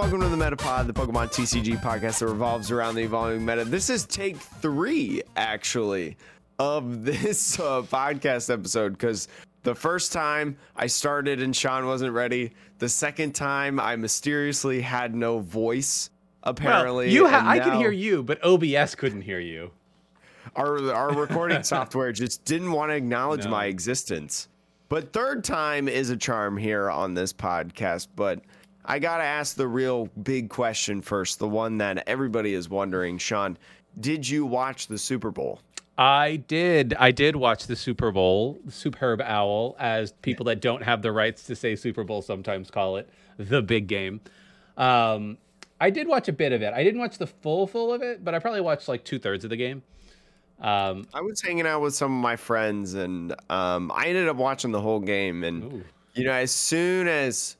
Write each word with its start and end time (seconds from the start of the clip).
welcome 0.00 0.18
to 0.22 0.28
the 0.30 0.36
Metapod, 0.36 0.86
the 0.86 0.94
Pokemon 0.94 1.30
TCG 1.30 1.78
podcast 1.82 2.20
that 2.20 2.26
revolves 2.26 2.70
around 2.70 2.94
the 2.94 3.02
evolving 3.02 3.44
meta. 3.44 3.66
This 3.66 3.90
is 3.90 4.06
take 4.06 4.38
three, 4.38 5.20
actually, 5.36 6.16
of 6.58 7.04
this 7.04 7.60
uh, 7.60 7.82
podcast 7.82 8.50
episode 8.50 8.92
because 8.92 9.28
the 9.62 9.74
first 9.74 10.10
time 10.10 10.56
I 10.74 10.86
started 10.86 11.42
and 11.42 11.54
Sean 11.54 11.84
wasn't 11.84 12.14
ready. 12.14 12.52
The 12.78 12.88
second 12.88 13.34
time 13.34 13.78
I 13.78 13.94
mysteriously 13.96 14.80
had 14.80 15.14
no 15.14 15.38
voice. 15.40 16.08
Apparently, 16.44 17.04
well, 17.08 17.14
you 17.14 17.28
ha- 17.28 17.44
I 17.46 17.58
could 17.58 17.74
hear 17.74 17.90
you, 17.90 18.22
but 18.22 18.42
OBS 18.42 18.94
couldn't 18.94 19.20
hear 19.20 19.38
you. 19.38 19.70
Our 20.56 20.94
our 20.94 21.12
recording 21.12 21.62
software 21.62 22.10
just 22.12 22.46
didn't 22.46 22.72
want 22.72 22.90
to 22.90 22.94
acknowledge 22.94 23.44
No. 23.44 23.50
my 23.50 23.66
existence. 23.66 24.48
But 24.88 25.12
third 25.12 25.44
time 25.44 25.88
is 25.88 26.08
a 26.08 26.16
charm 26.16 26.56
here 26.56 26.90
on 26.90 27.12
this 27.12 27.34
podcast. 27.34 28.08
But 28.16 28.40
I 28.84 28.98
gotta 28.98 29.24
ask 29.24 29.56
the 29.56 29.68
real 29.68 30.06
big 30.22 30.48
question 30.48 31.02
first, 31.02 31.38
the 31.38 31.48
one 31.48 31.78
that 31.78 32.04
everybody 32.06 32.54
is 32.54 32.68
wondering. 32.68 33.18
Sean, 33.18 33.58
did 33.98 34.28
you 34.28 34.46
watch 34.46 34.86
the 34.86 34.98
Super 34.98 35.30
Bowl? 35.30 35.60
I 35.98 36.36
did. 36.36 36.94
I 36.98 37.10
did 37.10 37.36
watch 37.36 37.66
the 37.66 37.76
Super 37.76 38.10
Bowl, 38.10 38.58
Superb 38.70 39.20
Owl, 39.20 39.76
as 39.78 40.12
people 40.22 40.46
that 40.46 40.62
don't 40.62 40.82
have 40.82 41.02
the 41.02 41.12
rights 41.12 41.42
to 41.44 41.54
say 41.54 41.76
Super 41.76 42.04
Bowl 42.04 42.22
sometimes 42.22 42.70
call 42.70 42.96
it 42.96 43.08
the 43.36 43.60
big 43.60 43.86
game. 43.86 44.20
Um, 44.78 45.36
I 45.78 45.90
did 45.90 46.08
watch 46.08 46.28
a 46.28 46.32
bit 46.32 46.52
of 46.52 46.62
it. 46.62 46.72
I 46.72 46.82
didn't 46.82 47.00
watch 47.00 47.18
the 47.18 47.26
full 47.26 47.66
full 47.66 47.92
of 47.92 48.00
it, 48.00 48.24
but 48.24 48.34
I 48.34 48.38
probably 48.38 48.62
watched 48.62 48.88
like 48.88 49.04
two 49.04 49.18
thirds 49.18 49.44
of 49.44 49.50
the 49.50 49.56
game. 49.56 49.82
Um, 50.60 51.06
I 51.12 51.20
was 51.20 51.40
hanging 51.40 51.66
out 51.66 51.80
with 51.80 51.94
some 51.94 52.16
of 52.16 52.22
my 52.22 52.36
friends, 52.36 52.94
and 52.94 53.34
um, 53.50 53.90
I 53.94 54.06
ended 54.06 54.28
up 54.28 54.36
watching 54.36 54.72
the 54.72 54.80
whole 54.80 55.00
game. 55.00 55.44
And 55.44 55.64
ooh. 55.64 55.84
you 56.14 56.24
know, 56.24 56.32
as 56.32 56.50
soon 56.50 57.08
as 57.08 57.56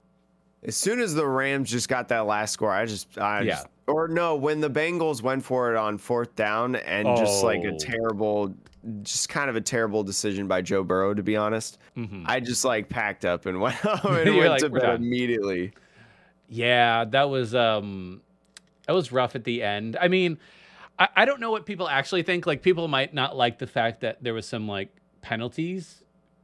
as 0.63 0.77
soon 0.77 1.01
as 1.01 1.15
the 1.15 1.27
Rams 1.27 1.71
just 1.71 1.89
got 1.89 2.09
that 2.09 2.27
last 2.27 2.53
score, 2.53 2.71
I 2.71 2.85
just, 2.87 3.19
I 3.19 3.43
Yeah. 3.43 3.51
just 3.55 3.67
or 3.87 4.07
no, 4.07 4.37
when 4.37 4.61
the 4.61 4.71
Bengals 4.71 5.21
went 5.21 5.45
for 5.45 5.73
it 5.73 5.77
on 5.77 5.99
fourth 5.99 6.37
down 6.37 6.77
and 6.77 7.17
just 7.17 7.43
like 7.43 7.65
a 7.65 7.73
Oh. 7.73 7.79
terrible, 7.79 8.55
just 9.03 9.29
kind 9.29 9.51
of 9.51 9.57
a 9.57 9.61
terrible 9.61 10.05
decision 10.05 10.47
by 10.47 10.63
Joe 10.63 10.85
Burrow, 10.85 11.13
to 11.13 11.23
be 11.25 11.37
honest. 11.37 11.79
Mhm. 11.97 12.23
I 12.27 12.39
just 12.41 12.65
like 12.65 12.89
packed 12.89 13.25
up 13.25 13.47
and 13.47 13.61
went 13.61 13.75
home 13.77 14.15
and 14.17 14.37
went 14.37 14.51
like, 14.51 14.61
to 14.61 14.71
bed 14.71 14.81
done." 14.83 14.97
immediately. 14.97 15.73
Yeah, 16.49 17.05
that 17.07 17.31
was 17.31 17.55
um 17.55 18.21
that 18.87 18.93
was 18.93 19.11
rough 19.13 19.35
at 19.35 19.45
the 19.45 19.63
end. 19.63 19.97
I 20.01 20.09
mean, 20.09 20.39
I, 20.99 21.09
I 21.17 21.25
don't 21.25 21.41
know 21.41 21.51
what 21.51 21.67
people 21.67 21.89
actually 21.89 22.23
think. 22.23 22.47
Like 22.47 22.63
people 22.63 22.87
might 22.89 23.13
not 23.15 23.37
like 23.37 23.59
the 23.59 23.67
fact 23.67 24.01
that 24.03 24.23
there 24.23 24.35
was 24.35 24.47
some 24.47 24.69
like 24.69 24.91
penalties, 25.23 26.03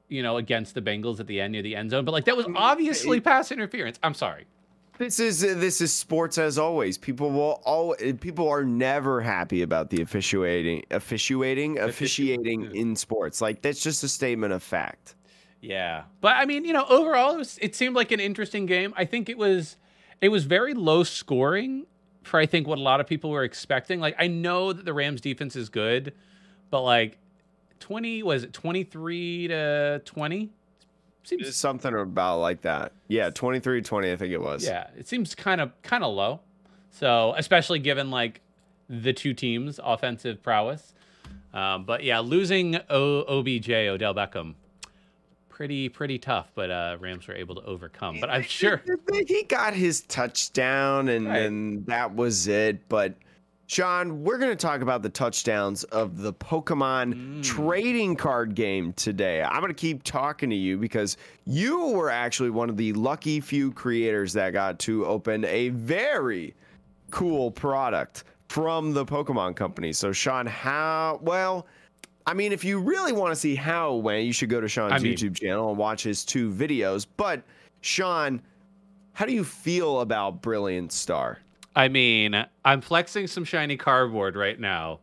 you 0.09 0.23
know, 0.23 0.37
against 0.37 0.75
the 0.75 0.83
Bengals 0.83 1.21
at 1.21 1.27
the 1.27 1.41
end 1.41 1.53
near 1.53 1.63
the 1.63 1.77
end 1.77 1.91
zone, 1.91 2.05
but 2.05 2.13
like 2.13 2.25
that 2.27 2.37
was 2.37 2.47
mm, 2.47 2.55
obviously 2.57 3.19
it- 3.19 3.25
pass 3.25 3.51
interference. 3.51 3.99
I'm 4.03 4.15
sorry. 4.15 4.47
This 4.99 5.21
is 5.21 5.41
this 5.41 5.83
is 5.83 5.93
sports 5.93 6.39
as 6.39 6.57
always. 6.57 6.97
People 6.97 7.31
will 7.31 7.61
all 7.65 7.95
people 8.21 8.49
are 8.49 8.65
never 8.65 9.21
happy 9.21 9.61
about 9.61 9.91
the 9.91 10.01
officiating, 10.01 10.85
officiating, 10.91 11.79
officiating 11.79 12.75
in 12.75 12.97
sports. 12.97 13.43
Like 13.43 13.61
that's 13.61 13.83
just 13.83 14.03
a 14.05 14.09
statement 14.09 14.55
of 14.55 14.63
fact. 14.63 15.15
Yeah. 15.61 16.05
But 16.21 16.37
I 16.37 16.47
mean, 16.47 16.65
you 16.65 16.73
know, 16.73 16.87
overall 16.89 17.35
it 17.35 17.39
was 17.39 17.59
it 17.61 17.75
seemed 17.75 17.95
like 17.95 18.11
an 18.11 18.21
interesting 18.21 18.65
game. 18.65 18.95
I 18.97 19.05
think 19.05 19.29
it 19.29 19.37
was 19.37 19.77
it 20.23 20.31
was 20.31 20.45
very 20.45 20.73
low 20.73 21.03
scoring 21.03 21.87
for 22.23 22.41
I 22.41 22.47
think 22.47 22.67
what 22.67 22.79
a 22.79 22.83
lot 22.83 23.01
of 23.01 23.07
people 23.07 23.31
were 23.31 23.45
expecting. 23.45 24.01
Like 24.01 24.17
I 24.19 24.29
know 24.29 24.73
that 24.73 24.85
the 24.85 24.95
Rams 24.95 25.21
defense 25.21 25.57
is 25.57 25.69
good, 25.69 26.15
but 26.71 26.83
like 26.83 27.19
20 27.81 28.23
was 28.23 28.43
it 28.45 28.53
23 28.53 29.49
to 29.49 30.03
20? 30.05 30.51
It's 31.23 31.31
Seems 31.31 31.57
something 31.57 31.93
about 31.95 32.39
like 32.39 32.63
that. 32.63 32.93
Yeah, 33.09 33.31
23-20, 33.31 34.13
I 34.13 34.17
think 34.17 34.33
it 34.33 34.41
was. 34.41 34.65
yeah, 34.65 34.87
it 34.97 35.09
seems 35.09 35.35
kind 35.35 35.61
of 35.61 35.71
kind 35.83 36.05
of 36.05 36.15
low. 36.15 36.41
So, 36.91 37.35
especially 37.37 37.79
given 37.81 38.11
like 38.11 38.41
the 38.89 39.13
two 39.13 39.35
teams' 39.35 39.81
offensive 39.83 40.43
prowess. 40.43 40.95
Um, 41.53 41.85
but 41.85 42.05
yeah, 42.05 42.21
losing 42.21 42.77
o- 42.89 43.25
OBJ 43.41 43.71
Odell 43.71 44.15
Beckham 44.15 44.55
pretty 45.49 45.89
pretty 45.89 46.19
tough, 46.19 46.53
but 46.55 46.71
uh, 46.71 46.97
Rams 47.01 47.27
were 47.27 47.35
able 47.35 47.55
to 47.57 47.63
overcome. 47.63 48.19
But 48.21 48.31
I'm 48.31 48.43
sure 48.43 48.83
he 49.27 49.43
got 49.45 49.75
his 49.75 50.03
touchdown 50.03 51.09
and 51.09 51.27
Right. 51.27 51.43
and 51.43 51.85
that 51.87 52.15
was 52.15 52.47
it. 52.47 52.89
But 52.89 53.15
Sean, 53.69 54.23
we're 54.23 54.39
going 54.39 54.51
to 54.53 54.57
talk 54.57 54.81
about 54.81 55.03
the 55.03 55.09
touchdowns 55.09 55.83
of 55.85 56.19
the 56.19 56.33
Pokemon 56.33 57.15
Mm. 57.15 57.43
trading 57.43 58.15
card 58.15 58.55
game 58.55 58.93
today. 58.93 59.43
I'm 59.43 59.61
going 59.61 59.71
to 59.73 59.75
keep 59.75 60.05
talking 60.05 60.51
to 60.51 60.57
you 60.57 60.79
because 60.79 61.17
you 61.47 61.89
were 61.89 62.09
actually 62.11 62.51
one 62.51 62.69
of 62.71 62.77
the 62.77 62.93
lucky 62.93 63.41
few 63.41 63.73
creators 63.73 64.33
that 64.35 64.53
got 64.53 64.79
to 64.81 65.05
open 65.07 65.45
a 65.47 65.71
very 65.71 66.55
cool 67.11 67.51
product 67.51 68.23
from 68.49 68.93
the 68.93 69.05
Pokemon 69.05 69.57
company. 69.57 69.93
So 69.93 70.13
Sean, 70.13 70.47
how 70.47 71.19
well 71.23 71.67
I 72.29 72.35
mean, 72.35 72.51
if 72.53 72.65
you 72.65 72.81
really 72.81 73.13
want 73.13 73.31
to 73.33 73.37
see 73.37 73.55
how 73.55 73.97
it 73.97 74.03
went, 74.03 74.25
you 74.25 74.33
should 74.33 74.49
go 74.49 74.61
to 74.61 74.67
Sean's 74.69 74.93
I 74.95 74.99
mean- 74.99 75.15
YouTube 75.17 75.39
channel 75.41 75.69
and 75.71 75.79
watch 75.79 76.03
his 76.05 76.25
two 76.25 76.51
videos. 76.53 77.07
But 77.17 77.43
Sean, 77.83 78.43
how 79.13 79.27
do 79.27 79.33
you 79.33 79.45
feel 79.45 80.01
about 80.01 80.43
Brilliant 80.43 80.93
Star? 80.93 81.39
I 81.77 81.89
mean, 81.89 82.35
I'm 82.65 82.81
flexing 82.81 83.27
some 83.27 83.45
shiny 83.45 83.77
cardboard 83.77 84.35
right 84.35 84.59
now. 84.59 85.01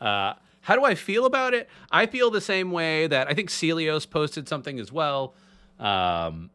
Uh, 0.00 0.34
how 0.62 0.74
do 0.74 0.84
I 0.84 0.96
feel 0.96 1.24
about 1.24 1.54
it? 1.54 1.68
I 1.92 2.06
feel 2.06 2.30
the 2.30 2.40
same 2.40 2.72
way 2.72 3.06
that 3.06 3.28
I 3.28 3.34
think 3.34 3.50
Celios 3.50 4.08
posted 4.08 4.48
something 4.48 4.80
as 4.80 4.92
well. 4.92 5.34
Um, 5.78 6.50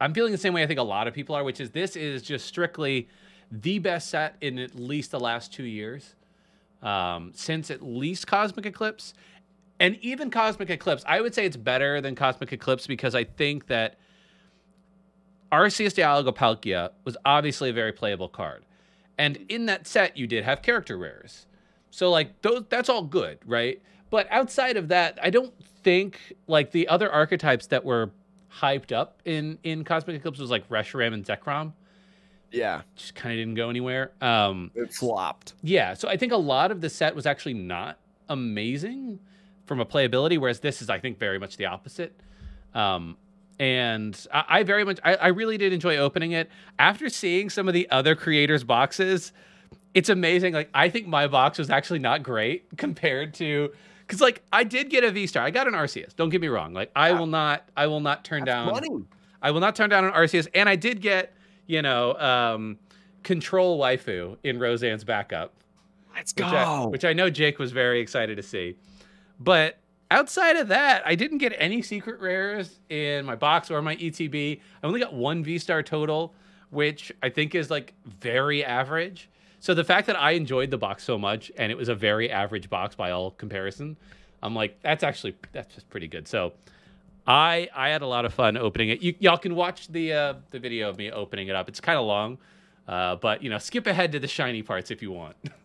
I'm 0.00 0.14
feeling 0.14 0.32
the 0.32 0.38
same 0.38 0.54
way 0.54 0.62
I 0.62 0.66
think 0.66 0.80
a 0.80 0.84
lot 0.84 1.06
of 1.06 1.12
people 1.12 1.36
are, 1.36 1.44
which 1.44 1.60
is 1.60 1.70
this 1.70 1.96
is 1.96 2.22
just 2.22 2.46
strictly 2.46 3.08
the 3.52 3.78
best 3.78 4.08
set 4.08 4.36
in 4.40 4.58
at 4.58 4.74
least 4.74 5.10
the 5.10 5.20
last 5.20 5.52
two 5.52 5.64
years, 5.64 6.14
um, 6.82 7.30
since 7.34 7.70
at 7.70 7.82
least 7.82 8.26
Cosmic 8.26 8.64
Eclipse, 8.64 9.12
and 9.78 9.96
even 10.00 10.30
Cosmic 10.30 10.70
Eclipse. 10.70 11.04
I 11.06 11.20
would 11.20 11.34
say 11.34 11.44
it's 11.44 11.58
better 11.58 12.00
than 12.00 12.14
Cosmic 12.14 12.52
Eclipse 12.52 12.86
because 12.86 13.14
I 13.14 13.24
think 13.24 13.66
that 13.66 13.98
Arceus 15.52 15.94
Dialga 15.94 16.34
Palkia 16.34 16.90
was 17.04 17.18
obviously 17.24 17.68
a 17.68 17.72
very 17.72 17.92
playable 17.92 18.28
card. 18.28 18.64
And 19.18 19.38
in 19.48 19.66
that 19.66 19.86
set, 19.86 20.16
you 20.16 20.26
did 20.26 20.44
have 20.44 20.62
character 20.62 20.96
rares. 20.98 21.46
So 21.90 22.10
like 22.10 22.42
those 22.42 22.64
that's 22.68 22.88
all 22.88 23.02
good, 23.02 23.38
right? 23.46 23.80
But 24.10 24.26
outside 24.30 24.76
of 24.76 24.88
that, 24.88 25.18
I 25.22 25.30
don't 25.30 25.52
think 25.82 26.18
like 26.46 26.70
the 26.72 26.88
other 26.88 27.10
archetypes 27.10 27.66
that 27.68 27.84
were 27.84 28.10
hyped 28.60 28.92
up 28.92 29.20
in 29.24 29.58
in 29.62 29.84
Cosmic 29.84 30.16
Eclipse 30.16 30.38
was 30.38 30.50
like 30.50 30.68
Reshiram 30.68 31.14
and 31.14 31.24
Zekrom. 31.24 31.72
Yeah, 32.50 32.82
Just 32.94 33.16
kind 33.16 33.32
of 33.32 33.38
didn't 33.40 33.54
go 33.56 33.68
anywhere. 33.70 34.12
Um 34.20 34.70
it 34.74 34.92
flopped. 34.94 35.54
yeah, 35.62 35.94
so 35.94 36.08
I 36.08 36.16
think 36.16 36.32
a 36.32 36.36
lot 36.36 36.70
of 36.70 36.80
the 36.80 36.88
set 36.90 37.14
was 37.14 37.26
actually 37.26 37.54
not 37.54 37.98
amazing 38.28 39.18
from 39.66 39.80
a 39.80 39.86
playability, 39.86 40.38
whereas 40.38 40.60
this 40.60 40.82
is, 40.82 40.90
I 40.90 40.98
think, 40.98 41.18
very 41.18 41.38
much 41.38 41.56
the 41.56 41.66
opposite. 41.66 42.20
Um, 42.74 43.16
and 43.58 44.26
I, 44.32 44.44
I 44.48 44.62
very 44.62 44.84
much, 44.84 44.98
I, 45.04 45.14
I 45.16 45.28
really 45.28 45.58
did 45.58 45.72
enjoy 45.72 45.96
opening 45.96 46.32
it. 46.32 46.50
After 46.78 47.08
seeing 47.08 47.50
some 47.50 47.68
of 47.68 47.74
the 47.74 47.88
other 47.90 48.14
creators' 48.14 48.64
boxes, 48.64 49.32
it's 49.94 50.08
amazing. 50.08 50.54
Like, 50.54 50.70
I 50.74 50.88
think 50.88 51.06
my 51.06 51.26
box 51.26 51.58
was 51.58 51.70
actually 51.70 52.00
not 52.00 52.22
great 52.22 52.66
compared 52.76 53.34
to, 53.34 53.72
because 54.00 54.20
like 54.20 54.42
I 54.52 54.64
did 54.64 54.90
get 54.90 55.04
a 55.04 55.10
V 55.10 55.26
star. 55.26 55.44
I 55.44 55.50
got 55.50 55.66
an 55.66 55.74
Arceus. 55.74 56.14
Don't 56.14 56.30
get 56.30 56.40
me 56.40 56.48
wrong. 56.48 56.74
Like, 56.74 56.90
I 56.94 57.12
will 57.12 57.26
not, 57.26 57.68
I 57.76 57.86
will 57.86 58.00
not 58.00 58.24
turn 58.24 58.44
down. 58.44 58.72
Money. 58.72 59.04
I 59.40 59.50
will 59.50 59.60
not 59.60 59.76
turn 59.76 59.90
down 59.90 60.04
an 60.04 60.12
Arceus. 60.12 60.48
And 60.54 60.68
I 60.68 60.76
did 60.76 61.00
get, 61.00 61.34
you 61.66 61.82
know, 61.82 62.14
um, 62.14 62.78
control 63.22 63.78
waifu 63.78 64.36
in 64.42 64.58
Roseanne's 64.58 65.04
backup 65.04 65.54
Let's 66.14 66.32
which 66.32 66.46
go. 66.46 66.56
I, 66.56 66.86
which 66.86 67.04
I 67.04 67.12
know 67.12 67.30
Jake 67.30 67.58
was 67.58 67.72
very 67.72 68.00
excited 68.00 68.36
to 68.36 68.42
see. 68.42 68.76
But 69.40 69.78
outside 70.14 70.56
of 70.56 70.68
that, 70.68 71.02
I 71.04 71.16
didn't 71.16 71.38
get 71.38 71.52
any 71.58 71.82
secret 71.82 72.20
rares 72.20 72.78
in 72.88 73.24
my 73.24 73.34
box 73.34 73.70
or 73.70 73.82
my 73.82 73.96
ETB. 73.96 74.60
I 74.82 74.86
only 74.86 75.00
got 75.00 75.12
one 75.12 75.42
V 75.42 75.58
star 75.58 75.82
total, 75.82 76.32
which 76.70 77.12
I 77.22 77.28
think 77.28 77.54
is 77.54 77.68
like 77.68 77.94
very 78.06 78.64
average. 78.64 79.28
So 79.58 79.74
the 79.74 79.84
fact 79.84 80.06
that 80.06 80.16
I 80.16 80.32
enjoyed 80.32 80.70
the 80.70 80.78
box 80.78 81.02
so 81.02 81.18
much 81.18 81.50
and 81.56 81.72
it 81.72 81.76
was 81.76 81.88
a 81.88 81.94
very 81.94 82.30
average 82.30 82.70
box 82.70 82.94
by 82.94 83.10
all 83.10 83.32
comparison, 83.32 83.96
I'm 84.42 84.54
like, 84.54 84.80
that's 84.82 85.02
actually 85.02 85.34
that's 85.52 85.74
just 85.74 85.90
pretty 85.90 86.06
good. 86.06 86.28
So 86.28 86.52
I 87.26 87.68
I 87.74 87.88
had 87.88 88.02
a 88.02 88.06
lot 88.06 88.24
of 88.24 88.32
fun 88.32 88.56
opening 88.56 88.90
it. 88.90 89.02
You, 89.02 89.14
y'all 89.18 89.38
can 89.38 89.56
watch 89.56 89.88
the 89.88 90.12
uh, 90.12 90.34
the 90.50 90.60
video 90.60 90.90
of 90.90 90.96
me 90.96 91.10
opening 91.10 91.48
it 91.48 91.56
up. 91.56 91.68
It's 91.68 91.80
kind 91.80 91.98
of 91.98 92.06
long, 92.06 92.38
uh, 92.86 93.16
but 93.16 93.42
you 93.42 93.50
know, 93.50 93.58
skip 93.58 93.86
ahead 93.88 94.12
to 94.12 94.20
the 94.20 94.28
shiny 94.28 94.62
parts 94.62 94.92
if 94.92 95.02
you 95.02 95.10
want. 95.10 95.36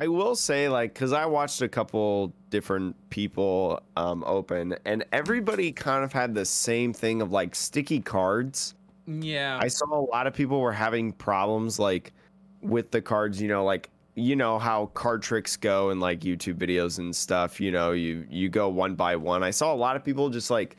I 0.00 0.08
will 0.08 0.34
say, 0.34 0.68
like, 0.68 0.92
because 0.92 1.12
I 1.12 1.24
watched 1.26 1.62
a 1.62 1.68
couple 1.68 2.32
different 2.50 2.96
people 3.10 3.80
um, 3.96 4.24
open, 4.26 4.76
and 4.84 5.04
everybody 5.12 5.70
kind 5.70 6.04
of 6.04 6.12
had 6.12 6.34
the 6.34 6.44
same 6.44 6.92
thing 6.92 7.22
of 7.22 7.30
like 7.30 7.54
sticky 7.54 8.00
cards. 8.00 8.74
yeah. 9.06 9.58
I 9.62 9.68
saw 9.68 9.86
a 9.92 10.04
lot 10.10 10.26
of 10.26 10.34
people 10.34 10.60
were 10.60 10.72
having 10.72 11.12
problems 11.12 11.78
like 11.78 12.12
with 12.60 12.90
the 12.90 13.00
cards, 13.00 13.40
you 13.40 13.48
know, 13.48 13.64
like 13.64 13.90
you 14.16 14.36
know 14.36 14.58
how 14.58 14.86
card 14.94 15.22
tricks 15.22 15.56
go 15.56 15.90
in 15.90 16.00
like 16.00 16.20
YouTube 16.20 16.54
videos 16.54 16.98
and 16.98 17.14
stuff, 17.14 17.60
you 17.60 17.70
know, 17.70 17.92
you 17.92 18.26
you 18.30 18.48
go 18.48 18.68
one 18.68 18.94
by 18.94 19.16
one. 19.16 19.42
I 19.42 19.50
saw 19.50 19.72
a 19.72 19.76
lot 19.76 19.96
of 19.96 20.04
people 20.04 20.30
just 20.30 20.50
like 20.50 20.76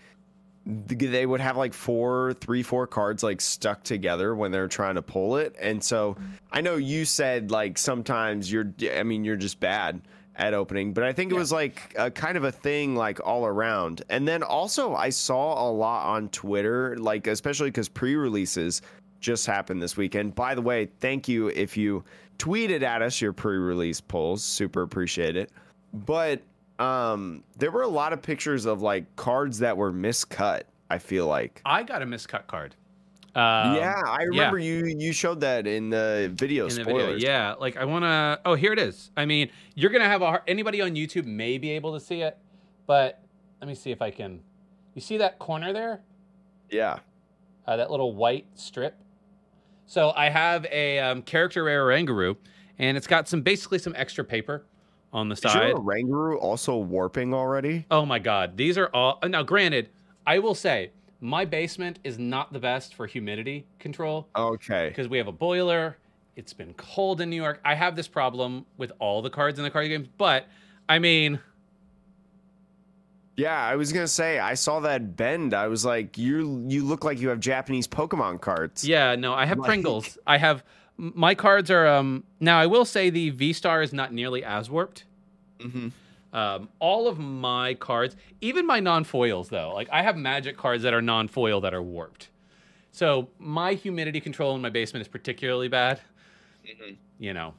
they 0.66 1.26
would 1.26 1.42
have 1.42 1.58
like 1.58 1.74
four, 1.74 2.34
three, 2.34 2.64
four 2.64 2.88
cards 2.88 3.22
like 3.22 3.40
stuck 3.40 3.84
together 3.84 4.36
when 4.36 4.52
they're 4.52 4.68
trying 4.68 4.96
to 4.96 5.02
pull 5.02 5.38
it. 5.38 5.56
And 5.62 5.84
so 5.84 6.18
I 6.52 6.62
know 6.62 6.76
you 6.76 7.06
said 7.06 7.52
like 7.52 7.78
sometimes 7.78 8.52
you're, 8.52 8.74
I 8.96 9.04
mean, 9.04 9.24
you're 9.24 9.36
just 9.36 9.60
bad 9.60 10.02
at 10.38 10.54
opening, 10.54 10.92
but 10.92 11.04
I 11.04 11.14
think 11.14 11.32
it 11.32 11.36
was 11.36 11.52
like 11.52 11.94
a 11.98 12.10
kind 12.10 12.36
of 12.36 12.44
a 12.44 12.52
thing 12.52 12.96
like 12.96 13.20
all 13.26 13.46
around. 13.46 14.02
And 14.10 14.28
then 14.28 14.42
also 14.42 14.96
I 14.96 15.10
saw 15.10 15.70
a 15.70 15.72
lot 15.72 16.08
on 16.08 16.30
Twitter, 16.30 16.98
like 16.98 17.28
especially 17.28 17.70
because 17.70 17.88
pre-releases 17.88 18.82
just 19.20 19.46
happened 19.46 19.82
this 19.82 19.96
weekend. 19.96 20.34
By 20.34 20.56
the 20.56 20.62
way, 20.62 20.90
thank 21.00 21.28
you 21.28 21.48
if 21.50 21.78
you 21.78 22.04
tweeted 22.40 22.82
at 22.82 23.02
us 23.04 23.22
your 23.22 23.34
pre-release 23.34 24.02
polls. 24.02 24.44
Super 24.44 24.82
appreciate 24.82 25.36
it. 25.36 25.52
But 25.94 26.42
um 26.80 27.44
there 27.58 27.72
were 27.72 27.84
a 27.84 27.88
lot 27.88 28.14
of 28.14 28.22
pictures 28.22 28.66
of 28.66 28.82
like 28.82 29.16
cards 29.16 29.60
that 29.60 29.78
were 29.78 29.92
miscut, 29.92 30.64
I 30.90 30.98
feel 30.98 31.28
like. 31.28 31.62
I 31.66 31.84
got 31.84 32.02
a 32.02 32.06
miscut 32.06 32.48
card. 32.48 32.76
Um, 33.36 33.76
yeah, 33.76 34.02
I 34.08 34.24
remember 34.24 34.58
you 34.58 34.86
you 34.86 35.12
showed 35.12 35.42
that 35.42 35.68
in 35.68 35.90
the 35.90 36.32
video 36.34 36.68
in 36.68 36.76
the 36.76 36.86
video. 36.86 37.16
Yeah, 37.16 37.56
like 37.60 37.76
I 37.76 37.84
want 37.84 38.04
to. 38.04 38.40
Oh, 38.46 38.56
here 38.56 38.72
it 38.72 38.80
is. 38.80 39.12
I 39.18 39.26
mean, 39.26 39.50
you're 39.76 39.92
gonna 39.92 40.08
have 40.08 40.22
a 40.22 40.26
har- 40.28 40.44
anybody 40.48 40.80
on 40.82 40.96
YouTube 40.96 41.26
may 41.26 41.58
be 41.58 41.72
able 41.72 41.94
to 41.94 42.00
see 42.00 42.22
it, 42.22 42.38
but 42.88 43.22
let 43.60 43.68
me 43.68 43.76
see 43.76 43.92
if 43.92 44.02
I 44.02 44.10
can. 44.10 44.42
You 44.94 45.02
see 45.02 45.18
that 45.18 45.38
corner 45.38 45.74
there? 45.74 46.02
Yeah. 46.70 47.00
Uh, 47.68 47.76
that 47.76 47.92
little 47.92 48.16
white 48.16 48.46
strip. 48.54 48.96
So 49.86 50.14
I 50.16 50.30
have 50.30 50.66
a 50.72 51.00
um, 51.00 51.22
character 51.22 51.66
rare 51.66 51.86
Rangaroo, 51.86 52.38
and 52.80 52.96
it's 52.96 53.08
got 53.08 53.28
some 53.28 53.42
basically 53.42 53.80
some 53.80 53.94
extra 53.98 54.24
paper 54.24 54.66
on 55.16 55.30
the 55.30 55.34
Is 55.34 55.40
side. 55.40 55.70
your 55.70 55.80
Rangaroo 55.80 56.38
also 56.38 56.76
warping 56.78 57.34
already? 57.34 57.86
Oh 57.90 58.06
my 58.06 58.20
god, 58.20 58.58
these 58.58 58.78
are 58.78 58.88
all 58.94 59.18
now 59.24 59.42
granted, 59.44 59.90
I 60.28 60.40
will 60.40 60.54
say 60.56 60.92
my 61.22 61.46
basement 61.46 62.00
is 62.04 62.20
not 62.20 62.52
the 62.52 62.60
best 62.60 62.94
for 62.94 63.08
humidity 63.08 63.66
control 63.80 64.28
Okay. 64.36 64.90
because 64.90 65.08
we 65.08 65.18
have 65.18 65.28
a 65.28 65.32
boiler. 65.32 65.98
It's 66.36 66.52
been 66.52 66.74
cold 66.74 67.22
in 67.22 67.30
New 67.30 67.38
York. 67.42 67.62
I 67.64 67.76
have 67.76 67.96
this 67.96 68.10
problem 68.10 68.66
with 68.78 68.92
all 69.00 69.22
the 69.22 69.30
cards 69.30 69.58
in 69.58 69.64
the 69.64 69.72
card 69.72 69.88
games, 69.88 70.10
but 70.18 70.48
I 70.90 71.00
mean, 71.00 71.40
Yeah, 73.38 73.58
I 73.58 73.76
was 73.78 73.92
gonna 73.94 74.08
say 74.08 74.40
I 74.40 74.54
saw 74.54 74.82
that 74.82 75.16
bend. 75.16 75.54
I 75.54 75.68
was 75.68 75.86
like, 75.86 76.18
you 76.18 76.64
you 76.68 76.84
look 76.86 77.04
like 77.06 77.20
you 77.22 77.30
have 77.30 77.40
Japanese 77.40 77.88
Pokemon 77.88 78.42
cards. 78.42 78.86
yeah, 78.88 79.16
no, 79.16 79.34
I 79.34 79.46
have 79.46 79.60
Like- 79.60 79.68
Pringles. 79.68 80.18
I 80.28 80.38
have 80.38 80.64
my 80.98 81.36
cards 81.36 81.70
are 81.72 81.88
um 81.88 82.24
now 82.40 82.60
I 82.60 82.66
will 82.68 82.86
say 82.86 83.10
the 83.10 83.30
V 83.32 83.54
Star 83.54 83.82
is 83.82 83.94
not 83.94 84.14
nearly 84.14 84.44
as 84.44 84.70
warped. 84.70 85.04
hmm 85.62 85.90
Um, 86.34 86.68
all 86.80 87.08
of 87.08 87.18
my 87.18 87.76
cards, 87.76 88.16
even 88.42 88.66
my 88.68 88.80
non-foils 88.82 89.50
though, 89.50 89.74
like 89.74 89.90
I 89.92 90.02
have 90.04 90.18
magic 90.18 90.58
cards 90.58 90.84
that 90.84 90.94
are 90.94 91.02
non-foil 91.02 91.62
that 91.62 91.74
are 91.74 91.82
warped. 91.84 92.30
So 92.92 93.30
my 93.40 93.74
humidity 93.74 94.20
control 94.22 94.56
in 94.56 94.62
my 94.62 94.70
basement 94.70 95.02
is 95.02 95.08
particularly 95.08 95.68
bad. 95.70 96.00
You 97.20 97.34
know, 97.34 97.54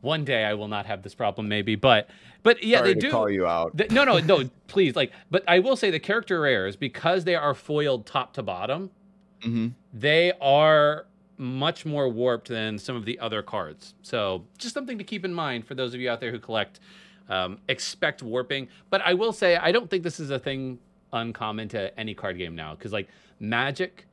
one 0.00 0.24
day 0.24 0.44
I 0.44 0.54
will 0.54 0.68
not 0.68 0.86
have 0.86 1.02
this 1.02 1.14
problem, 1.14 1.48
maybe, 1.48 1.74
but 1.76 2.08
but 2.42 2.62
yeah, 2.62 2.78
Sorry 2.78 2.88
they 2.94 3.00
to 3.00 3.00
do. 3.00 3.10
call 3.10 3.30
you 3.30 3.46
out. 3.46 3.76
Th- 3.76 3.90
no, 3.90 4.04
no, 4.04 4.18
no, 4.20 4.48
please. 4.68 4.94
Like, 4.96 5.12
but 5.30 5.42
I 5.48 5.58
will 5.58 5.76
say 5.76 5.90
the 5.90 5.98
character 5.98 6.40
rares 6.40 6.76
because 6.76 7.24
they 7.24 7.34
are 7.34 7.54
foiled 7.54 8.06
top 8.06 8.32
to 8.34 8.42
bottom, 8.42 8.90
hmm 9.42 9.68
they 9.92 10.32
are 10.40 11.06
much 11.36 11.84
more 11.84 12.08
warped 12.08 12.48
than 12.48 12.78
some 12.78 12.96
of 12.96 13.04
the 13.04 13.18
other 13.18 13.42
cards. 13.42 13.94
So 14.02 14.44
just 14.58 14.74
something 14.74 14.98
to 14.98 15.04
keep 15.04 15.24
in 15.24 15.34
mind 15.34 15.66
for 15.66 15.74
those 15.74 15.94
of 15.94 16.00
you 16.00 16.10
out 16.10 16.20
there 16.20 16.30
who 16.30 16.38
collect. 16.38 16.80
Um, 17.26 17.56
expect 17.70 18.22
warping, 18.22 18.68
but 18.90 19.00
I 19.00 19.14
will 19.14 19.32
say 19.32 19.56
I 19.56 19.72
don't 19.72 19.88
think 19.88 20.02
this 20.02 20.20
is 20.20 20.28
a 20.28 20.38
thing 20.38 20.78
uncommon 21.10 21.68
to 21.70 21.98
any 21.98 22.12
card 22.12 22.36
game 22.36 22.54
now 22.54 22.74
because 22.74 22.92
like 22.92 23.08
Magic, 23.40 24.06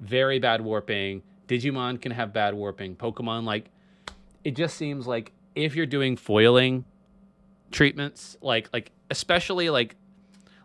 very 0.00 0.38
bad 0.38 0.60
warping. 0.60 1.22
Digimon 1.48 2.00
can 2.00 2.12
have 2.12 2.32
bad 2.32 2.54
warping. 2.54 2.94
Pokemon, 2.96 3.44
like 3.44 3.70
it 4.44 4.56
just 4.56 4.76
seems 4.76 5.06
like 5.06 5.32
if 5.54 5.74
you're 5.74 5.86
doing 5.86 6.16
foiling 6.16 6.84
treatments, 7.70 8.36
like 8.40 8.68
like 8.72 8.92
especially 9.10 9.70
like 9.70 9.96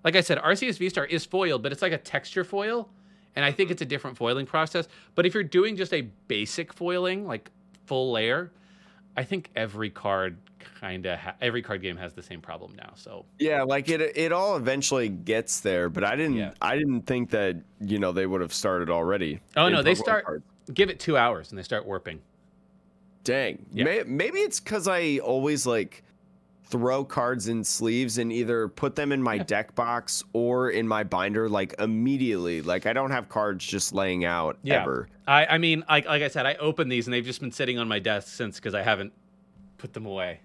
like 0.04 0.16
I 0.16 0.22
said, 0.22 0.38
Arceus 0.38 0.78
V 0.78 0.90
Star 0.90 1.06
is 1.06 1.26
foiled, 1.26 1.64
but 1.64 1.72
it's 1.72 1.82
like 1.82 1.94
a 1.94 1.98
texture 1.98 2.44
foil, 2.44 2.90
and 3.36 3.44
I 3.44 3.52
think 3.52 3.68
mm-hmm. 3.68 3.74
it's 3.74 3.82
a 3.82 3.86
different 3.86 4.18
foiling 4.18 4.46
process. 4.46 4.88
But 5.16 5.26
if 5.26 5.34
you're 5.34 5.44
doing 5.44 5.76
just 5.76 5.94
a 5.94 6.02
basic 6.28 6.74
foiling, 6.74 7.28
like 7.28 7.52
full 7.86 8.12
layer, 8.12 8.52
I 9.18 9.24
think 9.24 9.50
every 9.56 9.90
card 9.90 10.38
kind 10.80 11.06
of 11.06 11.20
ha- 11.20 11.36
every 11.42 11.62
card 11.62 11.82
game 11.82 11.98
has 11.98 12.14
the 12.14 12.24
same 12.24 12.42
problem 12.42 12.76
now. 12.76 12.94
So 12.96 13.26
Yeah, 13.40 13.64
like 13.64 13.90
it 13.90 14.02
it 14.02 14.32
all 14.32 14.58
eventually 14.58 15.10
gets 15.10 15.60
there, 15.60 15.90
but 15.90 16.04
I 16.04 16.16
didn't 16.16 16.38
Yeah. 16.38 16.52
I 16.62 16.78
didn't 16.78 17.02
think 17.02 17.30
that 17.32 17.58
you 17.82 18.00
know 18.00 18.12
they 18.12 18.26
would 18.26 18.42
have 18.42 18.54
started 18.54 18.90
already. 18.90 19.40
Oh, 19.56 19.70
no, 19.70 19.82
they 19.82 19.96
start- 19.96 20.26
cards. 20.26 20.44
give 20.74 20.90
it 20.90 21.00
two 21.00 21.18
hours 21.18 21.50
and 21.50 21.58
they 21.58 21.64
start 21.64 21.86
warping. 21.86 22.22
Dang. 23.24 23.66
Yeah. 23.74 23.84
May, 23.86 24.04
maybe 24.06 24.40
it's 24.40 24.60
because 24.60 24.88
I 24.88 25.18
always 25.18 25.66
like 25.66 26.04
throw 26.68 27.04
cards 27.06 27.48
in 27.48 27.64
sleeves 27.64 28.18
and 28.18 28.32
either 28.32 28.68
put 28.68 28.96
them 28.96 29.12
in 29.12 29.22
my 29.22 29.38
deck 29.38 29.76
box 29.76 30.24
or 30.34 30.70
in 30.72 30.88
my 30.88 31.04
binder 31.04 31.48
like 31.48 31.76
immediately. 31.80 32.62
Like 32.62 32.86
I 32.86 32.94
don't 32.94 33.12
have 33.12 33.30
cards 33.30 33.66
just 33.66 33.94
laying 33.94 34.26
out 34.26 34.58
Yeah. 34.64 34.82
ever. 34.82 35.08
I 35.28 35.46
I 35.46 35.58
mean, 35.58 35.84
like 35.90 36.06
like 36.06 36.22
I 36.24 36.28
said, 36.28 36.46
I 36.46 36.56
opened 36.56 36.92
these 36.92 37.08
and 37.08 37.14
they've 37.14 37.26
just 37.26 37.40
been 37.40 37.52
sitting 37.52 37.78
on 37.80 37.88
my 37.88 38.00
desk 38.00 38.30
since 38.36 38.56
because 38.58 38.74
I 38.74 38.82
haven't 38.82 39.14
put 39.78 39.94
them 39.94 40.06
away. 40.06 40.40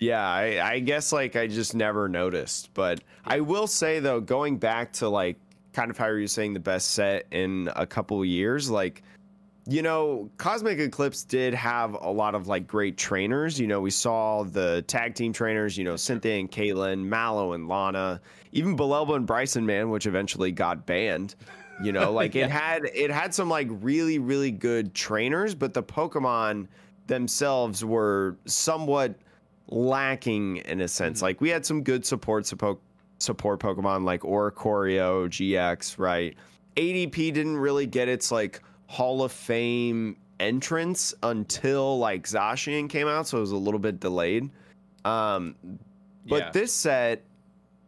Yeah, 0.00 0.26
I, 0.26 0.72
I 0.74 0.78
guess 0.80 1.12
like 1.12 1.36
I 1.36 1.46
just 1.46 1.74
never 1.74 2.08
noticed. 2.08 2.74
But 2.74 3.00
I 3.24 3.40
will 3.40 3.66
say 3.66 4.00
though, 4.00 4.20
going 4.20 4.58
back 4.58 4.92
to 4.94 5.08
like 5.08 5.36
kind 5.72 5.90
of 5.90 5.96
how 5.98 6.04
are 6.06 6.16
you 6.16 6.24
were 6.24 6.28
saying 6.28 6.52
the 6.52 6.60
best 6.60 6.90
set 6.92 7.26
in 7.30 7.70
a 7.74 7.86
couple 7.86 8.22
years, 8.24 8.68
like 8.70 9.02
you 9.66 9.80
know, 9.82 10.30
Cosmic 10.36 10.78
Eclipse 10.78 11.24
did 11.24 11.54
have 11.54 11.94
a 12.00 12.10
lot 12.10 12.34
of 12.34 12.48
like 12.48 12.66
great 12.66 12.96
trainers. 12.98 13.58
You 13.58 13.66
know, 13.66 13.80
we 13.80 13.90
saw 13.90 14.42
the 14.44 14.82
tag 14.86 15.14
team 15.14 15.32
trainers, 15.32 15.78
you 15.78 15.84
know, 15.84 15.96
Cynthia 15.96 16.34
and 16.38 16.50
Caitlyn, 16.50 17.04
Mallow 17.04 17.54
and 17.54 17.66
Lana, 17.66 18.20
even 18.52 18.76
Bellelba 18.76 19.16
and 19.16 19.26
Brycen-Man, 19.26 19.88
which 19.90 20.06
eventually 20.06 20.52
got 20.52 20.84
banned. 20.84 21.34
You 21.82 21.92
know, 21.92 22.12
like 22.20 22.34
Yeah. 22.34 22.44
it 22.44 22.50
had 22.50 22.84
it 22.94 23.10
had 23.10 23.32
some 23.34 23.48
like 23.48 23.68
really, 23.70 24.18
really 24.18 24.50
good 24.50 24.94
trainers, 24.94 25.54
but 25.54 25.72
the 25.72 25.82
Pokemon 25.82 26.68
themselves 27.06 27.84
were 27.84 28.36
somewhat 28.44 29.14
lacking 29.68 30.58
in 30.58 30.80
a 30.82 30.88
sense. 30.88 31.18
Mm-hmm. 31.18 31.24
Like 31.24 31.40
we 31.40 31.48
had 31.48 31.64
some 31.64 31.82
good 31.82 32.04
support 32.04 32.44
suppo- 32.44 32.78
support 33.18 33.60
Pokemon 33.60 34.04
like 34.04 34.20
Oricorio, 34.20 35.26
GX, 35.28 35.98
right? 35.98 36.36
ADP 36.76 37.14
didn't 37.32 37.56
really 37.56 37.86
get 37.86 38.08
its 38.08 38.30
like 38.30 38.60
Hall 38.86 39.22
of 39.22 39.32
Fame 39.32 40.16
entrance 40.40 41.14
until 41.22 41.98
like 41.98 42.24
Zacian 42.26 42.88
came 42.88 43.08
out, 43.08 43.26
so 43.26 43.38
it 43.38 43.40
was 43.40 43.52
a 43.52 43.56
little 43.56 43.80
bit 43.80 44.00
delayed. 44.00 44.50
Um, 45.04 45.54
but 46.26 46.36
Yeah. 46.44 46.50
this 46.50 46.72
set, 46.72 47.24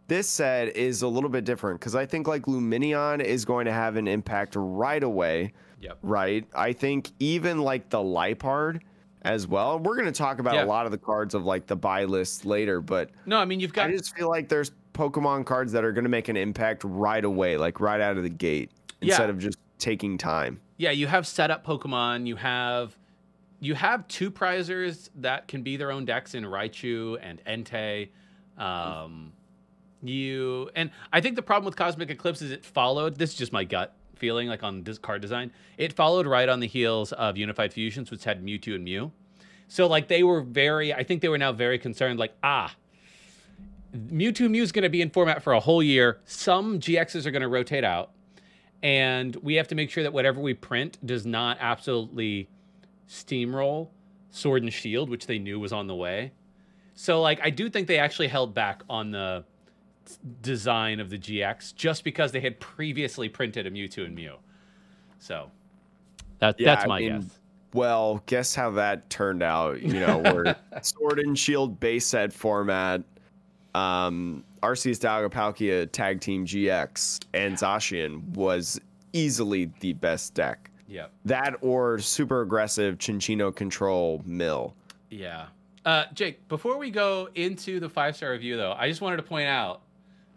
this 0.09 0.29
set 0.29 0.77
is 0.77 1.03
a 1.03 1.09
little 1.09 1.31
bit 1.31 1.45
different 1.45 1.81
because 1.81 1.95
I 1.95 2.07
think 2.07 2.29
like 2.29 2.43
Lumineon 2.43 3.23
is 3.23 3.45
going 3.45 3.67
to 3.67 3.73
have 3.73 3.97
an 3.97 4.07
impact 4.07 4.55
right 4.57 5.03
away 5.03 5.53
Yep. 5.81 5.99
right? 6.03 6.47
I 6.55 6.73
think 6.73 7.11
even 7.19 7.59
like 7.61 7.91
the 7.91 7.99
Lipard 7.99 8.81
as 9.23 9.47
well. 9.49 9.79
We're 9.81 9.97
going 9.97 10.07
to 10.07 10.13
talk 10.13 10.39
about 10.39 10.55
Yeah. 10.55 10.65
a 10.65 10.67
lot 10.67 10.87
of 10.87 10.93
the 10.93 10.99
cards 10.99 11.35
of 11.35 11.45
like 11.45 11.67
the 11.67 11.77
buy 11.77 12.05
list 12.05 12.45
later, 12.47 12.81
but 12.81 13.11
No, 13.27 13.39
I 13.39 13.45
mean 13.45 13.59
you've 13.61 13.73
got 13.73 13.89
I 13.89 13.93
just 13.93 14.15
feel 14.17 14.29
like 14.29 14.49
there's 14.49 14.71
Pokemon 14.95 15.45
cards 15.47 15.73
that 15.73 15.85
are 15.85 15.93
going 15.93 16.05
to 16.05 16.11
make 16.11 16.29
an 16.29 16.37
impact 16.37 16.83
right 16.85 17.25
away, 17.25 17.57
like 17.57 17.81
right 17.81 18.01
out 18.01 18.17
of 18.17 18.23
the 18.23 18.29
gate, 18.31 18.71
Yeah. 19.01 19.09
instead 19.09 19.31
of 19.31 19.39
just 19.39 19.59
taking 19.79 20.17
time. 20.17 20.61
Yeah, 20.77 20.91
you 20.91 21.07
have 21.07 21.27
setup 21.27 21.65
Pokemon. 21.65 22.27
You 22.27 22.37
have 22.37 22.97
you 23.61 23.75
have 23.75 24.07
two 24.09 24.31
prizers 24.31 25.09
that 25.17 25.49
can 25.49 25.63
be 25.63 25.77
their 25.77 25.91
own 25.91 26.05
decks 26.05 26.35
in 26.35 26.45
Raichu 26.45 27.19
and 27.23 27.43
Entei. 27.45 28.11
Um, 28.59 29.33
you 30.03 30.71
and 30.75 30.91
I 31.13 31.21
think 31.21 31.37
the 31.37 31.43
problem 31.43 31.65
with 31.65 31.77
Cosmic 31.77 32.11
Eclipse 32.11 32.43
is 32.43 32.51
it 32.51 32.65
followed. 32.65 33.17
This 33.17 33.31
is 33.31 33.37
just 33.37 33.53
my 33.53 33.65
gut 33.65 33.97
feeling, 34.15 34.49
like 34.49 34.63
on 34.63 34.83
this 34.83 34.99
card 34.99 35.23
design. 35.23 35.51
It 35.79 35.93
followed 35.93 36.27
right 36.27 36.49
on 36.49 36.61
the 36.61 36.67
heels 36.67 37.13
of 37.13 37.37
Unified 37.37 37.73
Fusions, 37.73 38.11
which 38.11 38.25
had 38.25 38.45
Mewtwo 38.45 38.75
and 38.75 38.85
Mew. 38.85 39.13
So 39.69 39.87
like 39.87 40.09
they 40.09 40.23
were 40.23 40.43
very. 40.43 40.93
I 40.93 41.03
think 41.03 41.23
they 41.23 41.29
were 41.29 41.39
now 41.39 41.53
very 41.53 41.79
concerned. 41.79 42.19
Like 42.19 42.35
ah. 42.43 42.75
Mewtwo 43.97 44.51
Mew 44.51 44.63
is 44.63 44.73
going 44.73 44.83
to 44.83 44.91
be 44.91 45.01
in 45.01 45.09
format 45.09 45.43
for 45.43 45.55
a 45.55 45.61
whole 45.61 45.83
year. 45.83 46.21
Some 46.27 46.81
GXs 46.81 47.25
are 47.25 47.31
going 47.31 47.41
to 47.41 47.49
rotate 47.49 47.85
out 47.85 48.11
and 48.87 49.35
we 49.43 49.57
have 49.57 49.67
to 49.67 49.75
make 49.75 49.91
sure 49.91 50.05
that 50.05 50.13
whatever 50.13 50.41
we 50.41 50.55
print 50.55 51.05
does 51.05 51.27
not 51.27 51.57
absolutely 51.61 52.49
steamroll 53.09 53.89
Sword 54.31 54.63
and 54.63 54.73
Shield, 54.73 55.11
which 55.11 55.27
they 55.27 55.41
knew 55.41 55.59
was 55.59 55.73
on 55.73 55.89
the 55.89 55.95
way. 55.97 56.31
So, 56.95 57.21
like, 57.21 57.41
I 57.43 57.51
do 57.51 57.69
think 57.69 57.89
they 57.89 57.99
actually 57.99 58.29
held 58.29 58.55
back 58.55 58.85
on 58.89 59.11
the 59.11 59.45
design 60.41 61.01
of 61.01 61.11
the 61.11 61.19
GX 61.19 61.75
just 61.75 62.05
because 62.05 62.31
they 62.31 62.39
had 62.39 62.61
previously 62.61 63.29
printed 63.29 63.67
a 63.67 63.73
Mewtwo 63.73 64.05
and 64.07 64.15
Mew. 64.15 64.37
So, 65.19 65.51
that, 66.39 66.55
Yeah, 66.61 66.77
that's 66.77 66.85
I 66.85 66.87
my 66.87 67.01
mean, 67.01 67.21
guess. 67.23 67.39
Well, 67.75 68.23
guess 68.27 68.55
how 68.55 68.71
that 68.71 69.11
turned 69.11 69.43
out. 69.43 69.83
You 69.83 69.99
know, 69.99 70.19
we're 70.19 70.55
Sword 70.83 71.19
and 71.19 71.37
Shield 71.37 71.81
base 71.81 72.07
set 72.07 72.33
format. 72.33 73.03
um, 73.75 74.45
Arceus 74.63 74.99
Palkia 75.31 75.91
Tag 75.91 76.21
Team 76.21 76.47
GX 76.47 77.21
and 77.35 77.57
Zacian 77.57 78.23
was 78.35 78.81
easily 79.13 79.71
the 79.81 79.93
best 79.95 80.35
deck. 80.35 80.71
Yeah. 80.89 81.07
That 81.25 81.55
or 81.61 81.99
super 81.99 82.43
aggressive 82.43 82.99
Cinccino 82.99 83.55
control 83.55 84.23
mill. 84.25 84.75
Yeah. 85.11 85.47
Uh, 85.85 86.05
Jake, 86.15 86.47
before 86.49 86.79
we 86.79 86.91
go 86.91 87.29
into 87.35 87.81
the 87.81 87.89
five 87.89 88.17
star 88.17 88.33
review, 88.33 88.57
though, 88.57 88.73
I 88.73 88.89
just 88.89 89.01
wanted 89.01 89.17
to 89.19 89.23
point 89.23 89.49
out 89.49 89.83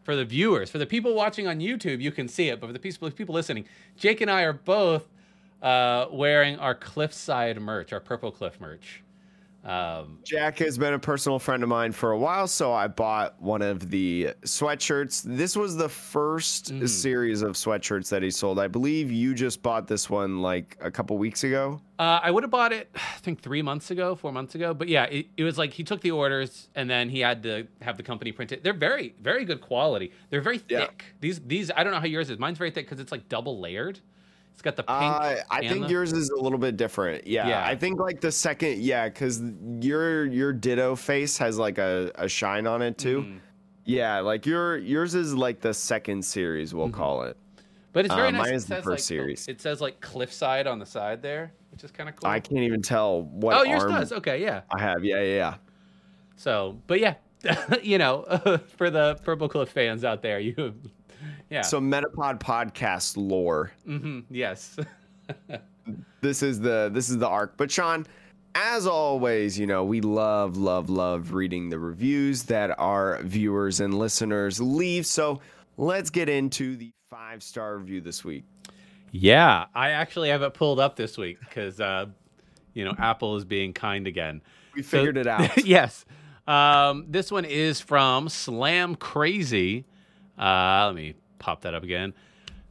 for 0.03 0.15
the 0.15 0.25
viewers, 0.25 0.69
for 0.69 0.77
the 0.77 0.85
people 0.85 1.13
watching 1.13 1.47
on 1.47 1.59
YouTube, 1.59 2.01
you 2.01 2.11
can 2.11 2.27
see 2.27 2.49
it, 2.49 2.59
but 2.59 2.67
for 2.67 2.73
the 2.73 2.79
people, 2.79 3.11
people 3.11 3.35
listening, 3.35 3.65
Jake 3.97 4.21
and 4.21 4.31
I 4.31 4.43
are 4.43 4.53
both 4.53 5.07
uh, 5.61 6.07
wearing 6.11 6.57
our 6.57 6.73
Cliffside 6.73 7.59
merch, 7.61 7.93
our 7.93 7.99
Purple 7.99 8.31
Cliff 8.31 8.59
merch. 8.59 9.03
Um, 9.63 10.19
Jack 10.23 10.59
has 10.59 10.77
been 10.77 10.93
a 10.93 10.99
personal 10.99 11.37
friend 11.37 11.63
of 11.63 11.69
mine 11.69 11.91
for 11.91 12.11
a 12.11 12.17
while, 12.17 12.47
so 12.47 12.71
I 12.71 12.87
bought 12.87 13.41
one 13.41 13.61
of 13.61 13.89
the 13.89 14.33
sweatshirts. 14.43 15.23
This 15.23 15.55
was 15.55 15.75
the 15.75 15.89
first 15.89 16.73
mm. 16.73 16.87
series 16.87 17.41
of 17.41 17.51
sweatshirts 17.53 18.09
that 18.09 18.23
he 18.23 18.31
sold. 18.31 18.57
I 18.57 18.67
believe 18.67 19.11
you 19.11 19.33
just 19.33 19.61
bought 19.61 19.85
this 19.87 20.09
one 20.09 20.41
like 20.41 20.77
a 20.79 20.89
couple 20.89 21.17
weeks 21.17 21.43
ago. 21.43 21.81
Uh, 21.99 22.21
I 22.23 22.31
would 22.31 22.43
have 22.43 22.51
bought 22.51 22.71
it, 22.71 22.89
I 22.95 23.19
think, 23.19 23.41
three 23.41 23.61
months 23.61 23.91
ago, 23.91 24.15
four 24.15 24.31
months 24.31 24.55
ago. 24.55 24.73
But 24.73 24.87
yeah, 24.87 25.03
it, 25.05 25.27
it 25.35 25.43
was 25.43 25.57
like 25.57 25.73
he 25.73 25.83
took 25.83 25.99
the 25.99 26.11
orders 26.11 26.69
and 26.75 26.89
then 26.89 27.09
he 27.09 27.19
had 27.19 27.43
to 27.43 27.67
have 27.81 27.97
the 27.97 28.03
company 28.03 28.31
print 28.31 28.53
it. 28.53 28.63
They're 28.63 28.73
very, 28.73 29.13
very 29.21 29.43
good 29.43 29.59
quality. 29.59 30.13
They're 30.29 30.39
very 30.39 30.59
thick. 30.59 31.03
Yeah. 31.05 31.13
These, 31.19 31.41
these, 31.41 31.71
I 31.75 31.83
don't 31.83 31.91
know 31.91 31.99
how 31.99 32.05
yours 32.05 32.29
is. 32.29 32.39
Mine's 32.39 32.57
very 32.57 32.71
thick 32.71 32.85
because 32.85 33.01
it's 33.01 33.11
like 33.11 33.27
double 33.27 33.59
layered. 33.59 33.99
It's 34.59 34.61
got 34.61 34.75
the 34.75 34.83
pink. 34.83 34.99
Uh, 34.99 35.35
I 35.49 35.65
think 35.65 35.85
the... 35.85 35.89
yours 35.89 36.11
is 36.11 36.31
a 36.31 36.35
little 36.35 36.59
bit 36.59 36.75
different. 36.75 37.25
Yeah, 37.25 37.47
yeah. 37.47 37.65
I 37.65 37.77
think 37.77 37.97
like 37.97 38.19
the 38.19 38.29
second, 38.29 38.79
yeah, 38.79 39.07
because 39.07 39.41
your 39.79 40.25
your 40.25 40.51
Ditto 40.51 40.97
face 40.97 41.37
has 41.37 41.57
like 41.57 41.77
a, 41.77 42.11
a 42.15 42.27
shine 42.27 42.67
on 42.67 42.81
it 42.81 42.97
too. 42.97 43.21
Mm. 43.21 43.39
Yeah, 43.85 44.19
like 44.19 44.45
your 44.45 44.77
yours 44.77 45.15
is 45.15 45.33
like 45.33 45.61
the 45.61 45.73
second 45.73 46.25
series, 46.25 46.73
we'll 46.73 46.87
mm-hmm. 46.87 46.97
call 46.97 47.23
it. 47.23 47.37
But 47.93 48.03
it's 48.03 48.13
very 48.13 48.27
uh, 48.27 48.31
nice. 48.31 48.47
Mine 48.47 48.53
is 48.53 48.65
the 48.65 48.75
first 48.75 48.87
like, 48.87 48.99
series. 48.99 49.47
It 49.47 49.61
says 49.61 49.79
like 49.79 50.01
Cliffside 50.01 50.67
on 50.67 50.77
the 50.77 50.85
side 50.85 51.21
there, 51.21 51.53
which 51.71 51.85
is 51.85 51.91
kind 51.91 52.09
of 52.09 52.17
cool. 52.17 52.29
I 52.29 52.41
can't 52.41 52.63
even 52.63 52.81
tell 52.81 53.21
what. 53.21 53.55
Oh, 53.55 53.63
yours 53.63 53.85
does. 53.85 54.11
Okay, 54.11 54.41
yeah. 54.41 54.63
I 54.75 54.81
have. 54.81 55.05
Yeah, 55.05 55.21
yeah, 55.21 55.35
yeah. 55.35 55.55
So, 56.35 56.81
but 56.85 56.99
yeah, 56.99 57.13
you 57.81 57.97
know, 57.97 58.59
for 58.75 58.89
the 58.89 59.15
Purple 59.23 59.47
Cliff 59.47 59.69
fans 59.69 60.03
out 60.03 60.21
there, 60.21 60.41
you 60.41 60.73
yeah. 61.49 61.61
So 61.61 61.79
Metapod 61.79 62.39
podcast 62.39 63.17
lore. 63.17 63.71
Mm-hmm. 63.87 64.33
Yes. 64.33 64.77
this 66.21 66.43
is 66.43 66.59
the 66.59 66.89
this 66.93 67.09
is 67.09 67.17
the 67.17 67.27
arc. 67.27 67.57
But 67.57 67.71
Sean, 67.71 68.05
as 68.55 68.87
always, 68.87 69.57
you 69.57 69.67
know, 69.67 69.83
we 69.83 70.01
love, 70.01 70.57
love, 70.57 70.89
love 70.89 71.33
reading 71.33 71.69
the 71.69 71.79
reviews 71.79 72.43
that 72.43 72.77
our 72.79 73.21
viewers 73.23 73.79
and 73.79 73.93
listeners 73.93 74.59
leave. 74.59 75.05
So 75.05 75.39
let's 75.77 76.09
get 76.09 76.29
into 76.29 76.75
the 76.75 76.91
five 77.09 77.43
star 77.43 77.77
review 77.77 78.01
this 78.01 78.23
week. 78.23 78.43
Yeah, 79.11 79.65
I 79.73 79.91
actually 79.91 80.29
have 80.29 80.43
it 80.43 80.53
pulled 80.53 80.79
up 80.79 80.95
this 80.95 81.17
week 81.17 81.39
because, 81.39 81.79
uh, 81.79 82.07
you 82.73 82.85
know, 82.85 82.93
Apple 82.97 83.35
is 83.37 83.45
being 83.45 83.73
kind 83.73 84.05
again. 84.05 84.41
We 84.75 84.83
figured 84.83 85.15
so, 85.15 85.21
it 85.21 85.27
out. 85.27 85.65
yes. 85.65 86.05
Um, 86.47 87.05
this 87.07 87.31
one 87.31 87.45
is 87.45 87.79
from 87.79 88.29
Slam 88.29 88.95
Crazy. 88.95 89.85
Uh, 90.37 90.85
let 90.87 90.95
me 90.95 91.15
pop 91.39 91.61
that 91.61 91.73
up 91.73 91.83
again. 91.83 92.13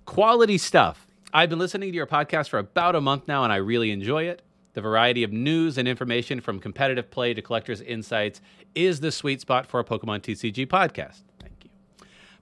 Quality 0.05 0.59
stuff. 0.59 1.07
I've 1.33 1.51
been 1.51 1.59
listening 1.59 1.91
to 1.91 1.97
your 1.97 2.07
podcast 2.07 2.49
for 2.49 2.59
about 2.59 2.95
a 2.95 3.01
month 3.01 3.29
now, 3.29 3.45
and 3.45 3.53
I 3.53 3.57
really 3.57 3.91
enjoy 3.91 4.25
it. 4.25 4.43
The 4.75 4.81
variety 4.81 5.25
of 5.25 5.33
news 5.33 5.77
and 5.77 5.89
information 5.89 6.41
from 6.41 6.61
competitive 6.61 7.11
play 7.11 7.35
to 7.35 7.43
collectors' 7.43 7.81
insights 7.81 8.41
is 8.75 9.01
the 9.01 9.11
sweet 9.11 9.41
spot 9.41 9.67
for 9.67 9.81
a 9.81 9.85
Pokemon 9.85 10.21
TCG 10.21 10.67
podcast. 10.67 11.23
Thank 11.41 11.65
you. 11.65 11.71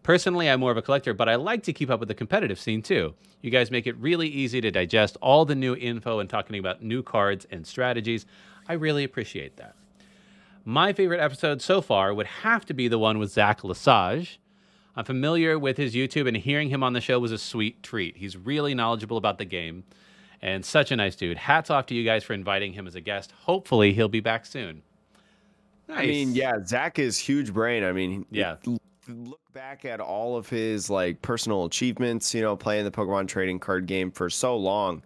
Personally, 0.02 0.48
I'm 0.48 0.60
more 0.60 0.70
of 0.70 0.76
a 0.76 0.82
collector, 0.82 1.14
but 1.14 1.28
I 1.28 1.36
like 1.36 1.62
to 1.64 1.72
keep 1.72 1.90
up 1.90 1.98
with 1.98 2.08
the 2.08 2.14
competitive 2.14 2.60
scene 2.60 2.82
too. 2.82 3.14
You 3.40 3.50
guys 3.50 3.70
make 3.70 3.86
it 3.86 3.96
really 3.96 4.28
easy 4.28 4.60
to 4.60 4.70
digest 4.70 5.16
all 5.22 5.44
the 5.44 5.54
new 5.54 5.74
info 5.74 6.18
and 6.18 6.28
talking 6.28 6.58
about 6.58 6.82
new 6.82 7.02
cards 7.02 7.46
and 7.50 7.66
strategies. 7.66 8.26
I 8.68 8.74
really 8.74 9.04
appreciate 9.04 9.56
that. 9.56 9.74
My 10.64 10.92
favorite 10.92 11.20
episode 11.20 11.62
so 11.62 11.80
far 11.80 12.12
would 12.12 12.26
have 12.26 12.66
to 12.66 12.74
be 12.74 12.88
the 12.88 12.98
one 12.98 13.18
with 13.18 13.30
Zach 13.30 13.62
Lesage. 13.62 14.40
I'm 14.96 15.04
familiar 15.04 15.58
with 15.58 15.76
his 15.76 15.94
YouTube, 15.94 16.26
and 16.26 16.36
hearing 16.36 16.70
him 16.70 16.82
on 16.82 16.94
the 16.94 17.00
show 17.00 17.18
was 17.18 17.32
a 17.32 17.38
sweet 17.38 17.82
treat. 17.82 18.16
He's 18.16 18.36
really 18.36 18.74
knowledgeable 18.74 19.18
about 19.18 19.38
the 19.38 19.44
game 19.44 19.84
and 20.42 20.64
such 20.64 20.90
a 20.90 20.96
nice 20.96 21.16
dude. 21.16 21.36
Hats 21.36 21.70
off 21.70 21.86
to 21.86 21.94
you 21.94 22.04
guys 22.04 22.24
for 22.24 22.32
inviting 22.32 22.72
him 22.72 22.86
as 22.86 22.94
a 22.94 23.00
guest. 23.00 23.32
Hopefully, 23.42 23.92
he'll 23.92 24.08
be 24.08 24.20
back 24.20 24.46
soon. 24.46 24.82
Nice. 25.88 25.98
I 25.98 26.06
mean, 26.06 26.34
yeah, 26.34 26.52
Zach 26.64 26.98
is 26.98 27.18
huge 27.18 27.52
brain. 27.52 27.84
I 27.84 27.92
mean, 27.92 28.26
yeah. 28.30 28.56
Look 29.06 29.40
back 29.52 29.84
at 29.84 30.00
all 30.00 30.36
of 30.36 30.48
his 30.48 30.90
like 30.90 31.22
personal 31.22 31.64
achievements, 31.64 32.34
you 32.34 32.42
know, 32.42 32.56
playing 32.56 32.84
the 32.84 32.90
Pokemon 32.90 33.28
trading 33.28 33.58
card 33.58 33.86
game 33.86 34.10
for 34.10 34.28
so 34.28 34.56
long 34.56 35.02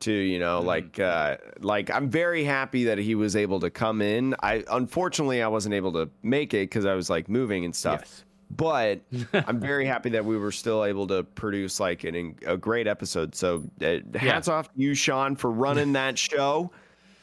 to 0.00 0.12
you 0.12 0.38
know 0.38 0.58
mm-hmm. 0.58 0.68
like 0.68 1.00
uh 1.00 1.36
like 1.58 1.90
i'm 1.90 2.08
very 2.08 2.44
happy 2.44 2.84
that 2.84 2.98
he 2.98 3.16
was 3.16 3.34
able 3.34 3.58
to 3.58 3.68
come 3.68 4.00
in 4.00 4.32
i 4.44 4.62
unfortunately 4.70 5.42
i 5.42 5.48
wasn't 5.48 5.74
able 5.74 5.92
to 5.92 6.08
make 6.22 6.54
it 6.54 6.70
because 6.70 6.86
i 6.86 6.94
was 6.94 7.10
like 7.10 7.28
moving 7.28 7.64
and 7.64 7.74
stuff 7.74 8.02
yes 8.02 8.24
but 8.50 9.00
I'm 9.32 9.60
very 9.60 9.86
happy 9.86 10.10
that 10.10 10.24
we 10.24 10.36
were 10.36 10.52
still 10.52 10.84
able 10.84 11.06
to 11.08 11.22
produce 11.22 11.80
like 11.80 12.04
an, 12.04 12.36
a 12.46 12.56
great 12.56 12.86
episode. 12.86 13.34
So 13.34 13.64
uh, 13.82 13.98
hats 14.14 14.48
yeah. 14.48 14.54
off 14.54 14.72
to 14.72 14.80
you, 14.80 14.94
Sean, 14.94 15.36
for 15.36 15.50
running 15.50 15.92
that 15.92 16.18
show 16.18 16.70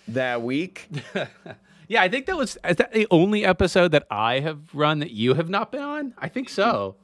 that 0.10 0.42
week. 0.42 0.88
yeah, 1.88 2.02
I 2.02 2.10
think 2.10 2.26
that 2.28 2.38
was 2.38 2.58
is 2.68 2.78
that 2.78 2.94
the 2.94 3.08
only 3.12 3.46
episode 3.46 3.92
that 3.92 4.06
I 4.10 4.40
have 4.40 4.60
run 4.74 5.00
that 5.00 5.12
you 5.12 5.34
have 5.34 5.50
not 5.50 5.72
been 5.72 5.82
on. 5.82 6.14
I 6.18 6.30
think 6.30 6.50
so. 6.50 6.96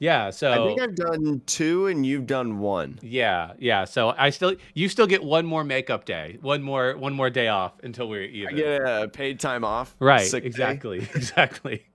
Yeah, 0.00 0.30
so 0.30 0.50
I 0.52 0.66
think 0.66 0.80
I've 0.82 0.96
done 0.96 1.40
two 1.46 1.86
and 1.86 2.04
you've 2.04 2.26
done 2.26 2.58
one. 2.58 2.98
Yeah, 3.00 3.52
yeah. 3.58 3.84
So 3.84 4.12
I 4.18 4.30
still 4.30 4.54
you 4.74 4.88
still 4.88 5.06
get 5.06 5.22
one 5.22 5.46
more 5.46 5.64
makeup 5.64 6.04
day, 6.04 6.36
one 6.42 6.62
more 6.62 6.96
one 6.96 7.14
more 7.14 7.30
day 7.30 7.48
off 7.48 7.72
until 7.82 8.08
we're 8.08 8.24
even. 8.24 8.54
I 8.54 8.56
get 8.56 8.82
a 8.82 9.08
paid 9.08 9.40
time 9.40 9.64
off. 9.64 9.96
Right. 10.00 10.34
Exactly. 10.34 10.98
Exactly. 11.14 11.86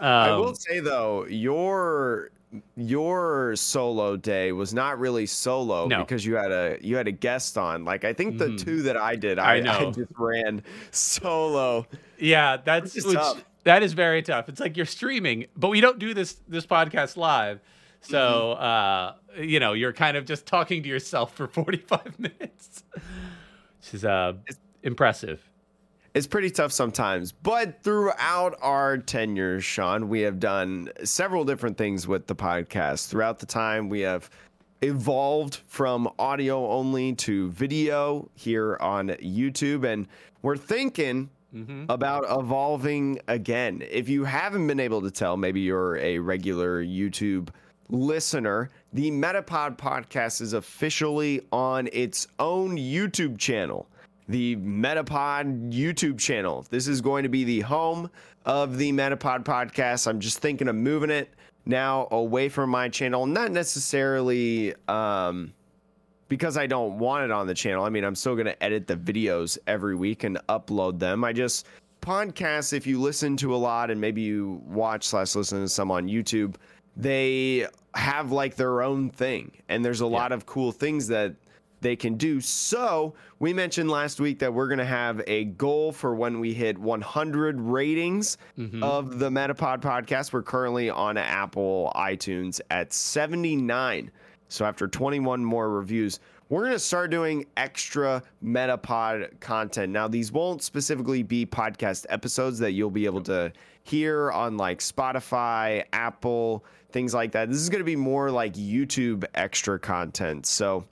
Um, 0.00 0.08
I 0.08 0.36
will 0.36 0.48
um, 0.48 0.54
say 0.54 0.80
though, 0.80 1.26
your 1.26 2.30
your 2.76 3.56
solo 3.56 4.16
day 4.16 4.52
was 4.52 4.72
not 4.72 4.98
really 4.98 5.26
solo 5.26 5.86
no. 5.86 6.00
because 6.00 6.24
you 6.24 6.36
had 6.36 6.52
a 6.52 6.78
you 6.80 6.96
had 6.96 7.08
a 7.08 7.12
guest 7.12 7.56
on. 7.58 7.84
Like 7.84 8.04
I 8.04 8.12
think 8.12 8.38
the 8.38 8.48
mm. 8.48 8.62
two 8.62 8.82
that 8.82 8.96
I 8.96 9.16
did, 9.16 9.38
I, 9.38 9.56
I, 9.56 9.60
know. 9.60 9.88
I 9.88 9.90
just 9.90 10.12
ran 10.16 10.62
solo. 10.90 11.86
Yeah, 12.18 12.56
that's 12.56 12.94
which, 12.94 13.14
tough. 13.14 13.44
that 13.64 13.82
is 13.82 13.92
very 13.92 14.22
tough. 14.22 14.48
It's 14.48 14.60
like 14.60 14.76
you're 14.76 14.86
streaming, 14.86 15.46
but 15.56 15.68
we 15.68 15.80
don't 15.80 15.98
do 15.98 16.14
this 16.14 16.34
this 16.48 16.66
podcast 16.66 17.16
live. 17.16 17.60
So 18.00 18.56
mm-hmm. 18.58 18.62
uh, 18.62 19.42
you 19.42 19.60
know, 19.60 19.72
you're 19.72 19.92
kind 19.92 20.16
of 20.16 20.26
just 20.26 20.46
talking 20.46 20.82
to 20.82 20.88
yourself 20.88 21.34
for 21.34 21.46
45 21.46 22.18
minutes. 22.18 22.84
Which 22.92 23.94
is 23.94 24.04
uh, 24.04 24.34
impressive 24.82 25.42
it's 26.14 26.28
pretty 26.28 26.50
tough 26.50 26.72
sometimes. 26.72 27.32
But 27.32 27.82
throughout 27.82 28.56
our 28.62 28.98
tenure, 28.98 29.60
Sean, 29.60 30.08
we 30.08 30.20
have 30.20 30.38
done 30.38 30.90
several 31.02 31.44
different 31.44 31.76
things 31.76 32.06
with 32.06 32.28
the 32.28 32.36
podcast. 32.36 33.08
Throughout 33.08 33.40
the 33.40 33.46
time, 33.46 33.88
we 33.88 34.00
have 34.02 34.30
evolved 34.80 35.60
from 35.66 36.08
audio 36.18 36.70
only 36.70 37.14
to 37.14 37.50
video 37.50 38.30
here 38.34 38.76
on 38.80 39.08
YouTube. 39.08 39.84
And 39.84 40.06
we're 40.42 40.56
thinking 40.56 41.30
mm-hmm. 41.54 41.86
about 41.88 42.24
evolving 42.30 43.18
again. 43.26 43.82
If 43.90 44.08
you 44.08 44.24
haven't 44.24 44.66
been 44.68 44.80
able 44.80 45.02
to 45.02 45.10
tell, 45.10 45.36
maybe 45.36 45.62
you're 45.62 45.96
a 45.96 46.20
regular 46.20 46.84
YouTube 46.84 47.48
listener, 47.88 48.70
the 48.92 49.10
Metapod 49.10 49.76
podcast 49.76 50.40
is 50.40 50.52
officially 50.52 51.40
on 51.52 51.88
its 51.92 52.28
own 52.38 52.76
YouTube 52.76 53.38
channel 53.38 53.88
the 54.28 54.56
Metapod 54.56 55.72
YouTube 55.72 56.18
channel. 56.18 56.64
This 56.70 56.88
is 56.88 57.00
going 57.00 57.24
to 57.24 57.28
be 57.28 57.44
the 57.44 57.60
home 57.60 58.10
of 58.46 58.78
the 58.78 58.92
Metapod 58.92 59.44
podcast. 59.44 60.06
I'm 60.06 60.20
just 60.20 60.38
thinking 60.38 60.68
of 60.68 60.76
moving 60.76 61.10
it 61.10 61.28
now 61.66 62.08
away 62.10 62.48
from 62.48 62.70
my 62.70 62.88
channel, 62.88 63.26
not 63.26 63.50
necessarily 63.50 64.74
um, 64.88 65.52
because 66.28 66.56
I 66.56 66.66
don't 66.66 66.98
want 66.98 67.24
it 67.24 67.30
on 67.30 67.46
the 67.46 67.54
channel. 67.54 67.84
I 67.84 67.90
mean, 67.90 68.04
I'm 68.04 68.14
still 68.14 68.34
going 68.34 68.46
to 68.46 68.62
edit 68.62 68.86
the 68.86 68.96
videos 68.96 69.58
every 69.66 69.94
week 69.94 70.24
and 70.24 70.38
upload 70.48 70.98
them. 70.98 71.24
I 71.24 71.32
just 71.32 71.66
podcasts, 72.00 72.72
if 72.72 72.86
you 72.86 73.00
listen 73.00 73.36
to 73.38 73.54
a 73.54 73.56
lot 73.56 73.90
and 73.90 74.00
maybe 74.00 74.22
you 74.22 74.62
watch 74.66 75.04
slash 75.04 75.34
listen 75.34 75.62
to 75.62 75.68
some 75.68 75.90
on 75.90 76.08
YouTube, 76.08 76.56
they 76.96 77.66
have 77.94 78.32
like 78.32 78.56
their 78.56 78.82
own 78.82 79.10
thing. 79.10 79.52
And 79.68 79.84
there's 79.84 80.00
a 80.00 80.04
yeah. 80.04 80.10
lot 80.10 80.32
of 80.32 80.46
cool 80.46 80.72
things 80.72 81.08
that 81.08 81.34
they 81.84 81.94
can 81.94 82.16
do. 82.16 82.40
So, 82.40 83.14
we 83.38 83.52
mentioned 83.52 83.90
last 83.90 84.18
week 84.18 84.40
that 84.40 84.52
we're 84.52 84.66
going 84.66 84.78
to 84.78 84.84
have 84.84 85.22
a 85.28 85.44
goal 85.44 85.92
for 85.92 86.14
when 86.14 86.40
we 86.40 86.52
hit 86.54 86.76
100 86.76 87.60
ratings 87.60 88.38
mm-hmm. 88.58 88.82
of 88.82 89.20
the 89.20 89.30
Metapod 89.30 89.80
podcast. 89.80 90.32
We're 90.32 90.42
currently 90.42 90.90
on 90.90 91.16
Apple 91.16 91.92
iTunes 91.94 92.60
at 92.70 92.92
79. 92.92 94.10
So, 94.48 94.64
after 94.64 94.88
21 94.88 95.44
more 95.44 95.70
reviews, 95.70 96.18
we're 96.48 96.62
going 96.62 96.72
to 96.72 96.78
start 96.78 97.10
doing 97.10 97.46
extra 97.56 98.22
Metapod 98.42 99.38
content. 99.40 99.92
Now, 99.92 100.08
these 100.08 100.32
won't 100.32 100.62
specifically 100.62 101.22
be 101.22 101.44
podcast 101.44 102.06
episodes 102.08 102.58
that 102.60 102.72
you'll 102.72 102.90
be 102.90 103.04
able 103.04 103.22
to 103.22 103.52
hear 103.82 104.30
on 104.32 104.56
like 104.56 104.80
Spotify, 104.80 105.84
Apple, 105.92 106.64
things 106.90 107.12
like 107.12 107.32
that. 107.32 107.50
This 107.50 107.58
is 107.58 107.68
going 107.68 107.80
to 107.80 107.84
be 107.84 107.96
more 107.96 108.30
like 108.30 108.54
YouTube 108.54 109.24
extra 109.34 109.78
content. 109.78 110.46
So, 110.46 110.84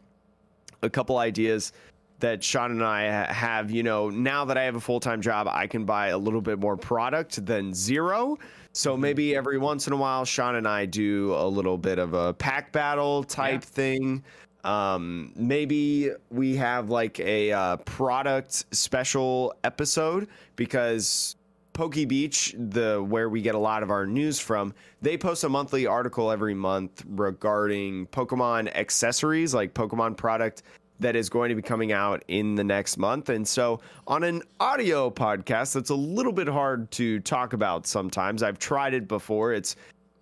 a 0.82 0.90
couple 0.90 1.18
ideas 1.18 1.72
that 2.20 2.42
Sean 2.42 2.70
and 2.70 2.84
I 2.84 3.02
have, 3.32 3.70
you 3.70 3.82
know, 3.82 4.08
now 4.10 4.44
that 4.44 4.56
I 4.56 4.62
have 4.62 4.76
a 4.76 4.80
full 4.80 5.00
time 5.00 5.20
job, 5.20 5.48
I 5.50 5.66
can 5.66 5.84
buy 5.84 6.08
a 6.08 6.18
little 6.18 6.40
bit 6.40 6.58
more 6.60 6.76
product 6.76 7.44
than 7.44 7.74
zero. 7.74 8.38
So 8.74 8.92
Mm-hmm. 8.92 9.02
maybe 9.02 9.36
every 9.36 9.58
once 9.58 9.86
in 9.86 9.92
a 9.92 9.96
while, 9.96 10.24
Sean 10.24 10.54
and 10.54 10.66
I 10.68 10.86
do 10.86 11.34
a 11.34 11.46
little 11.46 11.76
bit 11.76 11.98
of 11.98 12.14
a 12.14 12.32
pack 12.34 12.72
battle 12.72 13.24
type 13.24 13.62
Yeah. 13.62 13.68
thing. 13.70 14.24
Um, 14.64 15.32
maybe 15.34 16.10
we 16.30 16.54
have 16.56 16.88
like 16.88 17.18
a 17.18 17.50
uh, 17.50 17.76
product 17.78 18.64
special 18.74 19.52
episode 19.64 20.28
because 20.54 21.34
Poke 21.72 21.94
Beach, 22.06 22.54
the 22.58 23.02
where 23.02 23.28
we 23.28 23.40
get 23.42 23.54
a 23.54 23.58
lot 23.58 23.82
of 23.82 23.90
our 23.90 24.06
news 24.06 24.38
from, 24.38 24.74
they 25.00 25.16
post 25.16 25.44
a 25.44 25.48
monthly 25.48 25.86
article 25.86 26.30
every 26.30 26.54
month 26.54 27.04
regarding 27.08 28.06
Pokemon 28.08 28.74
accessories, 28.74 29.54
like 29.54 29.74
Pokemon 29.74 30.16
product 30.16 30.62
that 31.00 31.16
is 31.16 31.28
going 31.28 31.48
to 31.48 31.54
be 31.54 31.62
coming 31.62 31.92
out 31.92 32.22
in 32.28 32.54
the 32.54 32.64
next 32.64 32.96
month. 32.96 33.28
And 33.28 33.46
so 33.46 33.80
on 34.06 34.22
an 34.22 34.42
audio 34.60 35.10
podcast, 35.10 35.74
that's 35.74 35.90
a 35.90 35.94
little 35.94 36.32
bit 36.32 36.48
hard 36.48 36.90
to 36.92 37.20
talk 37.20 37.52
about 37.52 37.86
sometimes. 37.86 38.42
I've 38.42 38.58
tried 38.58 38.94
it 38.94 39.08
before. 39.08 39.52
It's 39.52 39.76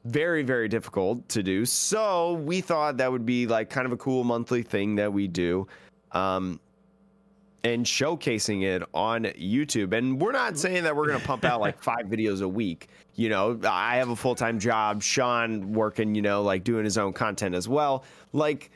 very 0.04 0.42
very 0.42 0.66
difficult 0.66 1.28
to 1.28 1.42
do 1.42 1.66
so 1.66 2.33
we 2.33 2.62
thought 2.62 2.97
that 2.97 3.12
would 3.12 3.26
be 3.26 3.47
like 3.47 3.69
kind 3.69 3.85
of 3.85 3.92
a 3.92 3.99
cool 3.99 4.25
monthly 4.25 4.62
thing 4.62 4.95
that 4.95 5.12
we 5.12 5.28
do 5.28 5.66
um 6.12 6.59
and 7.64 7.85
showcasing 7.85 8.62
it 8.62 8.83
on 8.95 9.25
YouTube. 9.25 9.93
And 9.93 10.21
we're 10.21 10.33
not 10.33 10.57
saying 10.59 10.85
that 10.85 10.97
we're 10.97 11.07
going 11.07 11.21
to 11.21 11.26
pump 11.26 11.45
out 11.45 11.61
like 11.61 11.83
five 11.83 12.07
videos 12.07 12.43
a 12.43 12.49
week. 12.49 12.88
You 13.17 13.29
know, 13.29 13.59
I 13.69 13.97
have 13.97 14.09
a 14.09 14.17
full 14.17 14.35
time 14.35 14.59
job, 14.59 15.02
Sean 15.02 15.73
working, 15.73 16.14
you 16.14 16.23
know, 16.23 16.43
like 16.43 16.64
doing 16.64 16.85
his 16.85 16.97
own 16.97 17.12
content 17.12 17.55
as 17.55 17.69
well. 17.69 18.05
Like, 18.33 18.71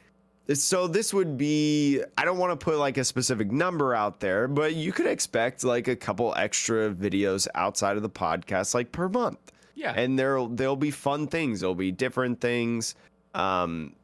so 0.52 0.86
this 0.86 1.14
would 1.14 1.38
be, 1.38 2.02
I 2.18 2.26
don't 2.26 2.36
want 2.36 2.58
to 2.58 2.62
put 2.62 2.76
like 2.76 2.98
a 2.98 3.04
specific 3.04 3.50
number 3.50 3.94
out 3.94 4.20
there, 4.20 4.46
but 4.48 4.74
you 4.74 4.92
could 4.92 5.06
expect 5.06 5.64
like 5.64 5.88
a 5.88 5.96
couple 5.96 6.34
extra 6.36 6.90
videos 6.90 7.48
outside 7.54 7.96
of 7.96 8.02
the 8.02 8.10
podcast, 8.10 8.74
like 8.74 8.92
per 8.92 9.08
month 9.08 9.38
Yeah. 9.74 9.94
and 9.96 10.18
there'll 10.18 10.48
there'll 10.48 10.76
be 10.76 10.90
fun 10.90 11.26
things. 11.28 11.60
There'll 11.60 11.74
be 11.74 11.90
different 11.92 12.42
things. 12.42 12.94
Um, 13.34 13.94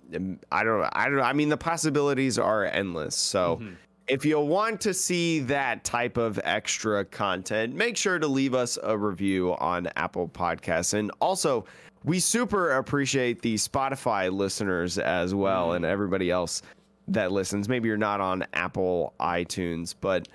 I 0.50 0.64
don't. 0.64 0.88
I 0.92 1.08
don't. 1.10 1.20
I 1.20 1.34
mean, 1.34 1.50
the 1.50 1.56
possibilities 1.56 2.36
are 2.38 2.64
endless. 2.64 3.14
So, 3.14 3.58
Mhm. 3.62 3.76
If 4.10 4.24
you 4.24 4.40
want 4.40 4.80
to 4.82 4.92
see 4.92 5.40
that 5.40 5.84
type 5.84 6.16
of 6.16 6.38
extra 6.44 7.04
content, 7.04 7.74
make 7.74 7.96
sure 7.96 8.18
to 8.18 8.26
leave 8.26 8.54
us 8.54 8.78
a 8.82 8.98
review 8.98 9.54
on 9.56 9.88
Apple 9.96 10.28
Podcasts, 10.28 10.94
and 10.94 11.10
also. 11.20 11.64
We 12.02 12.18
super 12.18 12.78
appreciate 12.78 13.42
the 13.42 13.56
Spotify 13.56 14.32
listeners 14.32 14.96
as 14.96 15.34
well, 15.34 15.74
and 15.74 15.84
everybody 15.84 16.30
else 16.30 16.62
that 17.08 17.30
listens. 17.30 17.68
Maybe 17.68 17.88
you're 17.88 17.98
not 17.98 18.22
on 18.22 18.46
Apple 18.54 19.12
iTunes, 19.20 19.94
but 20.00 20.26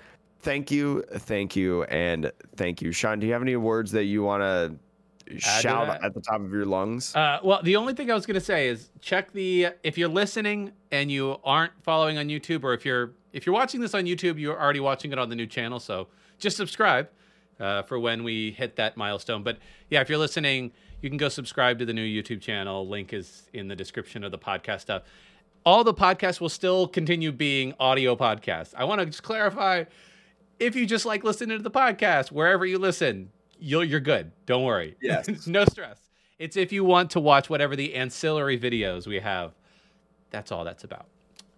thank 0.42 0.70
you, 0.70 1.02
thank 1.10 1.56
you, 1.56 1.82
and 1.84 2.30
thank 2.54 2.80
you. 2.80 2.92
Sean, 2.92 3.18
do 3.18 3.26
you 3.26 3.32
have 3.32 3.42
any 3.42 3.56
words 3.56 3.90
that 3.90 4.04
you 4.04 4.22
want 4.22 4.42
to 4.42 4.76
to 5.26 5.40
shout 5.40 6.02
at 6.04 6.14
the 6.14 6.20
top 6.20 6.40
of 6.40 6.52
your 6.52 6.66
lungs? 6.66 7.16
Uh, 7.16 7.40
well, 7.42 7.60
the 7.62 7.74
only 7.74 7.94
thing 7.94 8.12
I 8.12 8.14
was 8.14 8.26
going 8.26 8.38
to 8.38 8.40
say 8.40 8.68
is 8.68 8.90
check 9.00 9.32
the 9.32 9.70
if 9.82 9.98
you're 9.98 10.08
listening 10.08 10.70
and 10.92 11.10
you 11.10 11.36
aren't 11.42 11.72
following 11.82 12.16
on 12.16 12.28
YouTube, 12.28 12.62
or 12.62 12.74
if 12.74 12.84
you're 12.84 13.10
if 13.36 13.44
you're 13.44 13.54
watching 13.54 13.82
this 13.82 13.92
on 13.92 14.04
YouTube, 14.04 14.40
you're 14.40 14.58
already 14.58 14.80
watching 14.80 15.12
it 15.12 15.18
on 15.18 15.28
the 15.28 15.36
new 15.36 15.46
channel. 15.46 15.78
So 15.78 16.08
just 16.38 16.56
subscribe 16.56 17.10
uh, 17.60 17.82
for 17.82 17.98
when 17.98 18.24
we 18.24 18.50
hit 18.52 18.76
that 18.76 18.96
milestone. 18.96 19.42
But 19.42 19.58
yeah, 19.90 20.00
if 20.00 20.08
you're 20.08 20.18
listening, 20.18 20.72
you 21.02 21.10
can 21.10 21.18
go 21.18 21.28
subscribe 21.28 21.78
to 21.80 21.84
the 21.84 21.92
new 21.92 22.02
YouTube 22.02 22.40
channel. 22.40 22.88
Link 22.88 23.12
is 23.12 23.50
in 23.52 23.68
the 23.68 23.76
description 23.76 24.24
of 24.24 24.30
the 24.30 24.38
podcast 24.38 24.80
stuff. 24.80 25.02
All 25.66 25.84
the 25.84 25.92
podcasts 25.92 26.40
will 26.40 26.48
still 26.48 26.88
continue 26.88 27.30
being 27.30 27.74
audio 27.78 28.16
podcasts. 28.16 28.72
I 28.74 28.84
want 28.84 29.00
to 29.00 29.06
just 29.06 29.22
clarify 29.22 29.84
if 30.58 30.74
you 30.74 30.86
just 30.86 31.04
like 31.04 31.22
listening 31.22 31.58
to 31.58 31.62
the 31.62 31.70
podcast 31.70 32.32
wherever 32.32 32.64
you 32.64 32.78
listen, 32.78 33.30
you'll, 33.58 33.84
you're 33.84 34.00
good. 34.00 34.32
Don't 34.46 34.64
worry. 34.64 34.96
Yes. 35.02 35.46
no 35.46 35.66
stress. 35.66 35.98
It's 36.38 36.56
if 36.56 36.72
you 36.72 36.84
want 36.84 37.10
to 37.10 37.20
watch 37.20 37.50
whatever 37.50 37.76
the 37.76 37.96
ancillary 37.96 38.58
videos 38.58 39.06
we 39.06 39.20
have. 39.20 39.52
That's 40.30 40.50
all 40.50 40.64
that's 40.64 40.84
about. 40.84 41.06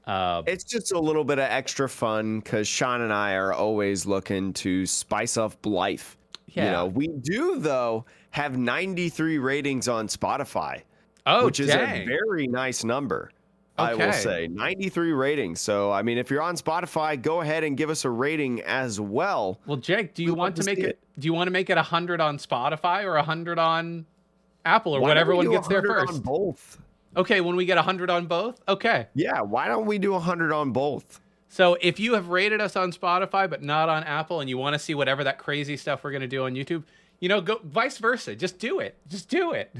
Uh, 0.09 0.43
It's 0.47 0.65
just 0.65 0.93
a 0.93 0.99
little 0.99 1.23
bit 1.25 1.39
of 1.39 1.45
extra 1.45 1.89
fun 1.89 2.41
because 2.41 2.67
Sean 2.67 3.03
and 3.03 3.13
I 3.13 3.35
are 3.35 3.53
always 3.53 4.07
looking 4.07 4.53
to 4.55 4.87
spice 4.87 5.37
up 5.37 5.65
life. 5.67 6.17
yeah. 6.47 6.65
You 6.65 6.71
know, 6.73 6.87
we 6.87 7.09
do 7.09 7.59
though 7.61 8.07
have 8.31 8.57
93 8.57 9.39
ratings 9.39 9.87
on 9.87 10.09
Spotify, 10.09 10.83
oh, 11.27 11.45
which 11.45 11.61
is 11.61 11.69
a 11.71 12.05
very 12.07 12.47
nice 12.47 12.85
number. 12.85 13.31
I 13.77 13.95
will 13.95 14.13
say 14.13 14.49
93 14.49 15.13
ratings. 15.13 15.61
So, 15.61 15.93
I 15.93 16.03
mean, 16.03 16.19
if 16.19 16.31
you're 16.31 16.43
on 16.43 16.57
Spotify, 16.57 17.21
go 17.21 17.43
ahead 17.43 17.63
and 17.63 17.77
give 17.77 17.91
us 17.91 18.05
a 18.05 18.11
rating 18.11 18.61
as 18.63 18.99
well. 18.99 19.61
well, 19.67 19.77
Jake, 19.77 20.15
do 20.15 20.25
you 20.25 20.33
We'd 20.33 20.39
want 20.39 20.57
to 20.57 20.65
make 20.65 20.79
see 20.79 20.85
it, 20.87 20.99
Do 21.19 21.27
you 21.27 21.33
want 21.33 21.47
to 21.47 21.53
make 21.53 21.71
it 21.71 21.79
hundred 21.79 22.21
on 22.21 22.39
Spotify 22.39 23.05
or 23.05 23.17
hundred 23.23 23.59
on 23.61 24.05
Apple 24.65 24.97
or 24.97 25.01
Why 25.01 25.09
whatever 25.11 25.37
one 25.37 25.49
gets 25.51 25.69
there 25.69 25.83
first? 25.83 26.13
On 26.15 26.21
both. 26.21 26.79
Okay, 27.19 27.41
when 27.41 27.57
we 27.57 27.67
get 27.67 27.77
hundred 27.79 28.09
on 28.11 28.27
both. 28.27 28.61
Okay. 28.69 29.09
Yeah, 29.15 29.41
why 29.43 29.67
don't 29.69 29.87
we 29.87 29.99
do 29.99 30.13
100 30.13 30.53
on 30.53 30.71
both? 30.71 31.21
So 31.49 31.77
if 31.81 31.99
you 31.99 32.15
have 32.15 32.29
rated 32.29 32.61
us 32.61 32.77
on 32.77 32.93
Spotify 32.93 33.51
but 33.51 33.63
not 33.63 33.89
on 33.89 34.05
Apple, 34.05 34.41
and 34.41 34.49
you 34.49 34.57
want 34.57 34.75
to 34.75 34.79
see 34.79 34.95
whatever 34.95 35.25
that 35.25 35.39
crazy 35.39 35.77
stuff 35.77 36.05
we're 36.05 36.13
gonna 36.13 36.27
do 36.29 36.45
on 36.45 36.55
YouTube, 36.55 36.85
you 37.21 37.29
know, 37.29 37.41
go 37.41 37.61
vice 37.65 37.99
versa. 37.99 38.37
Just 38.37 38.59
do 38.61 38.79
it. 38.79 38.97
Just 39.09 39.29
do 39.29 39.53
it. 39.53 39.75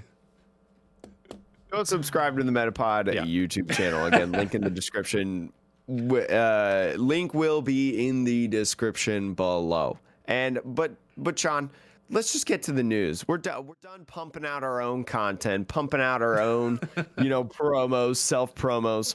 Go 1.71 1.85
subscribe 1.85 2.37
to 2.39 2.43
the 2.43 2.51
Metapod 2.51 3.13
Yeah. 3.15 3.25
YouTube 3.25 3.71
channel. 3.71 4.07
Again, 4.07 4.33
link 4.33 4.55
in 4.55 4.63
the 4.63 4.71
description. 4.71 5.53
Uh, 5.89 6.93
link 6.97 7.35
will 7.35 7.63
be 7.63 8.09
in 8.09 8.25
the 8.25 8.49
description 8.49 9.35
below. 9.35 9.99
And 10.27 10.59
but 10.65 10.93
but 11.17 11.39
Sean, 11.39 11.71
let's 12.11 12.33
just 12.33 12.47
get 12.47 12.63
to 12.65 12.73
the 12.73 12.83
news. 12.83 13.27
We're 13.27 13.39
done. 13.39 13.67
We're 13.67 13.75
done 13.83 14.05
pumping 14.07 14.45
out 14.45 14.63
our 14.63 14.81
own 14.81 15.05
content, 15.05 15.69
pumping 15.69 16.01
out 16.01 16.23
our 16.23 16.41
own, 16.41 16.81
you 17.19 17.29
know, 17.29 17.45
promos, 17.45 18.17
self 18.17 18.55
promos. 18.55 19.15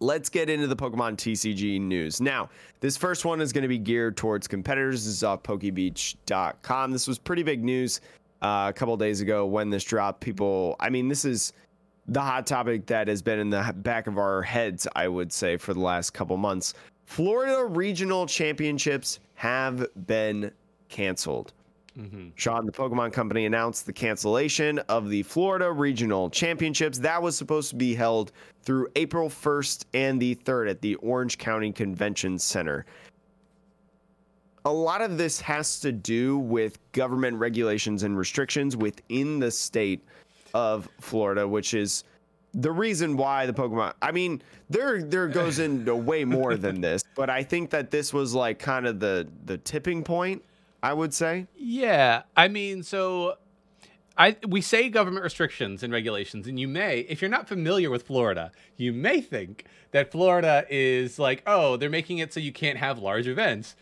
Let's 0.00 0.28
get 0.28 0.50
into 0.50 0.66
the 0.66 0.76
Pokemon 0.76 1.16
TCG 1.16 1.80
news. 1.80 2.20
Now, 2.20 2.50
this 2.80 2.96
first 2.96 3.24
one 3.24 3.40
is 3.40 3.52
going 3.52 3.62
to 3.62 3.68
be 3.68 3.78
geared 3.78 4.16
towards 4.16 4.46
competitors. 4.46 5.04
This 5.04 5.14
is 5.14 5.24
off 5.24 5.42
PokeBeach.com. 5.42 6.90
This 6.90 7.06
was 7.06 7.18
pretty 7.18 7.42
big 7.42 7.64
news 7.64 8.00
uh, 8.42 8.66
a 8.68 8.72
couple 8.72 8.96
days 8.96 9.20
ago 9.20 9.46
when 9.46 9.70
this 9.70 9.84
dropped. 9.84 10.20
People, 10.20 10.76
I 10.80 10.90
mean, 10.90 11.08
this 11.08 11.24
is 11.24 11.52
the 12.06 12.20
hot 12.20 12.46
topic 12.46 12.86
that 12.86 13.08
has 13.08 13.22
been 13.22 13.38
in 13.38 13.50
the 13.50 13.72
back 13.76 14.06
of 14.06 14.18
our 14.18 14.42
heads, 14.42 14.86
I 14.94 15.08
would 15.08 15.32
say, 15.32 15.56
for 15.56 15.72
the 15.72 15.80
last 15.80 16.10
couple 16.10 16.36
months. 16.36 16.74
Florida 17.06 17.64
regional 17.64 18.26
championships 18.26 19.20
have 19.34 19.86
been 20.06 20.50
canceled. 20.88 21.52
Mm-hmm. 21.98 22.30
Sean, 22.34 22.66
the 22.66 22.72
Pokemon 22.72 23.12
Company 23.12 23.46
announced 23.46 23.86
the 23.86 23.92
cancellation 23.92 24.80
of 24.80 25.08
the 25.08 25.22
Florida 25.22 25.70
Regional 25.70 26.28
Championships. 26.28 26.98
That 26.98 27.22
was 27.22 27.36
supposed 27.36 27.70
to 27.70 27.76
be 27.76 27.94
held 27.94 28.32
through 28.62 28.88
April 28.96 29.28
1st 29.28 29.84
and 29.94 30.20
the 30.20 30.34
3rd 30.34 30.70
at 30.70 30.80
the 30.80 30.96
Orange 30.96 31.38
County 31.38 31.70
Convention 31.70 32.38
Center. 32.38 32.84
A 34.64 34.72
lot 34.72 35.02
of 35.02 35.18
this 35.18 35.40
has 35.42 35.78
to 35.80 35.92
do 35.92 36.38
with 36.38 36.78
government 36.92 37.36
regulations 37.36 38.02
and 38.02 38.16
restrictions 38.18 38.76
within 38.76 39.38
the 39.38 39.50
state 39.50 40.02
of 40.54 40.88
Florida, 41.00 41.46
which 41.46 41.74
is 41.74 42.04
the 42.54 42.72
reason 42.72 43.16
why 43.16 43.46
the 43.46 43.52
Pokemon. 43.52 43.92
I 44.00 44.10
mean, 44.10 44.40
there 44.70 45.02
there 45.02 45.28
goes 45.28 45.58
into 45.58 45.94
way 45.94 46.24
more 46.24 46.56
than 46.56 46.80
this, 46.80 47.04
but 47.14 47.28
I 47.28 47.42
think 47.42 47.70
that 47.70 47.90
this 47.90 48.12
was 48.12 48.34
like 48.34 48.58
kind 48.58 48.86
of 48.86 49.00
the 49.00 49.28
the 49.44 49.58
tipping 49.58 50.02
point. 50.02 50.42
I 50.84 50.92
would 50.92 51.14
say. 51.14 51.46
Yeah, 51.56 52.24
I 52.36 52.48
mean, 52.48 52.82
so 52.82 53.38
I 54.18 54.36
we 54.46 54.60
say 54.60 54.90
government 54.90 55.24
restrictions 55.24 55.82
and 55.82 55.90
regulations, 55.90 56.46
and 56.46 56.60
you 56.60 56.68
may, 56.68 57.00
if 57.00 57.22
you're 57.22 57.30
not 57.30 57.48
familiar 57.48 57.88
with 57.88 58.02
Florida, 58.02 58.52
you 58.76 58.92
may 58.92 59.22
think 59.22 59.64
that 59.92 60.12
Florida 60.12 60.66
is 60.68 61.18
like, 61.18 61.42
oh, 61.46 61.78
they're 61.78 61.88
making 61.88 62.18
it 62.18 62.34
so 62.34 62.38
you 62.38 62.52
can't 62.52 62.76
have 62.76 62.98
large 62.98 63.26
events. 63.26 63.76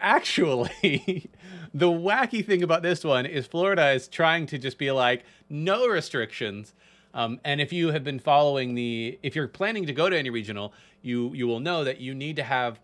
Actually, 0.00 1.30
the 1.72 1.86
wacky 1.86 2.44
thing 2.44 2.62
about 2.62 2.82
this 2.82 3.04
one 3.04 3.24
is 3.24 3.46
Florida 3.46 3.92
is 3.92 4.06
trying 4.06 4.44
to 4.48 4.58
just 4.58 4.76
be 4.76 4.90
like, 4.90 5.24
no 5.48 5.88
restrictions. 5.88 6.74
Um, 7.14 7.40
and 7.42 7.58
if 7.58 7.72
you 7.72 7.92
have 7.92 8.04
been 8.04 8.18
following 8.18 8.74
the, 8.74 9.18
if 9.22 9.34
you're 9.34 9.48
planning 9.48 9.86
to 9.86 9.94
go 9.94 10.10
to 10.10 10.18
any 10.18 10.28
regional, 10.28 10.74
you 11.00 11.32
you 11.32 11.46
will 11.46 11.60
know 11.60 11.84
that 11.84 12.00
you 12.02 12.14
need 12.14 12.36
to 12.36 12.42
have 12.42 12.80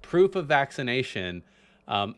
proof 0.00 0.34
of 0.34 0.46
vaccination 0.46 1.42
um, 1.88 2.14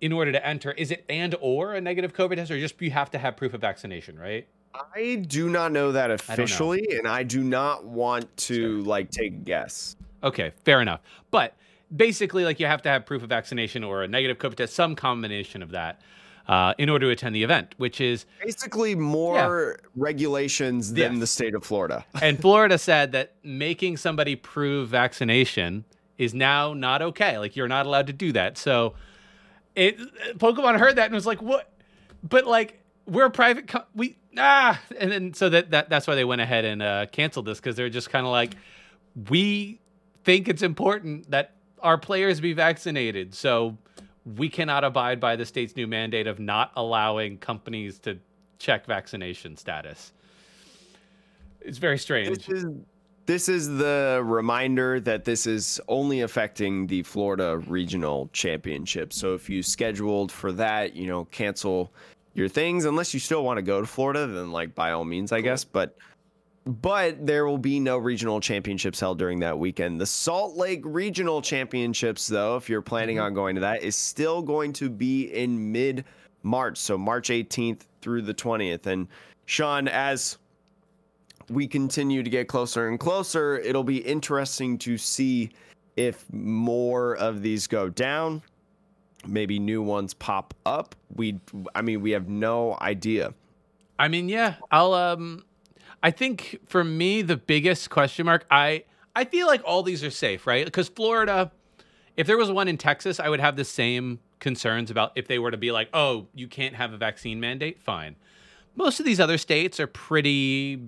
in 0.00 0.12
order 0.12 0.32
to 0.32 0.46
enter. 0.46 0.72
Is 0.72 0.90
it 0.90 1.04
and 1.08 1.34
or 1.40 1.74
a 1.74 1.80
negative 1.80 2.12
COVID 2.12 2.36
test, 2.36 2.50
or 2.50 2.58
just 2.58 2.80
you 2.80 2.90
have 2.90 3.10
to 3.12 3.18
have 3.18 3.36
proof 3.36 3.54
of 3.54 3.60
vaccination, 3.60 4.18
right? 4.18 4.46
I 4.74 5.24
do 5.26 5.48
not 5.48 5.72
know 5.72 5.92
that 5.92 6.08
know. 6.08 6.14
officially, 6.14 6.86
and 6.96 7.08
I 7.08 7.22
do 7.22 7.42
not 7.42 7.84
want 7.84 8.34
to 8.38 8.82
like 8.82 9.10
take 9.10 9.32
a 9.32 9.36
guess. 9.36 9.96
Okay, 10.22 10.52
fair 10.64 10.80
enough. 10.80 11.00
But 11.30 11.54
basically, 11.94 12.44
like 12.44 12.60
you 12.60 12.66
have 12.66 12.82
to 12.82 12.88
have 12.88 13.06
proof 13.06 13.22
of 13.22 13.28
vaccination 13.28 13.82
or 13.82 14.02
a 14.02 14.08
negative 14.08 14.38
COVID 14.38 14.56
test, 14.56 14.74
some 14.74 14.94
combination 14.94 15.62
of 15.62 15.70
that, 15.70 16.00
uh, 16.46 16.74
in 16.78 16.88
order 16.88 17.06
to 17.06 17.12
attend 17.12 17.34
the 17.34 17.42
event. 17.42 17.74
Which 17.78 18.00
is, 18.00 18.26
Basically, 18.42 18.94
more 18.94 19.80
regulations 19.96 20.92
than 20.92 21.12
Yes. 21.14 21.20
the 21.20 21.26
state 21.26 21.54
of 21.54 21.64
Florida. 21.64 22.04
and 22.22 22.38
Florida 22.38 22.78
said 22.78 23.12
that 23.12 23.34
making 23.42 23.96
somebody 23.96 24.36
prove 24.36 24.88
vaccination 24.90 25.84
is 26.18 26.34
now 26.34 26.74
not 26.74 27.00
okay. 27.00 27.38
Like 27.38 27.56
you're 27.56 27.68
not 27.68 27.86
allowed 27.86 28.06
to 28.08 28.12
do 28.12 28.32
that. 28.32 28.58
So, 28.58 28.94
it 29.78 30.38
Pokemon 30.38 30.78
heard 30.78 30.96
that 30.96 31.06
and 31.06 31.14
was 31.14 31.26
like, 31.26 31.40
"What?" 31.40 31.70
But 32.22 32.46
like 32.46 32.82
we're 33.06 33.26
a 33.26 33.30
private, 33.30 33.68
co- 33.68 33.84
we 33.94 34.16
ah, 34.36 34.80
and 34.98 35.10
then 35.10 35.34
so 35.34 35.48
that, 35.48 35.70
that 35.70 35.88
that's 35.88 36.06
why 36.06 36.14
they 36.14 36.24
went 36.24 36.40
ahead 36.40 36.64
and 36.64 36.82
uh, 36.82 37.06
canceled 37.06 37.46
this 37.46 37.58
because 37.58 37.76
they're 37.76 37.88
just 37.88 38.10
kind 38.10 38.26
of 38.26 38.32
like, 38.32 38.54
we 39.30 39.80
think 40.24 40.48
it's 40.48 40.62
important 40.62 41.30
that 41.30 41.54
our 41.80 41.96
players 41.96 42.40
be 42.40 42.52
vaccinated. 42.52 43.34
So 43.34 43.78
we 44.36 44.48
cannot 44.48 44.84
abide 44.84 45.20
by 45.20 45.36
the 45.36 45.46
state's 45.46 45.74
new 45.74 45.86
mandate 45.86 46.26
of 46.26 46.38
not 46.38 46.72
allowing 46.76 47.38
companies 47.38 47.98
to 48.00 48.18
check 48.58 48.84
vaccination 48.84 49.56
status. 49.56 50.12
It's 51.60 51.78
very 51.78 51.98
strange. 51.98 52.28
This 53.28 53.50
is 53.50 53.68
the 53.68 54.22
reminder 54.24 55.00
that 55.00 55.26
this 55.26 55.46
is 55.46 55.78
only 55.86 56.22
affecting 56.22 56.86
the 56.86 57.02
Florida 57.02 57.58
Regional 57.58 58.30
Championship. 58.32 59.12
So 59.12 59.34
if 59.34 59.50
you 59.50 59.62
scheduled 59.62 60.32
for 60.32 60.50
that, 60.52 60.96
you 60.96 61.08
know, 61.08 61.26
cancel 61.26 61.92
your 62.32 62.48
things 62.48 62.86
unless 62.86 63.12
you 63.12 63.20
still 63.20 63.44
want 63.44 63.58
to 63.58 63.62
go 63.62 63.82
to 63.82 63.86
Florida, 63.86 64.26
then 64.26 64.50
like 64.50 64.74
by 64.74 64.92
all 64.92 65.04
means, 65.04 65.30
I 65.30 65.42
guess. 65.42 65.62
But 65.62 65.94
but 66.64 67.26
there 67.26 67.44
will 67.44 67.58
be 67.58 67.78
no 67.78 67.98
regional 67.98 68.40
championships 68.40 68.98
held 68.98 69.18
during 69.18 69.40
that 69.40 69.58
weekend. 69.58 70.00
The 70.00 70.06
Salt 70.06 70.56
Lake 70.56 70.80
Regional 70.82 71.42
Championships, 71.42 72.28
though, 72.28 72.56
if 72.56 72.70
you're 72.70 72.80
planning 72.80 73.16
mm-hmm. 73.16 73.26
on 73.26 73.34
going 73.34 73.56
to 73.56 73.60
that, 73.60 73.82
is 73.82 73.94
still 73.94 74.40
going 74.40 74.72
to 74.72 74.88
be 74.88 75.24
in 75.24 75.70
mid 75.70 76.06
March. 76.42 76.78
So 76.78 76.96
March 76.96 77.28
18th 77.28 77.82
through 78.00 78.22
the 78.22 78.32
20th. 78.32 78.86
And 78.86 79.06
Sean, 79.44 79.86
as 79.86 80.38
we 81.50 81.66
continue 81.66 82.22
to 82.22 82.30
get 82.30 82.48
closer 82.48 82.88
and 82.88 82.98
closer, 82.98 83.58
it'll 83.58 83.84
be 83.84 83.98
interesting 83.98 84.78
to 84.78 84.98
see 84.98 85.50
if 85.96 86.24
more 86.32 87.16
of 87.16 87.42
these 87.42 87.66
go 87.66 87.88
down, 87.88 88.42
maybe 89.26 89.58
new 89.58 89.82
ones 89.82 90.14
pop 90.14 90.54
up. 90.64 90.94
We, 91.14 91.40
I 91.74 91.82
mean, 91.82 92.00
we 92.02 92.12
have 92.12 92.28
no 92.28 92.76
idea. 92.80 93.34
I 93.98 94.08
mean, 94.08 94.28
yeah, 94.28 94.54
I'll 94.70 94.94
um 94.94 95.44
I 96.02 96.10
think 96.10 96.60
for 96.66 96.84
me 96.84 97.22
the 97.22 97.36
biggest 97.36 97.90
question 97.90 98.26
mark 98.26 98.46
I 98.50 98.84
I 99.16 99.24
feel 99.24 99.48
like 99.48 99.62
all 99.64 99.82
these 99.82 100.04
are 100.04 100.10
safe, 100.10 100.46
right? 100.46 100.64
Because 100.64 100.88
Florida 100.88 101.50
if 102.16 102.26
there 102.26 102.36
was 102.36 102.50
one 102.50 102.66
in 102.66 102.76
Texas, 102.76 103.20
I 103.20 103.28
would 103.28 103.40
have 103.40 103.56
the 103.56 103.64
same 103.64 104.18
concerns 104.40 104.90
about 104.90 105.12
if 105.14 105.28
they 105.28 105.38
were 105.38 105.52
to 105.52 105.56
be 105.56 105.70
like, 105.70 105.88
"Oh, 105.94 106.26
you 106.34 106.48
can't 106.48 106.74
have 106.74 106.92
a 106.92 106.96
vaccine 106.96 107.40
mandate." 107.40 107.80
Fine. 107.80 108.16
Most 108.74 109.00
of 109.00 109.06
these 109.06 109.20
other 109.20 109.38
states 109.38 109.80
are 109.80 109.86
pretty 109.86 110.80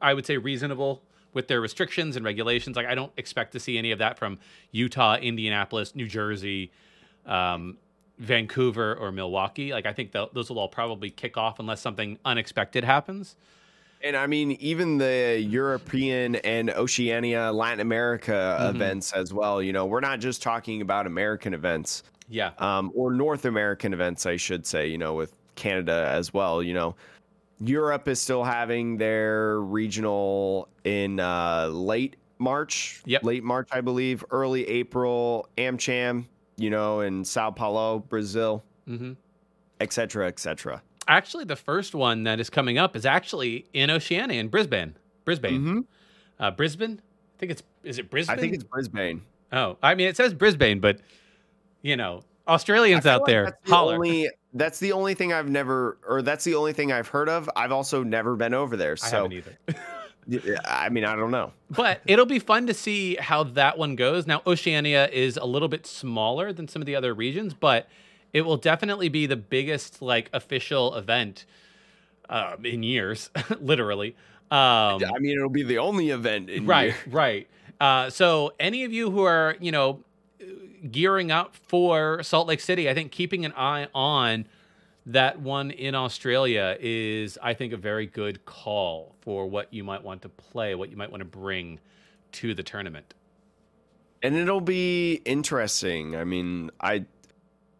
I 0.00 0.14
would 0.14 0.26
say 0.26 0.36
reasonable 0.36 1.02
with 1.32 1.48
their 1.48 1.60
restrictions 1.60 2.16
and 2.16 2.24
regulations. 2.24 2.76
Like 2.76 2.86
I 2.86 2.94
don't 2.94 3.12
expect 3.16 3.52
to 3.52 3.60
see 3.60 3.78
any 3.78 3.92
of 3.92 3.98
that 4.00 4.18
from 4.18 4.38
Utah, 4.72 5.16
Indianapolis, 5.16 5.94
New 5.94 6.06
Jersey, 6.08 6.70
um, 7.26 7.76
Vancouver, 8.18 8.94
or 8.94 9.12
Milwaukee. 9.12 9.72
Like 9.72 9.86
I 9.86 9.92
think 9.92 10.12
those 10.12 10.50
will 10.50 10.58
all 10.58 10.68
probably 10.68 11.10
kick 11.10 11.36
off 11.36 11.58
unless 11.58 11.80
something 11.80 12.18
unexpected 12.24 12.84
happens. 12.84 13.36
And 14.02 14.16
I 14.16 14.26
mean, 14.26 14.52
even 14.52 14.98
the 14.98 15.38
European 15.40 16.36
and 16.36 16.70
Oceania, 16.70 17.52
Latin 17.52 17.80
America 17.80 18.58
Mhm. 18.60 18.70
events 18.74 19.12
as 19.12 19.32
well. 19.32 19.62
You 19.62 19.72
know, 19.74 19.84
we're 19.86 20.00
not 20.00 20.20
just 20.20 20.42
talking 20.42 20.80
about 20.80 21.06
American 21.06 21.54
events. 21.54 22.02
Yeah. 22.32 22.52
um, 22.58 22.92
or 22.94 23.12
North 23.12 23.44
American 23.44 23.92
events, 23.92 24.24
I 24.24 24.36
should 24.36 24.64
say, 24.64 24.86
you 24.86 24.98
know, 24.98 25.14
with 25.14 25.34
Canada 25.56 26.08
as 26.12 26.32
well. 26.32 26.62
You 26.62 26.74
know, 26.74 26.94
Europe 27.60 28.08
is 28.08 28.20
still 28.20 28.42
having 28.44 28.96
their 28.96 29.60
regional 29.60 30.68
in 30.84 31.20
uh, 31.20 31.68
late 31.68 32.16
March, 32.38 33.02
Yep. 33.04 33.24
late 33.24 33.44
March, 33.44 33.68
I 33.70 33.80
believe, 33.82 34.24
early 34.30 34.66
April, 34.66 35.48
AmCham, 35.58 36.24
you 36.56 36.70
know, 36.70 37.00
in 37.00 37.24
Sao 37.24 37.50
Paulo, 37.50 37.98
Brazil, 38.00 38.64
hmm 38.86 39.12
et 39.80 39.92
cetera, 39.94 40.28
et 40.28 40.38
cetera. 40.38 40.82
Actually, 41.08 41.44
the 41.44 41.56
first 41.56 41.94
one 41.94 42.24
that 42.24 42.38
is 42.38 42.50
coming 42.50 42.76
up 42.76 42.94
is 42.94 43.06
actually 43.06 43.64
in 43.72 43.88
Oceania 43.90 44.38
in 44.38 44.48
Brisbane. 44.48 44.94
Brisbane. 45.24 45.62
Mhm. 45.64 45.84
Uh, 46.38 46.50
Brisbane. 46.50 47.00
I 47.00 47.38
think 47.38 47.52
it's 47.52 47.62
is 47.82 47.98
it 47.98 48.10
Brisbane? 48.10 48.36
I 48.36 48.40
think 48.40 48.52
it's 48.54 48.62
Brisbane. 48.64 49.22
Oh, 49.52 49.78
I 49.82 49.94
mean, 49.94 50.06
it 50.08 50.16
says 50.18 50.34
Brisbane, 50.34 50.80
but 50.80 51.00
you 51.82 51.96
know, 51.96 52.22
Australians 52.46 53.06
out 53.06 53.22
like 53.22 53.26
there, 53.28 53.44
that's 53.46 53.56
the 53.64 53.70
holler. 53.70 53.94
Only, 53.94 54.28
that's 54.54 54.78
the 54.78 54.92
only 54.92 55.14
thing 55.14 55.32
I've 55.32 55.48
never, 55.48 55.98
or 56.06 56.22
that's 56.22 56.44
the 56.44 56.54
only 56.54 56.72
thing 56.72 56.92
I've 56.92 57.08
heard 57.08 57.28
of. 57.28 57.48
I've 57.56 57.72
also 57.72 58.02
never 58.02 58.36
been 58.36 58.54
over 58.54 58.76
there. 58.76 58.92
I 58.92 58.94
So, 58.96 59.16
haven't 59.22 59.32
either. 59.32 59.58
I 60.64 60.88
mean, 60.90 61.04
I 61.04 61.16
don't 61.16 61.30
know. 61.30 61.52
but 61.70 62.00
it'll 62.06 62.26
be 62.26 62.38
fun 62.38 62.66
to 62.68 62.74
see 62.74 63.16
how 63.16 63.42
that 63.44 63.78
one 63.78 63.96
goes. 63.96 64.26
Now, 64.26 64.42
Oceania 64.46 65.08
is 65.08 65.36
a 65.36 65.44
little 65.44 65.68
bit 65.68 65.86
smaller 65.86 66.52
than 66.52 66.68
some 66.68 66.82
of 66.82 66.86
the 66.86 66.94
other 66.94 67.14
regions, 67.14 67.54
but 67.54 67.88
it 68.32 68.42
will 68.42 68.56
definitely 68.58 69.08
be 69.08 69.26
the 69.26 69.36
biggest 69.36 70.00
like 70.02 70.30
official 70.32 70.94
event 70.94 71.46
um, 72.28 72.64
in 72.64 72.82
years, 72.82 73.30
literally. 73.60 74.14
Um, 74.52 75.02
I 75.04 75.18
mean, 75.20 75.36
it'll 75.36 75.48
be 75.48 75.62
the 75.62 75.78
only 75.78 76.10
event 76.10 76.50
in 76.50 76.66
right, 76.66 76.86
year. 76.86 76.96
right. 77.08 77.48
Uh, 77.80 78.10
so, 78.10 78.52
any 78.60 78.84
of 78.84 78.92
you 78.92 79.10
who 79.10 79.22
are, 79.24 79.56
you 79.60 79.72
know, 79.72 80.00
gearing 80.90 81.30
up 81.30 81.54
for 81.56 82.22
Salt 82.22 82.46
Lake 82.48 82.60
City, 82.60 82.88
I 82.88 82.94
think 82.94 83.12
keeping 83.12 83.44
an 83.44 83.52
eye 83.56 83.88
on 83.94 84.46
that 85.06 85.40
one 85.40 85.70
in 85.70 85.94
Australia 85.94 86.76
is, 86.78 87.38
I 87.42 87.54
think, 87.54 87.72
a 87.72 87.76
very 87.76 88.06
good 88.06 88.44
call 88.44 89.14
for 89.20 89.46
what 89.46 89.72
you 89.72 89.82
might 89.82 90.02
want 90.04 90.22
to 90.22 90.28
play, 90.28 90.74
what 90.74 90.90
you 90.90 90.96
might 90.96 91.10
want 91.10 91.20
to 91.20 91.24
bring 91.26 91.80
to 92.32 92.54
the 92.54 92.62
tournament. 92.62 93.14
and 94.22 94.36
it'll 94.36 94.60
be 94.60 95.14
interesting. 95.24 96.14
I 96.16 96.24
mean, 96.24 96.70
I 96.80 97.06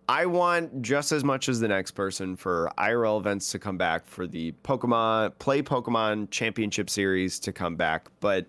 I 0.09 0.27
want 0.27 0.83
just 0.83 1.13
as 1.13 1.23
much 1.23 1.49
as 1.49 1.61
the 1.61 1.69
next 1.69 1.93
person 1.93 2.35
for 2.37 2.73
IRL 2.79 3.21
events 3.21 3.51
to 3.53 3.59
come 3.59 3.77
back, 3.79 4.07
for 4.07 4.27
the 4.27 4.53
Pokemon 4.65 5.39
Play 5.39 5.63
Pokemon 5.63 6.31
Championship 6.31 6.91
Series 6.91 7.39
to 7.41 7.53
come 7.53 7.77
back, 7.77 8.09
but 8.21 8.47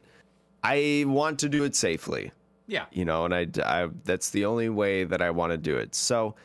I 0.64 1.04
want 1.08 1.38
to 1.40 1.50
do 1.50 1.64
it 1.64 1.76
safely. 1.76 2.32
Yeah. 2.68 2.86
You 2.92 3.06
know, 3.06 3.26
and 3.26 3.34
I, 3.34 3.48
I 3.64 3.90
that's 4.04 4.30
the 4.30 4.46
only 4.46 4.70
way 4.70 5.04
that 5.04 5.22
I 5.22 5.30
want 5.32 5.52
to 5.52 5.58
do 5.58 5.78
it. 5.78 5.96
So 5.96 6.36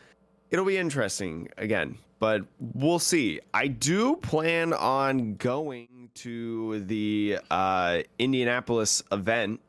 it'll 0.50 0.64
be 0.64 0.76
interesting 0.78 1.48
again, 1.56 1.98
but 2.18 2.42
we'll 2.58 2.98
see. 2.98 3.40
I 3.54 3.68
do 3.68 4.16
plan 4.16 4.72
on 4.72 5.34
going 5.34 6.10
to 6.16 6.80
the 6.80 7.38
uh, 7.50 8.02
Indianapolis 8.18 9.02
event 9.12 9.60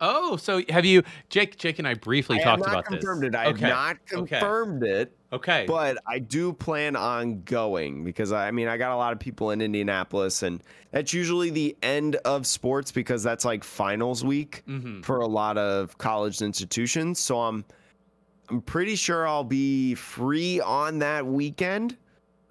Oh, 0.00 0.36
so 0.36 0.62
have 0.68 0.84
you, 0.84 1.02
Jake? 1.28 1.56
Jake 1.58 1.78
and 1.80 1.88
I 1.88 1.94
briefly 1.94 2.36
I 2.36 2.40
have 2.40 2.60
talked 2.60 2.60
not 2.60 2.72
about 2.72 2.84
confirmed 2.84 3.22
this. 3.24 3.28
it. 3.30 3.34
I 3.34 3.46
Okay. 3.46 3.60
have 3.66 3.68
not 3.68 3.96
Okay. 4.12 4.38
confirmed 4.38 4.84
it, 4.84 5.12
Okay. 5.30 5.66
but 5.66 5.98
I 6.06 6.18
do 6.20 6.54
plan 6.54 6.96
on 6.96 7.42
going 7.42 8.02
because 8.02 8.32
I 8.32 8.50
mean 8.50 8.66
I 8.68 8.76
got 8.78 8.92
a 8.92 8.96
lot 8.96 9.12
of 9.12 9.18
people 9.18 9.50
in 9.50 9.60
Indianapolis, 9.60 10.42
and 10.42 10.62
that's 10.90 11.12
usually 11.12 11.50
the 11.50 11.76
end 11.82 12.16
of 12.24 12.46
sports 12.46 12.90
because 12.92 13.22
that's 13.22 13.44
like 13.44 13.62
finals 13.62 14.24
week 14.24 14.62
hmm 14.66 15.02
for 15.02 15.20
a 15.20 15.26
lot 15.26 15.58
of 15.58 15.98
college 15.98 16.40
institutions. 16.40 17.18
So 17.18 17.40
I'm 17.40 17.64
I'm 18.48 18.62
pretty 18.62 18.96
sure 18.96 19.26
I'll 19.28 19.44
be 19.44 19.94
free 19.94 20.60
on 20.60 21.00
that 21.00 21.26
weekend. 21.26 21.98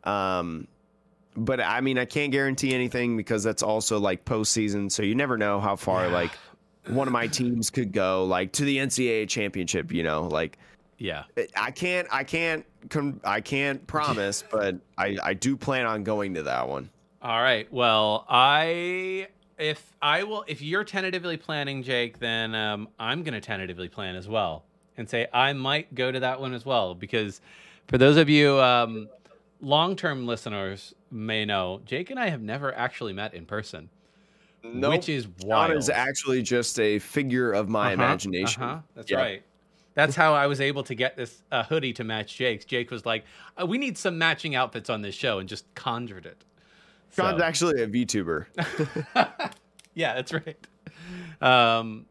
Um, 0.04 0.68
but 1.36 1.60
I 1.60 1.82
mean 1.82 1.98
I 1.98 2.06
can't 2.06 2.32
guarantee 2.32 2.74
anything 2.76 3.18
because 3.18 3.44
that's 3.44 3.64
also 3.64 4.00
like 4.00 4.24
postseason, 4.26 4.92
so 4.92 5.02
you 5.04 5.16
never 5.16 5.38
know 5.38 5.60
how 5.60 5.76
far 5.76 6.04
Yeah. 6.04 6.14
like 6.14 6.40
one 6.86 7.08
of 7.08 7.12
my 7.12 7.28
teams 7.28 7.70
could 7.70 7.92
go 7.92 8.24
like 8.26 8.52
to 8.54 8.64
the 8.66 8.78
NCAA 8.78 9.28
championship. 9.28 9.92
You 9.92 10.04
know, 10.04 10.28
like 10.28 10.58
Yeah. 10.98 11.24
I 11.56 11.72
can't 11.72 12.08
I 12.12 12.24
can't 12.24 12.66
I 13.24 13.42
can't 13.42 13.86
promise, 13.88 14.44
but 14.52 14.76
I 14.98 15.18
I 15.24 15.34
do 15.34 15.56
plan 15.58 15.86
on 15.86 16.04
going 16.04 16.34
to 16.36 16.44
that 16.44 16.68
one. 16.68 16.90
All 17.22 17.42
right. 17.42 17.72
Well, 17.72 18.26
I 18.30 19.28
if 19.58 19.96
I 20.02 20.24
will 20.24 20.44
if 20.48 20.62
you're 20.62 20.84
tentatively 20.84 21.38
planning, 21.38 21.84
Jake, 21.84 22.20
then 22.20 22.54
um, 22.56 22.88
I'm 23.00 23.24
going 23.24 23.34
to 23.34 23.42
tentatively 23.42 23.90
plan 23.90 24.16
as 24.16 24.28
well 24.28 24.64
and 24.98 25.10
say 25.10 25.28
I 25.34 25.54
might 25.54 25.94
go 25.94 26.12
to 26.12 26.20
that 26.22 26.40
one 26.42 26.54
as 26.54 26.66
well 26.66 26.96
because 26.96 27.42
for 27.88 27.98
those 27.98 28.18
of 28.18 28.30
you 28.30 28.60
um, 28.60 29.08
long-term 29.62 30.26
listeners 30.26 30.94
may 31.12 31.46
know, 31.46 31.82
Jake 31.86 32.10
and 32.10 32.20
I 32.20 32.30
have 32.30 32.42
never 32.42 32.74
actually 32.76 33.14
met 33.14 33.34
in 33.34 33.46
person, 33.46 33.90
Nope. 34.64 34.94
which 34.94 35.10
is 35.10 35.26
John 35.26 35.70
wild. 35.70 35.72
is 35.78 35.90
actually 35.90 36.42
just 36.42 36.80
a 36.80 37.00
figure 37.00 37.52
of 37.54 37.70
my 37.70 37.94
Uh-huh, 37.94 37.94
imagination. 37.94 38.64
uh-huh, 38.64 38.80
That's 38.96 39.10
Yeah. 39.12 39.18
right. 39.18 39.44
That's 39.98 40.16
how 40.16 40.36
I 40.36 40.46
was 40.46 40.62
able 40.62 40.84
to 40.84 40.94
get 40.94 41.18
this 41.18 41.42
uh, 41.52 41.64
hoodie 41.64 41.92
to 41.94 42.04
match 42.04 42.38
Jake's. 42.38 42.66
Jake 42.66 42.92
was 42.92 43.04
like, 43.04 43.26
uh, 43.60 43.66
"We 43.66 43.80
need 43.80 43.98
some 43.98 44.20
matching 44.20 44.54
outfits 44.54 44.92
on 44.92 45.02
this 45.02 45.16
show," 45.16 45.40
and 45.40 45.50
just 45.50 45.66
conjured 45.74 46.28
it. 46.28 46.46
Sean's 47.16 47.40
So- 47.40 47.44
actually 47.44 47.82
a 47.82 47.88
VTuber. 47.88 48.46
yeah, 49.96 50.14
that's 50.14 50.32
right. 50.32 50.56
Um, 51.42 52.06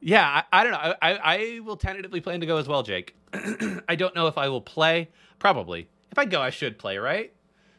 yeah, 0.00 0.42
I, 0.52 0.60
I 0.60 0.62
don't 0.62 0.72
know. 0.72 0.94
I, 1.00 1.12
I 1.14 1.60
will 1.64 1.78
tentatively 1.78 2.20
plan 2.20 2.40
to 2.40 2.46
go 2.46 2.58
as 2.58 2.68
well, 2.68 2.82
Jake. 2.82 3.16
I 3.32 3.96
don't 3.96 4.14
know 4.14 4.26
if 4.26 4.36
I 4.36 4.48
will 4.50 4.60
play. 4.60 5.08
Probably. 5.38 5.88
If 6.12 6.18
I 6.18 6.26
go, 6.26 6.42
I 6.42 6.50
should 6.50 6.78
play, 6.78 6.98
right? 6.98 7.32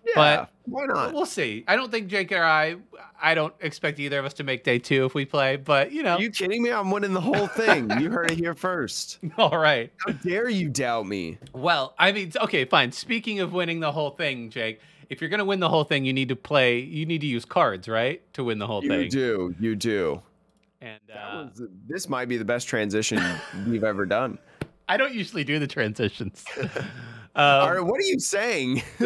Yeah, 0.07 0.13
But- 0.15 0.49
why 0.65 0.85
not? 0.85 1.13
We'll 1.13 1.25
see. 1.25 1.63
I 1.67 1.75
don't 1.75 1.91
think 1.91 2.07
Jake 2.07 2.31
or 2.31 2.43
I. 2.43 2.75
I 3.21 3.33
don't 3.33 3.53
expect 3.61 3.99
either 3.99 4.19
of 4.19 4.25
us 4.25 4.33
to 4.35 4.43
make 4.43 4.63
day 4.63 4.77
two 4.79 5.05
if 5.05 5.15
we 5.15 5.25
play. 5.25 5.55
But 5.55 5.91
you 5.91 6.03
know, 6.03 6.15
Are 6.15 6.21
you 6.21 6.29
kidding 6.29 6.61
me? 6.61 6.71
I'm 6.71 6.91
winning 6.91 7.13
the 7.13 7.21
whole 7.21 7.47
thing. 7.47 7.89
you 7.99 8.09
heard 8.11 8.31
it 8.31 8.37
here 8.37 8.53
first. 8.53 9.19
all 9.37 9.57
right. 9.57 9.91
How 10.05 10.11
dare 10.13 10.49
you 10.49 10.69
doubt 10.69 11.07
me? 11.07 11.37
Well, 11.53 11.93
I 11.97 12.11
mean, 12.11 12.31
okay, 12.41 12.65
fine. 12.65 12.91
Speaking 12.91 13.39
of 13.39 13.53
winning 13.53 13.79
the 13.79 13.91
whole 13.91 14.11
thing, 14.11 14.49
Jake, 14.49 14.81
if 15.09 15.19
you're 15.21 15.29
gonna 15.29 15.45
win 15.45 15.59
the 15.61 15.69
whole 15.69 15.83
thing, 15.85 16.03
you 16.05 16.13
need 16.13 16.29
to 16.29 16.35
play. 16.35 16.79
You 16.79 17.05
need 17.05 17.21
to 17.21 17.27
use 17.27 17.45
cards, 17.45 17.87
right, 17.87 18.21
to 18.33 18.43
win 18.43 18.59
the 18.59 18.67
whole 18.67 18.83
You 18.83 18.89
thing. 18.89 19.01
You 19.03 19.09
do. 19.09 19.55
You 19.59 19.75
do. 19.75 20.21
And 20.81 20.99
uh, 21.11 21.47
was, 21.57 21.63
this 21.87 22.07
might 22.09 22.27
be 22.27 22.37
the 22.37 22.45
best 22.45 22.67
transition 22.67 23.19
we've 23.67 23.83
ever 23.85 24.05
done. 24.05 24.37
I 24.89 24.97
don't 24.97 25.13
usually 25.13 25.43
do 25.43 25.59
the 25.59 25.67
transitions. 25.67 26.45
All 27.37 27.61
um, 27.67 27.71
right, 27.75 27.81
what 27.85 27.99
are 27.99 28.03
you 28.05 28.19
saying? 28.19 28.81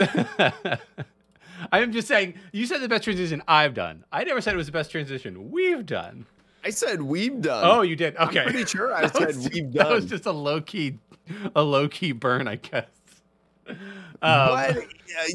I 1.71 1.79
am 1.79 1.91
just 1.91 2.07
saying, 2.07 2.35
you 2.51 2.65
said 2.65 2.81
the 2.81 2.89
best 2.89 3.03
transition 3.03 3.43
I've 3.47 3.73
done. 3.73 4.03
I 4.11 4.23
never 4.23 4.41
said 4.41 4.53
it 4.53 4.57
was 4.57 4.65
the 4.65 4.71
best 4.71 4.89
transition 4.89 5.51
we've 5.51 5.85
done. 5.85 6.25
I 6.63 6.69
said 6.69 7.01
we've 7.01 7.41
done. 7.41 7.63
Oh, 7.65 7.81
you 7.81 7.95
did. 7.95 8.15
Okay. 8.17 8.39
I'm 8.39 8.45
pretty 8.49 8.65
sure 8.65 8.93
I 8.93 9.07
said 9.07 9.27
was- 9.27 9.49
we've 9.49 9.71
done. 9.71 9.89
That 9.89 9.91
was 9.93 10.05
just 10.09 10.25
a 10.25 10.31
low 10.31 10.61
key, 10.61 10.97
a 11.55 11.61
low 11.61 11.87
key 11.87 12.13
burn, 12.13 12.47
I 12.47 12.55
guess. 12.55 12.85
Um, 13.67 13.77
but 14.21 14.77
uh, 14.77 14.83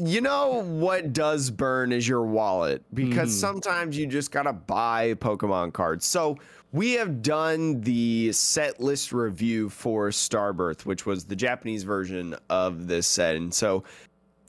you 0.03 0.21
know 0.21 0.63
what 0.63 1.11
does 1.13 1.49
burn 1.49 1.91
is 1.91 2.07
your 2.07 2.23
wallet 2.23 2.83
because 2.93 3.29
Mhm. 3.29 3.39
sometimes 3.39 3.97
you 3.97 4.05
just 4.07 4.31
gotta 4.31 4.53
buy 4.53 5.15
Pokemon 5.15 5.73
cards. 5.73 6.05
So 6.05 6.37
we 6.71 6.93
have 6.93 7.21
done 7.21 7.81
the 7.81 8.31
set 8.33 8.79
list 8.79 9.13
review 9.13 9.69
for 9.69 10.09
Starbirth, 10.09 10.85
which 10.85 11.05
was 11.05 11.25
the 11.25 11.35
Japanese 11.35 11.83
version 11.83 12.35
of 12.49 12.87
this 12.87 13.07
set, 13.07 13.35
and 13.35 13.53
so 13.53 13.83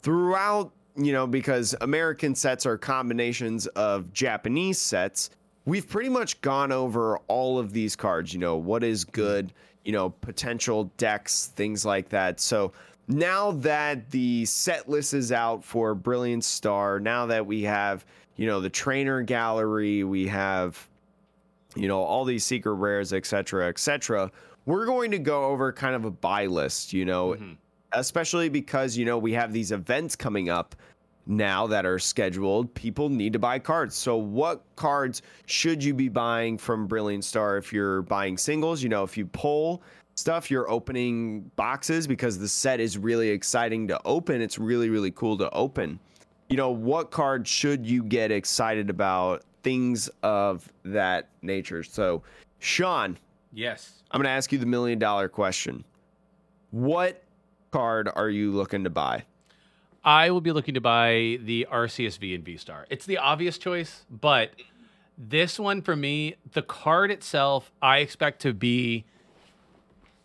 throughout, 0.01 0.73
you 0.97 1.13
know, 1.13 1.27
because 1.27 1.75
American 1.81 2.35
sets 2.35 2.67
are 2.67 2.77
combinations 2.77 3.67
of 3.69 4.13
Japanese 4.13 4.79
sets, 4.79 5.31
we've 5.65 5.89
pretty 5.89 6.09
much 6.09 6.41
gone 6.41 6.73
over 6.73 7.19
all 7.29 7.59
of 7.59 7.73
these 7.73 7.95
cards. 7.95 8.33
You 8.33 8.41
know, 8.41 8.57
what 8.57 8.83
is 8.83 9.05
good, 9.05 9.53
you 9.85 9.93
know, 9.93 10.11
potential 10.11 10.91
decks, 10.97 11.49
things 11.55 11.85
like 11.85 12.09
that. 12.09 12.41
So 12.41 12.73
now 13.07 13.53
that 13.53 14.11
the 14.11 14.45
set 14.45 14.89
list 14.89 15.15
is 15.15 15.31
out 15.33 15.65
for 15.65 15.95
Brilliant 15.95 16.45
Star, 16.45 17.01
now 17.01 17.27
that 17.27 17.47
we 17.47 17.63
have, 17.63 18.05
you 18.37 18.47
know, 18.47 18.61
the 18.61 18.71
trainer 18.71 19.23
gallery, 19.23 20.05
we 20.05 20.27
have, 20.27 20.89
you 21.79 21.89
know, 21.89 22.03
all 22.03 22.25
these 22.25 22.45
secret 22.45 22.75
rares, 22.75 23.13
etc., 23.13 23.69
etc., 23.69 24.31
we're 24.67 24.87
going 24.87 25.11
to 25.13 25.19
go 25.19 25.47
over 25.47 25.73
kind 25.73 25.95
of 25.95 26.05
a 26.05 26.11
buy 26.11 26.47
list, 26.47 26.93
you 26.93 27.05
know, 27.05 27.31
mhm. 27.31 27.57
especially 27.93 28.49
because 28.49 28.97
you 28.97 29.05
know 29.05 29.17
we 29.17 29.33
have 29.33 29.53
these 29.53 29.73
events 29.73 30.15
coming 30.15 30.51
up 30.51 30.75
now 31.29 31.67
that 31.67 31.85
are 31.85 31.99
scheduled 31.99 32.73
people 32.75 33.11
need 33.11 33.35
to 33.35 33.39
buy 33.39 33.59
cards 33.59 33.95
so 33.95 34.17
what 34.17 34.65
cards 34.77 35.21
should 35.45 35.85
you 35.85 35.93
be 35.93 36.09
buying 36.09 36.57
from 36.57 36.87
brilliant 36.87 37.23
star 37.23 37.59
if 37.59 37.71
you're 37.71 38.01
buying 38.03 38.39
singles 38.39 38.83
you 38.83 38.89
know 38.89 39.05
if 39.05 39.15
you 39.15 39.27
pull 39.27 39.83
stuff 40.17 40.51
you're 40.51 40.69
opening 40.71 41.43
boxes 41.55 42.07
because 42.07 42.39
the 42.39 42.49
set 42.49 42.81
is 42.81 42.97
really 42.97 43.29
exciting 43.29 43.87
to 43.87 44.01
open 44.07 44.41
it's 44.41 44.59
really 44.59 44.89
really 44.89 45.11
cool 45.11 45.37
to 45.37 45.51
open 45.51 46.01
you 46.49 46.57
know 46.57 46.71
what 46.71 47.11
card 47.11 47.47
should 47.47 47.87
you 47.87 48.03
get 48.03 48.33
excited 48.33 48.89
about 48.89 49.45
things 49.63 50.09
of 50.23 50.73
that 50.85 51.29
nature 51.43 51.83
so 51.83 52.23
sean 52.59 53.17
Yes. 53.53 54.03
I'm 54.11 54.19
going 54.19 54.27
to 54.27 54.31
ask 54.31 54.53
you 54.53 54.59
the 54.59 54.67
million 54.67 54.99
dollar 54.99 55.29
question. 55.29 55.85
What 56.71 57.23
card 57.71 58.09
are 58.15 58.29
you 58.29 58.53
looking 58.53 58.85
to 58.85 58.91
buy? 58.91 59.25
I 60.05 60.31
will 60.31 60.41
be 60.41 60.53
looking 60.53 60.75
to 60.75 60.81
buy 60.81 61.39
the 61.43 61.67
Arceus 61.71 62.19
V 62.19 62.35
and 62.35 62.45
V 62.45 62.57
Star. 62.57 62.87
It's 62.89 63.05
the 63.05 63.19
obvious 63.19 63.59
choice, 63.59 64.05
but 64.11 64.53
this 65.17 65.59
one 65.59 65.83
for 65.83 65.97
me, 65.97 66.37
the 66.53 66.63
card 66.63 67.11
itself, 67.11 67.73
I 67.83 67.99
expect 67.99 68.41
to 68.43 68.55
be 68.55 69.05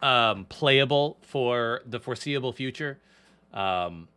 um, 0.02 0.46
playable 0.46 1.18
for 1.22 1.82
the 1.86 2.00
foreseeable 2.00 2.54
future. 2.54 3.00
Um, 3.54 4.08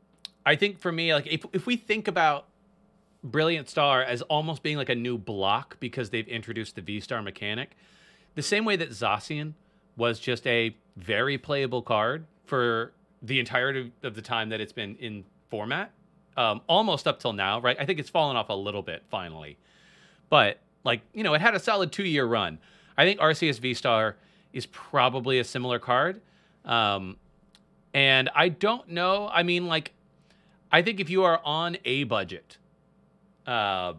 I 0.45 0.57
think 0.57 0.79
for 0.79 0.93
me, 0.93 1.15
like 1.15 1.27
if 1.27 1.45
if 1.53 1.67
we 1.67 1.77
think 1.77 2.07
about 2.07 2.47
Brilliant 3.31 3.69
Star 3.69 4.03
as 4.03 4.23
almost 4.23 4.63
being 4.63 4.77
like 4.77 4.89
a 4.89 4.95
new 4.95 5.19
block 5.19 5.79
because 5.81 6.11
they've 6.11 6.29
introduced 6.29 6.77
the 6.77 6.83
V 6.83 7.01
Star 7.01 7.23
mechanic, 7.23 7.77
the 8.35 8.43
same 8.43 8.65
way 8.65 8.77
that 8.77 8.91
Zacian 8.91 9.55
was 9.97 10.21
just 10.21 10.47
a 10.47 10.75
very 10.97 11.39
playable 11.39 11.83
card 11.83 12.27
for 12.45 12.93
the 13.23 13.41
entirety 13.41 13.93
of 14.03 14.15
the 14.15 14.23
time 14.23 14.51
that 14.51 14.61
it's 14.61 14.73
been 14.73 14.95
in 14.97 15.25
format, 15.51 15.91
um, 16.37 16.61
almost 16.69 17.09
up 17.09 17.19
till 17.19 17.33
now, 17.33 17.61
right? 17.61 17.77
I 17.81 17.87
think 17.87 17.99
it's 17.99 18.11
fallen 18.11 18.37
off 18.37 18.49
a 18.49 18.55
little 18.55 18.83
bit 18.83 19.03
finally, 19.11 19.57
but 20.29 20.59
like 20.85 21.01
you 21.13 21.25
know, 21.25 21.35
it 21.35 21.41
had 21.41 21.55
a 21.55 21.61
solid 21.61 21.93
two 21.93 22.05
year 22.05 22.27
run. 22.27 22.59
I 22.97 23.05
think 23.05 23.21
Arceus 23.21 23.59
V 23.59 23.75
Star 23.75 24.17
is 24.53 24.67
probably 24.67 25.39
a 25.39 25.45
similar 25.45 25.79
card, 25.79 26.21
um, 26.65 27.17
and 27.93 28.31
I 28.35 28.51
don't 28.51 28.89
know. 28.89 29.29
I 29.33 29.43
mean, 29.43 29.67
like, 29.67 29.93
I 30.71 30.83
think 30.83 31.01
if 31.01 31.11
you 31.11 31.25
are 31.25 31.41
on 31.45 31.77
a 31.85 32.05
budget, 32.05 32.59
uh, 33.47 33.95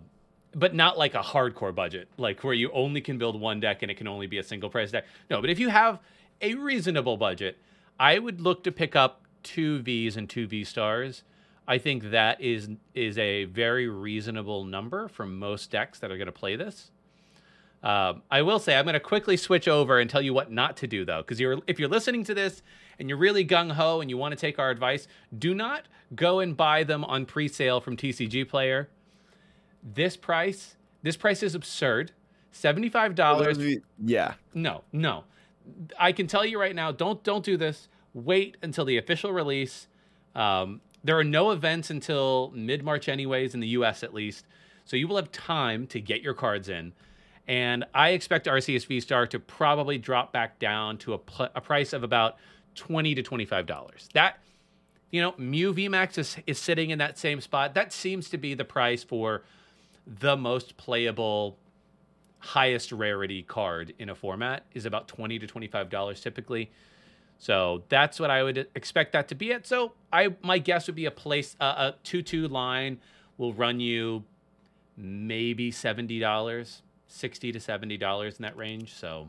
but 0.55 0.73
not 0.73 0.97
like 0.97 1.13
a 1.13 1.21
hardcore 1.21 1.73
budget, 1.73 2.07
like 2.17 2.43
where 2.43 2.53
you 2.53 2.71
only 2.71 3.01
can 3.01 3.17
build 3.17 3.39
one 3.39 3.59
deck 3.59 3.81
and 3.81 3.91
it 3.91 3.95
can 3.95 4.07
only 4.07 4.27
be 4.27 4.37
a 4.37 4.43
single 4.43 4.69
price 4.69 4.91
deck. 4.91 5.05
No, 5.29 5.41
but 5.41 5.49
if 5.49 5.59
you 5.59 5.69
have 5.69 5.99
a 6.41 6.55
reasonable 6.55 7.17
budget, 7.17 7.57
I 7.99 8.19
would 8.19 8.41
look 8.41 8.63
to 8.63 8.71
pick 8.71 8.95
up 8.95 9.21
two 9.43 9.79
Vs 9.79 10.17
and 10.17 10.29
two 10.29 10.47
V 10.47 10.63
stars. 10.63 11.23
I 11.67 11.77
think 11.77 12.11
that 12.11 12.39
is 12.41 12.69
is 12.93 13.17
a 13.17 13.45
very 13.45 13.87
reasonable 13.87 14.63
number 14.63 15.07
for 15.07 15.25
most 15.25 15.69
decks 15.69 15.99
that 15.99 16.11
are 16.11 16.17
going 16.17 16.27
to 16.27 16.31
play 16.31 16.55
this. 16.55 16.91
Um, 17.83 18.23
I 18.31 18.41
will 18.41 18.59
say 18.59 18.75
I'm 18.75 18.85
going 18.85 18.93
to 18.93 18.99
quickly 18.99 19.37
switch 19.37 19.67
over 19.67 19.99
and 19.99 20.09
tell 20.09 20.21
you 20.21 20.33
what 20.33 20.51
not 20.51 20.77
to 20.77 20.87
do 20.87 21.05
though, 21.05 21.21
because 21.21 21.39
you're 21.39 21.59
if 21.67 21.77
you're 21.79 21.89
listening 21.89 22.23
to 22.25 22.33
this 22.33 22.63
and 22.99 23.09
you're 23.09 23.17
really 23.17 23.45
gung 23.45 23.71
ho 23.71 24.01
and 24.01 24.09
you 24.09 24.17
want 24.17 24.31
to 24.31 24.35
take 24.35 24.59
our 24.59 24.69
advice, 24.69 25.07
do 25.37 25.53
not 25.53 25.85
go 26.15 26.39
and 26.39 26.57
buy 26.57 26.83
them 26.83 27.03
on 27.03 27.25
pre-sale 27.25 27.79
from 27.79 27.95
TCG 27.95 28.47
Player. 28.47 28.89
This 29.83 30.17
price, 30.17 30.75
this 31.03 31.15
price 31.17 31.43
is 31.43 31.55
absurd. 31.55 32.11
Seventy-five 32.51 33.15
dollars 33.15 33.57
those 33.57 33.65
of 33.65 33.69
you- 33.71 33.81
Yeah. 34.03 34.33
no, 34.53 34.83
no. 34.91 35.25
I 35.99 36.11
can 36.11 36.27
tell 36.27 36.45
you 36.45 36.59
right 36.59 36.73
now, 36.75 36.91
don't 36.91 37.23
don't 37.23 37.43
do 37.43 37.57
this. 37.57 37.87
Wait 38.13 38.57
until 38.61 38.85
the 38.85 38.97
official 38.97 39.31
release. 39.31 39.87
Um, 40.33 40.81
there 41.03 41.17
are 41.17 41.23
no 41.23 41.51
events 41.51 41.89
until 41.89 42.51
mid 42.55 42.83
March, 42.83 43.07
anyways, 43.09 43.53
in 43.53 43.59
the 43.59 43.67
U.S. 43.69 44.03
at 44.03 44.13
least. 44.13 44.45
So 44.85 44.95
you 44.95 45.07
will 45.07 45.17
have 45.17 45.31
time 45.31 45.85
to 45.87 45.99
get 46.01 46.21
your 46.21 46.33
cards 46.33 46.69
in. 46.69 46.93
And 47.47 47.85
I 47.93 48.09
expect 48.09 48.45
Arceus 48.47 48.85
V 48.87 48.99
Star 48.99 49.27
to 49.27 49.39
probably 49.39 49.97
drop 49.97 50.33
back 50.33 50.57
down 50.59 50.97
to 50.99 51.13
a, 51.13 51.17
pl- 51.17 51.49
a 51.55 51.61
price 51.61 51.93
of 51.93 52.03
about 52.03 52.37
twenty 52.75 53.13
to 53.15 53.21
twenty-five 53.21 53.65
dollars. 53.65 54.09
That, 54.13 54.39
you 55.11 55.21
know, 55.21 55.33
Mew 55.37 55.73
VMAX 55.73 56.17
is 56.17 56.37
is 56.47 56.57
sitting 56.57 56.89
in 56.89 56.99
that 56.99 57.17
same 57.17 57.39
spot. 57.41 57.73
That 57.75 57.93
seems 57.93 58.29
to 58.31 58.37
be 58.37 58.53
the 58.53 58.65
price 58.65 59.03
for 59.03 59.43
the 60.07 60.37
most 60.37 60.77
playable 60.77 61.57
highest 62.39 62.91
rarity 62.91 63.43
card 63.43 63.93
in 63.99 64.09
a 64.09 64.15
format 64.15 64.63
is 64.73 64.85
about 64.85 65.07
20 65.07 65.39
to 65.39 65.47
25 65.47 65.89
dollars 65.89 66.21
typically 66.21 66.71
so 67.39 67.83
that's 67.89 68.19
what 68.19 68.29
i 68.31 68.41
would 68.43 68.67
expect 68.75 69.11
that 69.11 69.27
to 69.27 69.35
be 69.35 69.51
at 69.51 69.67
so 69.67 69.91
i 70.13 70.33
my 70.41 70.57
guess 70.57 70.87
would 70.87 70.95
be 70.95 71.05
a 71.05 71.11
place 71.11 71.55
uh, 71.59 71.91
a 71.91 72.07
2-2 72.07 72.49
line 72.49 72.99
will 73.37 73.53
run 73.53 73.79
you 73.79 74.23
maybe 74.95 75.71
70 75.71 76.19
dollars 76.19 76.83
60 77.07 77.51
to 77.51 77.59
70 77.59 77.97
dollars 77.97 78.37
in 78.37 78.43
that 78.43 78.55
range 78.55 78.93
so 78.93 79.27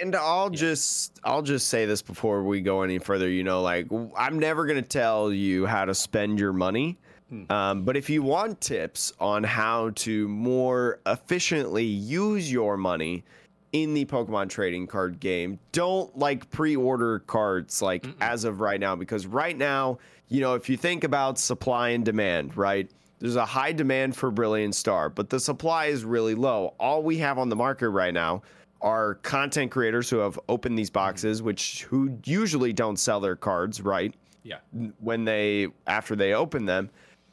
And 0.00 0.14
I'll 0.14 0.50
just 0.50 1.18
I'll 1.24 1.42
just 1.42 1.68
say 1.68 1.86
this 1.86 2.02
before 2.02 2.44
we 2.44 2.60
go 2.60 2.82
any 2.82 2.98
further. 2.98 3.28
You 3.28 3.42
know, 3.42 3.62
like 3.62 3.88
I'm 4.16 4.38
never 4.38 4.64
gonna 4.66 4.82
tell 4.82 5.32
you 5.32 5.66
how 5.66 5.84
to 5.86 5.94
spend 5.94 6.38
your 6.38 6.52
money. 6.52 6.98
Hmm. 7.30 7.52
Um, 7.52 7.82
but 7.84 7.96
if 7.96 8.08
you 8.08 8.22
want 8.22 8.60
tips 8.60 9.12
on 9.20 9.44
how 9.44 9.90
to 9.96 10.28
more 10.28 11.00
efficiently 11.06 11.84
use 11.84 12.50
your 12.50 12.76
money 12.76 13.24
in 13.72 13.92
the 13.92 14.06
Pokemon 14.06 14.48
trading 14.48 14.86
card 14.86 15.20
game, 15.20 15.58
don't 15.72 16.16
like 16.16 16.50
pre-order 16.50 17.20
cards 17.20 17.82
like 17.82 18.02
Mm-mm. 18.02 18.14
as 18.20 18.44
of 18.44 18.60
right 18.60 18.80
now 18.80 18.96
because 18.96 19.26
right 19.26 19.56
now, 19.56 19.98
you 20.28 20.40
know, 20.40 20.54
if 20.54 20.68
you 20.68 20.76
think 20.76 21.04
about 21.04 21.38
supply 21.38 21.90
and 21.90 22.04
demand, 22.04 22.56
right? 22.56 22.90
There's 23.18 23.36
a 23.36 23.44
high 23.44 23.72
demand 23.72 24.14
for 24.14 24.30
Brilliant 24.30 24.76
Star, 24.76 25.10
but 25.10 25.28
the 25.28 25.40
supply 25.40 25.86
is 25.86 26.04
really 26.04 26.36
low. 26.36 26.74
All 26.78 27.02
we 27.02 27.18
have 27.18 27.36
on 27.36 27.48
the 27.48 27.56
market 27.56 27.90
right 27.90 28.14
now 28.14 28.42
are 28.80 29.16
content 29.16 29.72
creators 29.72 30.08
who 30.08 30.18
have 30.18 30.38
opened 30.48 30.78
these 30.78 30.88
boxes, 30.88 31.42
which 31.42 31.82
who 31.82 32.16
usually 32.24 32.72
don't 32.72 32.96
sell 32.96 33.18
their 33.18 33.34
cards, 33.34 33.80
right? 33.80 34.14
yeah 34.48 34.58
when 35.00 35.24
they 35.24 35.68
after 35.86 36.16
they 36.16 36.32
open 36.32 36.64
them 36.64 36.90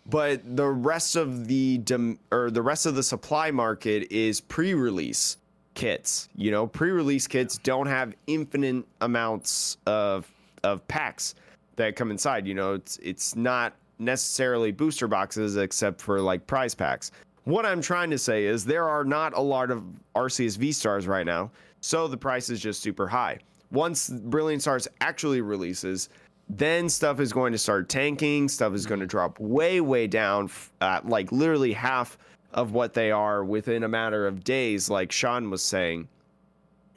but 0.08 0.56
the 0.56 0.68
rest 0.68 1.16
of 1.16 1.48
the 1.48 1.80
dem- 1.80 2.20
or 2.32 2.52
the 2.52 2.62
rest 2.62 2.86
of 2.86 2.96
the 2.96 3.04
supply 3.04 3.52
market 3.52 4.12
is 4.12 4.40
pre-release 4.42 5.38
kits. 5.74 6.30
You 6.36 6.52
know, 6.52 6.68
pre-release 6.68 7.28
kits 7.28 7.58
don't 7.58 7.88
have 7.88 8.14
infinite 8.28 8.86
amounts 9.02 9.78
of 9.86 10.32
of 10.64 10.88
packs 10.88 11.36
that 11.76 11.96
come 11.96 12.12
inside. 12.12 12.48
You 12.48 12.54
know, 12.54 12.74
it's 12.74 12.98
it's 12.98 13.36
not 13.36 13.74
necessarily 14.00 14.72
booster 14.72 15.08
boxes 15.08 15.58
except 15.58 16.02
for 16.02 16.20
like 16.22 16.46
prize 16.48 16.76
packs. 16.76 17.12
What 17.46 17.66
I'm 17.66 17.82
trying 17.82 18.10
to 18.10 18.18
say 18.18 18.46
is 18.46 18.66
there 18.66 18.90
are 18.90 19.06
not 19.06 19.38
a 19.38 19.42
lot 19.42 19.70
of 19.70 19.84
Arceus 20.16 20.58
V 20.58 20.72
stars 20.72 21.08
right 21.08 21.26
now, 21.26 21.52
so 21.82 22.08
the 22.08 22.18
price 22.18 22.50
is 22.50 22.60
just 22.60 22.82
super 22.82 23.08
high. 23.08 23.38
Once 23.72 24.10
Brilliant 24.10 24.62
Stars 24.62 24.88
actually 25.02 25.42
releases, 25.42 26.10
then 26.50 26.90
stuff 26.90 27.20
is 27.20 27.34
going 27.34 27.52
to 27.52 27.58
start 27.58 27.90
tanking. 27.90 28.48
Stuff 28.48 28.74
is 28.74 28.86
going 28.86 29.00
to 29.00 29.08
drop 29.08 29.40
way, 29.40 29.82
way 29.82 30.08
down, 30.08 30.50
uh, 30.82 31.02
like 31.04 31.32
literally 31.32 31.74
half 31.74 32.18
of 32.54 32.72
what 32.72 32.94
they 32.94 33.12
are 33.12 33.44
within 33.44 33.84
a 33.84 33.88
matter 33.88 34.28
of 34.28 34.44
days, 34.44 34.90
like 34.90 35.12
Sean 35.12 35.50
was 35.50 35.64
saying. 35.64 36.08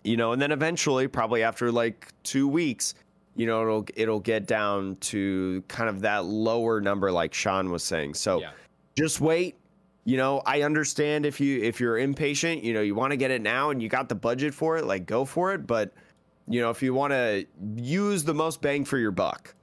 You 0.05 0.17
know, 0.17 0.33
and 0.33 0.41
then 0.41 0.53
eventually, 0.53 1.09
probably 1.09 1.43
after 1.43 1.73
like 1.73 2.09
two 2.23 2.47
weeks, 2.47 2.95
you 3.35 3.47
know, 3.47 3.63
it'll 3.63 3.87
it'll 3.97 4.21
get 4.21 4.47
down 4.47 4.97
to 4.97 5.63
kind 5.69 5.89
of 5.89 6.01
that 6.03 6.25
lower 6.25 6.81
number, 6.81 7.11
like 7.11 7.35
Sean 7.35 7.71
was 7.71 7.83
saying. 7.83 8.15
So 8.15 8.41
Yeah. 8.41 8.51
just 8.97 9.21
wait. 9.21 9.57
You 10.05 10.17
know, 10.17 10.41
I 10.47 10.63
understand 10.63 11.27
if 11.27 11.41
you 11.41 11.61
if 11.63 11.81
you're 11.81 11.99
impatient, 11.99 12.65
you 12.65 12.73
know, 12.73 12.81
you 12.81 12.95
want 12.95 13.11
to 13.11 13.17
get 13.17 13.31
it 13.31 13.43
now 13.43 13.71
and 13.71 13.83
you 13.83 13.89
got 13.89 14.09
the 14.09 14.15
budget 14.15 14.55
for 14.55 14.77
it, 14.79 14.85
like 14.87 15.05
go 15.05 15.25
for 15.25 15.53
it. 15.53 15.67
But 15.67 15.93
you 16.49 16.61
know, 16.61 16.71
if 16.71 16.83
you 16.83 16.95
want 16.95 17.13
to 17.13 17.47
use 17.77 18.25
the 18.25 18.35
most 18.35 18.61
bang 18.61 18.85
for 18.85 18.99
your 18.99 19.11
buck, 19.11 19.55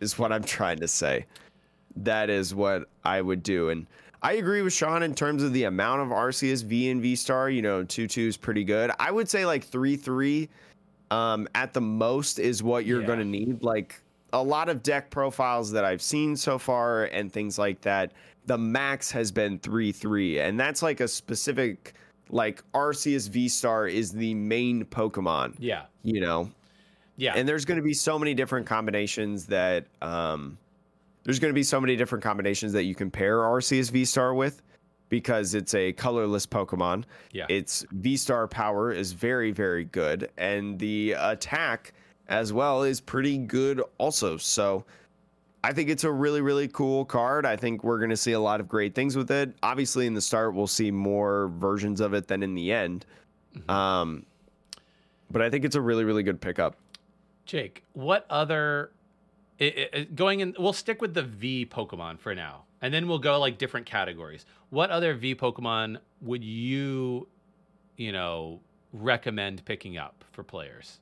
is 0.00 0.18
what 0.18 0.32
I'm 0.32 0.42
trying 0.44 0.78
to 0.80 0.88
say. 0.88 1.26
That 1.96 2.30
is 2.30 2.54
what 2.54 2.88
I 3.04 3.20
would 3.20 3.42
do. 3.42 3.68
And 3.70 3.86
I 4.22 4.34
agree 4.34 4.62
with 4.62 4.72
Sean 4.72 5.02
in 5.02 5.14
terms 5.14 5.42
of 5.42 5.52
the 5.52 5.64
amount 5.64 6.02
of 6.02 6.08
Arceus 6.08 6.64
V 6.64 6.90
and 6.90 7.02
V 7.02 7.14
star. 7.16 7.50
You 7.50 7.62
know, 7.62 7.82
two 7.84 8.06
two 8.06 8.26
is 8.26 8.36
pretty 8.36 8.64
good. 8.64 8.90
I 8.98 9.10
would 9.10 9.28
say 9.28 9.44
like 9.46 9.64
three 9.64 9.96
three, 9.96 10.48
um, 11.10 11.46
at 11.54 11.72
the 11.72 11.80
most 11.80 12.38
is 12.38 12.62
what 12.62 12.86
you're 12.86 13.00
Yeah. 13.00 13.06
going 13.06 13.18
to 13.18 13.24
need. 13.24 13.62
Like 13.62 14.00
a 14.32 14.42
lot 14.42 14.68
of 14.68 14.82
deck 14.82 15.10
profiles 15.10 15.70
that 15.72 15.84
I've 15.84 16.00
seen 16.02 16.36
so 16.36 16.58
far 16.58 17.04
and 17.06 17.32
things 17.32 17.58
like 17.58 17.80
that. 17.82 18.12
The 18.46 18.56
max 18.58 19.10
has 19.10 19.30
been 19.30 19.58
three 19.58 19.92
three, 19.92 20.40
and 20.40 20.58
that's 20.58 20.82
like 20.82 21.00
a 21.00 21.08
specific 21.08 21.94
like 22.32 22.64
Arceus 22.72 23.28
V 23.28 23.48
star 23.48 23.86
is 23.86 24.10
the 24.10 24.34
main 24.34 24.84
Pokemon. 24.86 25.54
Yeah. 25.58 25.82
You 26.02 26.20
know, 26.20 26.50
Yeah. 27.16 27.34
and 27.36 27.48
there's 27.48 27.64
going 27.64 27.76
to 27.76 27.84
be 27.84 27.94
so 27.94 28.18
many 28.18 28.34
different 28.34 28.66
combinations 28.66 29.46
that 29.46 29.86
um, 30.00 30.58
there's 31.24 31.38
going 31.38 31.50
to 31.52 31.54
be 31.54 31.62
so 31.62 31.80
many 31.80 31.94
different 31.94 32.24
combinations 32.24 32.72
that 32.72 32.84
you 32.84 32.94
can 32.96 33.10
pair 33.10 33.38
Arceus 33.38 33.90
V 33.90 34.04
Star 34.04 34.34
with 34.34 34.62
because 35.10 35.54
it's 35.54 35.74
a 35.74 35.92
colorless 35.92 36.46
Pokemon. 36.46 37.04
Yeah. 37.32 37.44
Its 37.48 37.84
V 37.92 38.16
Star 38.16 38.48
power 38.48 38.90
is 38.90 39.12
very 39.12 39.50
very 39.52 39.84
good, 39.84 40.30
and 40.38 40.78
the 40.78 41.12
attack 41.12 41.92
as 42.28 42.52
well 42.52 42.82
is 42.82 43.00
pretty 43.00 43.38
good 43.38 43.82
also. 43.98 44.36
So. 44.38 44.84
I 45.64 45.72
think 45.72 45.90
it's 45.90 46.04
a 46.04 46.10
really, 46.10 46.40
really 46.40 46.66
cool 46.66 47.04
card. 47.04 47.46
I 47.46 47.56
think 47.56 47.84
we're 47.84 47.98
going 47.98 48.10
to 48.10 48.16
see 48.16 48.32
a 48.32 48.40
lot 48.40 48.58
of 48.60 48.68
great 48.68 48.94
things 48.94 49.16
with 49.16 49.30
it. 49.30 49.54
Obviously, 49.62 50.06
in 50.06 50.14
the 50.14 50.20
start, 50.20 50.54
we'll 50.54 50.66
see 50.66 50.90
more 50.90 51.48
versions 51.56 52.00
of 52.00 52.14
it 52.14 52.26
than 52.26 52.42
in 52.42 52.54
the 52.54 52.72
end. 52.72 53.06
Um, 53.68 54.26
but 55.30 55.40
I 55.40 55.50
think 55.50 55.64
it's 55.64 55.76
a 55.76 55.80
really, 55.80 56.04
really 56.04 56.24
good 56.24 56.40
pickup. 56.40 56.76
Jake, 57.46 57.84
what 57.92 58.26
other 58.28 58.92
i 59.60 59.88
i 59.92 60.04
going 60.14 60.40
in? 60.40 60.54
We'll 60.58 60.72
stick 60.72 61.00
with 61.00 61.14
the 61.14 61.22
V 61.22 61.66
Pokemon 61.66 62.18
for 62.18 62.34
now, 62.34 62.64
and 62.80 62.92
then 62.92 63.06
we'll 63.06 63.18
go 63.18 63.38
like 63.38 63.58
different 63.58 63.86
categories. 63.86 64.46
What 64.70 64.90
other 64.90 65.14
V 65.14 65.34
Pokemon 65.34 65.98
would 66.22 66.42
you, 66.42 67.28
you 67.96 68.12
know, 68.12 68.60
recommend 68.92 69.64
picking 69.64 69.96
up 69.96 70.24
for 70.32 70.42
players? 70.42 70.98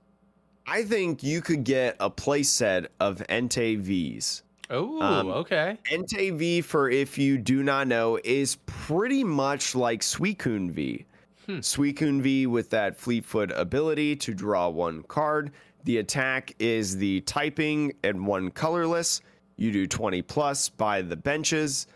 I 0.67 0.85
think 0.85 1.23
you 1.23 1.41
could 1.41 1.65
get 1.65 1.97
a 1.99 2.11
playset 2.11 2.87
of 3.01 3.19
Entei 3.29 3.79
Vs. 3.79 4.43
Oh, 4.71 5.01
Um, 5.03 5.29
okay. 5.29 5.79
Entei 5.91 6.33
V, 6.33 6.61
for 6.61 6.89
if 6.89 7.19
you 7.19 7.37
do 7.39 7.63
not 7.63 7.89
know, 7.89 8.19
is 8.23 8.57
pretty 8.67 9.25
much 9.25 9.75
like 9.75 10.01
Suicune 10.01 10.71
V. 10.71 11.05
Hmm. 11.47 11.59
Suicune 11.59 12.21
V 12.21 12.47
with 12.47 12.71
that 12.71 12.97
Fleetfoot 12.97 13.51
ability 13.55 14.15
to 14.17 14.35
draw 14.35 14.69
one 14.69 15.03
card. 15.05 15.51
The 15.85 15.99
attack 15.99 16.55
is 16.59 16.97
the 16.97 17.23
typing 17.23 17.93
and 18.05 18.27
one 18.27 18.51
colorless. 18.51 19.23
You 19.57 19.73
do 19.73 19.87
20 19.87 20.23
plus 20.23 20.69
by 20.69 21.03
the 21.03 21.17
benches. 21.17 21.87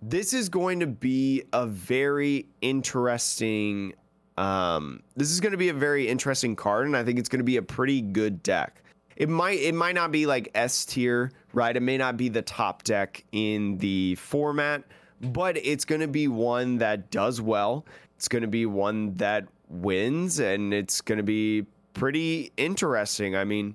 This 0.00 0.32
is 0.32 0.48
going 0.48 0.80
to 0.80 0.86
be 0.86 1.42
a 1.52 1.66
very 1.66 2.46
interesting 2.60 3.94
um 4.36 5.00
this 5.14 5.30
is 5.30 5.38
going 5.40 5.52
to 5.52 5.58
be 5.58 5.68
a 5.68 5.74
very 5.74 6.08
interesting 6.08 6.56
card 6.56 6.86
and 6.86 6.96
I 6.96 7.04
think 7.04 7.20
it's 7.20 7.28
going 7.28 7.38
to 7.38 7.44
be 7.44 7.56
a 7.56 7.62
pretty 7.62 8.00
good 8.00 8.42
deck. 8.42 8.82
It 9.16 9.28
might 9.28 9.60
it 9.60 9.74
might 9.74 9.94
not 9.94 10.10
be 10.12 10.26
like 10.26 10.50
S 10.54 10.84
tier, 10.84 11.30
right? 11.52 11.76
It 11.76 11.82
may 11.82 11.96
not 11.96 12.16
be 12.16 12.28
the 12.28 12.42
top 12.42 12.82
deck 12.82 13.24
in 13.32 13.78
the 13.78 14.14
format, 14.16 14.82
but 15.20 15.56
it's 15.56 15.84
going 15.84 16.00
to 16.00 16.08
be 16.08 16.28
one 16.28 16.78
that 16.78 17.10
does 17.10 17.40
well. 17.40 17.84
It's 18.16 18.28
going 18.28 18.42
to 18.42 18.48
be 18.48 18.66
one 18.66 19.14
that 19.14 19.46
wins 19.68 20.38
and 20.40 20.74
it's 20.74 21.00
going 21.00 21.18
to 21.18 21.24
be 21.24 21.66
pretty 21.94 22.52
interesting. 22.56 23.36
I 23.36 23.44
mean, 23.44 23.74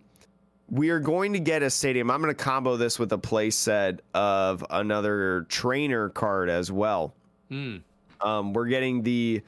we 0.69 0.89
are 0.89 0.99
going 0.99 1.33
to 1.33 1.39
get 1.39 1.63
a 1.63 1.69
stadium. 1.69 2.11
I'm 2.11 2.21
going 2.21 2.33
to 2.35 2.43
combo 2.43 2.77
this 2.77 2.99
with 2.99 3.11
a 3.13 3.17
play 3.17 3.49
set 3.49 4.01
of 4.13 4.63
another 4.69 5.45
trainer 5.49 6.09
card 6.09 6.49
as 6.49 6.71
well. 6.71 7.13
Mm, 7.49 7.81
Um, 8.21 8.53
we're 8.53 8.67
getting 8.67 9.01
the 9.01 9.41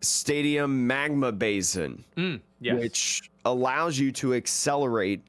Stadium 0.00 0.86
Magma 0.86 1.30
Basin, 1.32 2.04
mm, 2.16 2.40
yes. 2.60 2.80
which 2.80 3.30
allows 3.44 3.98
you 3.98 4.10
to 4.12 4.34
accelerate 4.34 5.22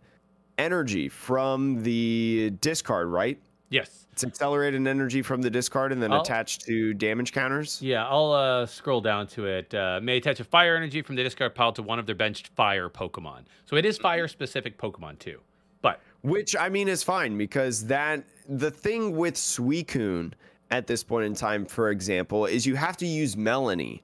energy 0.58 1.10
from 1.10 1.82
the 1.84 2.52
discard, 2.62 3.08
right? 3.10 3.40
yes. 3.70 4.00
It's 4.12 4.24
accelerated 4.24 4.86
energy 4.88 5.24
from 5.24 5.42
the 5.42 5.50
discard 5.50 5.92
and 5.92 6.00
then 6.00 6.12
I'll- 6.14 6.22
attached 6.22 6.62
to 6.68 6.94
damage 6.94 7.32
counters. 7.34 7.82
Yeah, 7.82 8.06
I'll 8.08 8.32
uh, 8.32 8.68
scroll 8.68 9.02
down 9.02 9.26
to 9.30 9.48
it. 9.48 9.74
Uh, 9.74 10.00
may 10.04 10.18
attach 10.18 10.40
a 10.40 10.44
fire 10.44 10.76
energy 10.76 11.02
from 11.02 11.16
the 11.16 11.24
discard 11.24 11.56
pile 11.56 11.72
to 11.74 11.82
one 11.82 11.98
of 11.98 12.06
their 12.06 12.14
benched 12.14 12.50
fire 12.50 12.90
Pokemon. 12.92 13.46
So 13.66 13.76
it 13.76 13.86
is 13.86 13.98
fire 13.98 14.28
specific 14.28 14.78
Pokemon 14.78 15.18
too. 15.18 15.40
But 15.82 16.00
Which 16.22 16.56
I 16.56 16.70
mean 16.70 16.88
is 16.90 17.02
fine 17.02 17.40
because 17.40 17.88
that 17.88 18.24
the 18.48 18.70
thing 18.70 19.18
with 19.18 19.34
Suicune 19.34 20.34
at 20.70 20.86
this 20.86 21.04
point 21.04 21.26
in 21.26 21.34
time, 21.34 21.66
for 21.66 21.90
example, 21.90 22.46
is 22.46 22.68
you 22.68 22.76
have 22.76 22.98
to 22.98 23.08
use 23.08 23.36
Melony 23.36 24.02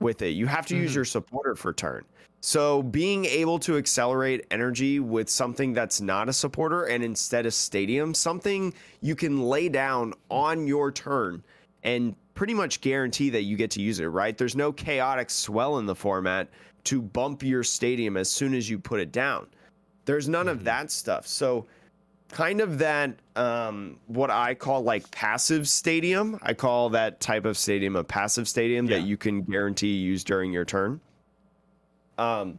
with 0.00 0.22
it. 0.22 0.30
You 0.30 0.46
have 0.46 0.64
to 0.68 0.74
use 0.76 0.92
Mhm. 0.92 0.94
your 0.94 1.04
supporter 1.04 1.54
for 1.54 1.74
turn. 1.74 2.06
So 2.40 2.82
being 2.82 3.26
able 3.26 3.58
to 3.60 3.76
accelerate 3.76 4.46
energy 4.50 4.98
with 4.98 5.28
something 5.28 5.74
that's 5.74 6.00
not 6.00 6.28
a 6.28 6.32
supporter 6.32 6.84
and 6.84 7.04
instead 7.04 7.44
a 7.44 7.50
stadium, 7.50 8.14
something 8.14 8.72
you 9.02 9.14
can 9.14 9.42
lay 9.42 9.68
down 9.68 10.14
on 10.30 10.66
your 10.66 10.90
turn 10.90 11.44
and 11.82 12.16
pretty 12.34 12.54
much 12.54 12.80
guarantee 12.80 13.28
that 13.30 13.42
you 13.42 13.56
get 13.56 13.70
to 13.72 13.82
use 13.82 14.00
it, 14.00 14.06
right? 14.06 14.38
There's 14.38 14.56
no 14.56 14.72
chaotic 14.72 15.28
swell 15.28 15.78
in 15.78 15.84
the 15.84 15.94
format 15.94 16.48
to 16.84 17.02
bump 17.02 17.42
your 17.42 17.62
stadium 17.62 18.16
as 18.16 18.30
soon 18.30 18.54
as 18.54 18.70
you 18.70 18.78
put 18.78 19.00
it 19.00 19.12
down. 19.12 19.46
There's 20.06 20.28
none 20.28 20.48
of 20.48 20.64
that 20.64 20.90
stuff. 20.90 21.26
So 21.26 21.66
kind 22.30 22.60
of 22.60 22.78
that 22.78 23.18
um 23.34 23.98
what 24.06 24.30
I 24.30 24.54
call 24.54 24.82
like 24.82 25.10
passive 25.10 25.68
stadium. 25.68 26.38
I 26.42 26.54
call 26.54 26.88
that 26.90 27.20
type 27.20 27.44
of 27.44 27.58
stadium 27.58 27.96
a 27.96 28.04
passive 28.04 28.48
stadium 28.48 28.86
that 28.86 29.02
you 29.02 29.16
can 29.16 29.42
guarantee 29.42 29.94
use 29.96 30.24
during 30.24 30.52
your 30.52 30.64
turn. 30.64 31.00
Um 32.20 32.58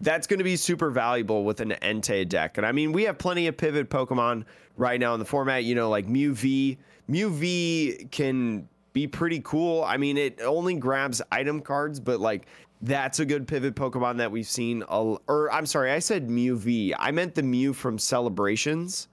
that's 0.00 0.26
going 0.26 0.38
to 0.38 0.44
be 0.44 0.56
super 0.56 0.90
valuable 0.90 1.44
with 1.44 1.60
an 1.60 1.70
Entei 1.82 2.28
deck. 2.28 2.58
And 2.58 2.66
I 2.66 2.72
mean, 2.72 2.92
we 2.92 3.04
have 3.04 3.16
plenty 3.16 3.46
of 3.46 3.56
pivot 3.56 3.88
Pokemon 3.88 4.44
right 4.76 4.98
now 4.98 5.14
in 5.14 5.20
the 5.20 5.24
format, 5.24 5.64
you 5.64 5.74
know, 5.74 5.88
like 5.88 6.06
Mew 6.06 6.34
V. 6.34 6.78
Mew 7.06 7.30
V 7.30 8.06
can 8.10 8.68
be 8.92 9.06
pretty 9.06 9.40
cool. 9.44 9.84
I 9.84 9.96
mean, 9.96 10.16
it 10.16 10.40
only 10.42 10.74
grabs 10.74 11.22
item 11.30 11.60
cards, 11.60 12.00
but 12.00 12.20
like 12.20 12.46
that's 12.82 13.20
a 13.20 13.24
good 13.24 13.46
pivot 13.46 13.74
Pokemon 13.74 14.18
that 14.18 14.30
we've 14.30 14.46
seen. 14.46 14.82
A, 14.88 15.16
or 15.26 15.50
I'm 15.52 15.66
sorry, 15.66 15.90
I 15.90 16.00
said 16.00 16.28
Mew 16.28 16.56
V. 16.56 16.94
I 16.98 17.10
meant 17.10 17.34
the 17.34 17.42
Mew 17.42 17.72
from 17.72 17.98
Celebrations. 17.98 19.08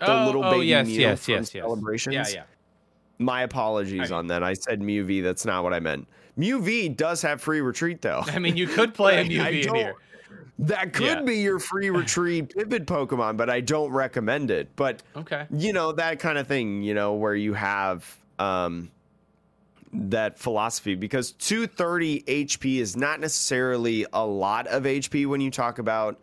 The 0.00 0.22
oh, 0.22 0.26
little 0.26 0.44
oh, 0.44 0.50
baby 0.50 0.66
yes, 0.66 0.86
Mew 0.86 0.94
yes, 0.94 1.24
from 1.24 1.34
yes, 1.34 1.54
yes. 1.54 1.62
Celebrations. 1.62 2.14
Yeah, 2.14 2.26
yeah. 2.28 2.42
My 3.18 3.42
apologies 3.42 4.10
I- 4.10 4.16
on 4.16 4.26
that. 4.28 4.42
I 4.42 4.54
said 4.54 4.82
Mew 4.82 5.04
V. 5.04 5.20
That's 5.20 5.44
not 5.44 5.62
what 5.62 5.72
I 5.72 5.80
meant. 5.80 6.08
Mew 6.36 6.60
V 6.62 6.88
does 6.88 7.22
have 7.22 7.40
free 7.40 7.60
retreat 7.60 8.02
though. 8.02 8.22
I 8.26 8.38
mean, 8.38 8.56
you 8.56 8.66
could 8.66 8.94
play 8.94 9.16
a 9.16 9.18
I- 9.42 9.46
I 9.48 9.52
UV 9.52 9.66
in 9.68 9.74
here. 9.74 9.94
That 10.60 10.92
could 10.92 11.04
Yeah. 11.06 11.22
be 11.22 11.38
your 11.38 11.58
free 11.58 11.90
retreat 11.90 12.54
pivot 12.54 12.86
Pokemon, 12.86 13.36
but 13.36 13.50
I 13.50 13.60
don't 13.60 13.90
recommend 13.90 14.50
it. 14.52 14.68
But 14.76 15.02
Okay. 15.16 15.46
you 15.50 15.72
know 15.72 15.90
that 15.92 16.20
kind 16.20 16.38
of 16.38 16.46
thing, 16.46 16.82
you 16.82 16.94
know, 16.94 17.14
where 17.14 17.34
you 17.34 17.54
have 17.54 18.16
um 18.38 18.90
that 19.92 20.38
philosophy 20.38 20.96
because 20.96 21.32
230 21.32 22.22
HP 22.26 22.78
is 22.78 22.96
not 22.96 23.20
necessarily 23.20 24.04
a 24.12 24.24
lot 24.26 24.66
of 24.66 24.82
HP 24.86 25.26
when 25.26 25.40
you 25.40 25.50
talk 25.52 25.78
about 25.78 26.20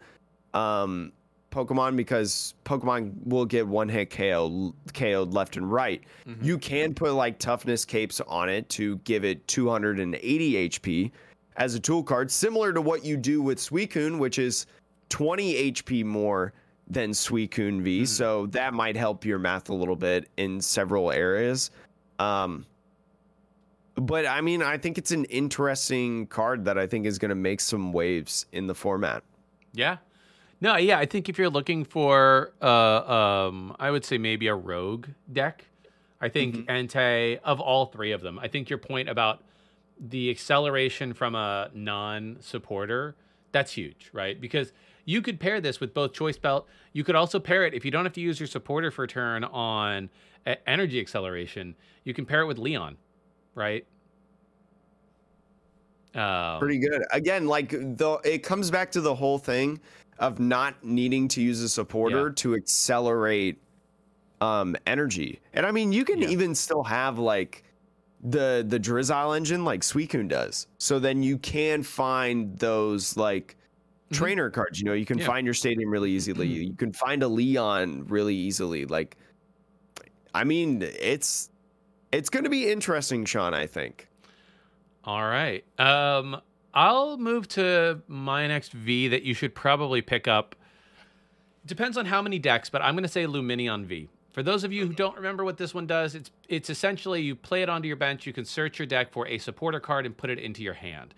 um 0.54 1.14
Pokemon 1.52 1.96
because 1.96 2.54
Pokemon 2.66 3.14
will 3.26 3.46
get 3.46 3.68
one 3.68 3.90
hit 3.90 4.10
KO 4.10 4.74
KO'd 4.94 5.34
left 5.34 5.58
and 5.58 5.72
right. 5.72 6.02
Mm-hmm. 6.28 6.44
You 6.44 6.58
can 6.58 6.94
put 6.94 7.14
like 7.14 7.38
toughness 7.38 7.86
capes 7.86 8.22
on 8.22 8.50
it 8.50 8.68
to 8.70 8.98
give 9.00 9.24
it 9.26 9.46
280 9.48 10.70
HP 10.70 11.12
as 11.58 11.76
a 11.76 11.80
tool 11.80 12.02
card, 12.02 12.32
similar 12.32 12.74
to 12.74 12.82
what 12.82 13.06
you 13.06 13.18
do 13.18 13.42
with 13.42 13.60
Suicune, 13.60 14.18
which 14.18 14.40
is 14.40 14.66
20 15.10 15.72
HP 15.72 16.06
more 16.06 16.54
than 16.88 17.12
Suicune 17.12 17.82
V. 17.82 18.06
So 18.06 18.48
that 18.48 18.74
might 18.74 18.96
help 18.96 19.26
your 19.26 19.40
math 19.40 19.70
a 19.70 19.74
little 19.74 19.96
bit 19.96 20.30
in 20.38 20.60
several 20.62 21.12
areas. 21.12 21.72
Um, 22.20 22.66
but 23.96 24.26
I 24.26 24.42
mean, 24.42 24.62
I 24.62 24.78
think 24.78 24.98
it's 24.98 25.12
an 25.12 25.26
interesting 25.26 26.28
card 26.28 26.66
that 26.66 26.78
I 26.78 26.88
think 26.88 27.06
is 27.06 27.20
going 27.20 27.30
to 27.30 27.36
make 27.36 27.60
some 27.60 27.92
waves 27.92 28.46
in 28.52 28.68
the 28.68 28.76
format. 28.76 29.24
Yeah. 29.74 29.98
No, 30.62 30.78
yeah, 30.78 31.00
I 31.00 31.06
think 31.08 31.28
if 31.28 31.40
you're 31.40 31.50
looking 31.50 31.84
for 31.84 32.54
uh 32.62 32.68
um 33.48 33.76
I 33.80 33.90
would 33.92 34.06
say 34.06 34.18
maybe 34.18 34.48
a 34.48 34.56
rogue 34.56 35.08
deck, 35.32 35.66
I 36.22 36.30
think 36.30 36.68
Entei 36.68 37.40
of 37.44 37.60
all 37.60 37.88
three 37.88 38.12
of 38.12 38.22
them. 38.22 38.40
I 38.40 38.48
think 38.48 38.70
your 38.70 38.78
point 38.80 39.10
about 39.10 39.44
the 40.00 40.30
acceleration 40.30 41.14
from 41.14 41.36
a 41.36 41.70
non-supporter, 41.74 43.16
that's 43.52 43.72
huge, 43.74 44.10
right? 44.14 44.40
Because 44.40 44.72
you 45.06 45.22
could 45.22 45.40
pair 45.40 45.60
this 45.62 45.80
with 45.80 45.94
both 45.94 46.14
choice 46.14 46.38
belt. 46.38 46.68
You 46.94 47.04
could 47.04 47.16
also 47.16 47.40
pair 47.40 47.66
it 47.66 47.74
if 47.74 47.84
you 47.84 47.92
don't 47.92 48.06
have 48.06 48.14
to 48.14 48.22
use 48.22 48.40
your 48.40 48.48
supporter 48.48 48.92
for 48.92 49.08
turn 49.08 49.44
on 49.44 50.10
energy 50.68 51.00
acceleration. 51.00 51.76
You 52.04 52.14
can 52.14 52.26
pair 52.26 52.42
it 52.42 52.46
with 52.46 52.58
Leon, 52.60 52.98
right? 53.56 53.86
Um, 56.14 56.60
Pretty 56.60 56.78
good. 56.78 57.04
Again, 57.12 57.48
like 57.48 57.70
the 57.70 58.20
it 58.24 58.40
comes 58.40 58.70
back 58.70 58.92
to 58.92 59.02
the 59.02 59.16
whole 59.16 59.38
thing 59.38 59.80
of 60.20 60.40
not 60.40 60.84
needing 60.84 61.28
to 61.30 61.42
use 61.42 61.62
a 61.62 61.70
supporter 61.70 62.30
Yeah. 62.30 62.36
to 62.38 62.56
accelerate 62.56 63.62
um 64.42 64.76
energy. 64.88 65.42
And 65.54 65.66
I 65.66 65.72
mean, 65.72 65.92
you 65.92 66.06
can 66.06 66.22
Yeah. 66.22 66.30
even 66.30 66.56
still 66.56 66.84
have 66.84 67.20
like 67.20 67.64
the 68.22 68.66
the 68.68 68.80
Drizzile 68.80 69.36
engine 69.38 69.66
like 69.66 69.82
Suicune 69.82 70.28
does. 70.30 70.68
So 70.80 71.00
then 71.00 71.24
you 71.24 71.38
can 71.40 71.84
find 71.84 72.58
those 72.60 73.18
like 73.18 73.58
Mhm. 74.12 74.16
trainer 74.18 74.50
cards, 74.52 74.80
you 74.80 74.86
know, 74.86 74.94
you 74.94 75.06
can 75.06 75.20
Yeah. 75.20 75.26
find 75.28 75.46
your 75.48 75.54
stadium 75.56 75.90
really 75.92 76.12
easily. 76.12 76.48
you 76.48 76.76
can 76.76 76.94
find 76.94 77.24
a 77.24 77.28
Leon 77.28 78.06
really 78.08 78.36
easily. 78.36 78.86
Like 78.86 79.18
I 80.34 80.44
mean, 80.44 80.82
it's 80.82 81.50
it's 82.12 82.30
going 82.30 82.44
to 82.44 82.50
be 82.50 82.70
interesting, 82.72 83.26
Sean, 83.26 83.54
I 83.54 83.68
think. 83.68 84.10
All 85.04 85.24
right. 85.24 85.64
Um, 85.80 86.42
I'll 86.74 87.18
move 87.18 87.48
to 87.50 88.02
my 88.08 88.48
next 88.48 88.72
V 88.72 89.08
that 89.10 89.24
you 89.24 89.34
should 89.34 89.54
probably 89.54 90.02
pick 90.02 90.28
up. 90.28 90.56
Depends 91.66 91.98
on 91.98 92.06
how 92.06 92.22
many 92.22 92.40
decks, 92.40 92.70
but 92.70 92.82
I'm 92.82 92.96
going 92.96 93.04
to 93.04 93.10
say 93.10 93.26
Lumineon 93.26 93.86
V. 93.86 94.10
For 94.32 94.42
those 94.42 94.64
of 94.64 94.72
you 94.72 94.88
who 94.88 94.94
don't 94.94 95.16
remember 95.16 95.44
what 95.44 95.58
this 95.58 95.74
one 95.74 95.86
does, 95.86 96.16
it's 96.16 96.32
it's 96.48 96.70
essentially 96.70 97.22
you 97.22 97.36
play 97.36 97.62
it 97.62 97.70
onto 97.70 97.88
your 97.88 97.98
bench. 97.98 98.26
You 98.26 98.34
can 98.34 98.46
search 98.46 98.80
your 98.80 98.86
deck 98.86 99.12
for 99.12 99.28
a 99.28 99.38
supporter 99.38 99.80
card 99.80 100.06
and 100.06 100.16
put 100.16 100.30
it 100.30 100.40
into 100.40 100.64
your 100.64 100.74
hand, 100.74 101.14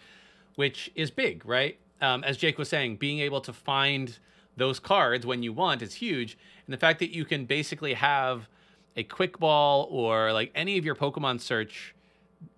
which 0.55 0.91
is 0.95 1.11
big, 1.11 1.45
right? 1.45 1.77
Um, 2.01 2.23
as 2.23 2.37
Jake 2.37 2.57
was 2.57 2.69
saying, 2.69 2.97
being 2.97 3.19
able 3.19 3.39
to 3.41 3.53
find 3.53 4.17
those 4.57 4.79
cards 4.79 5.25
when 5.25 5.43
you 5.43 5.53
want 5.53 5.81
is 5.81 5.93
huge, 5.93 6.37
and 6.65 6.73
the 6.73 6.77
fact 6.77 6.99
that 6.99 7.11
you 7.11 7.23
can 7.23 7.45
basically 7.45 7.93
have 7.93 8.49
a 8.95 9.03
quick 9.03 9.39
ball 9.39 9.87
or 9.91 10.33
like 10.33 10.51
any 10.55 10.77
of 10.77 10.85
your 10.85 10.95
Pokemon 10.95 11.39
search 11.39 11.95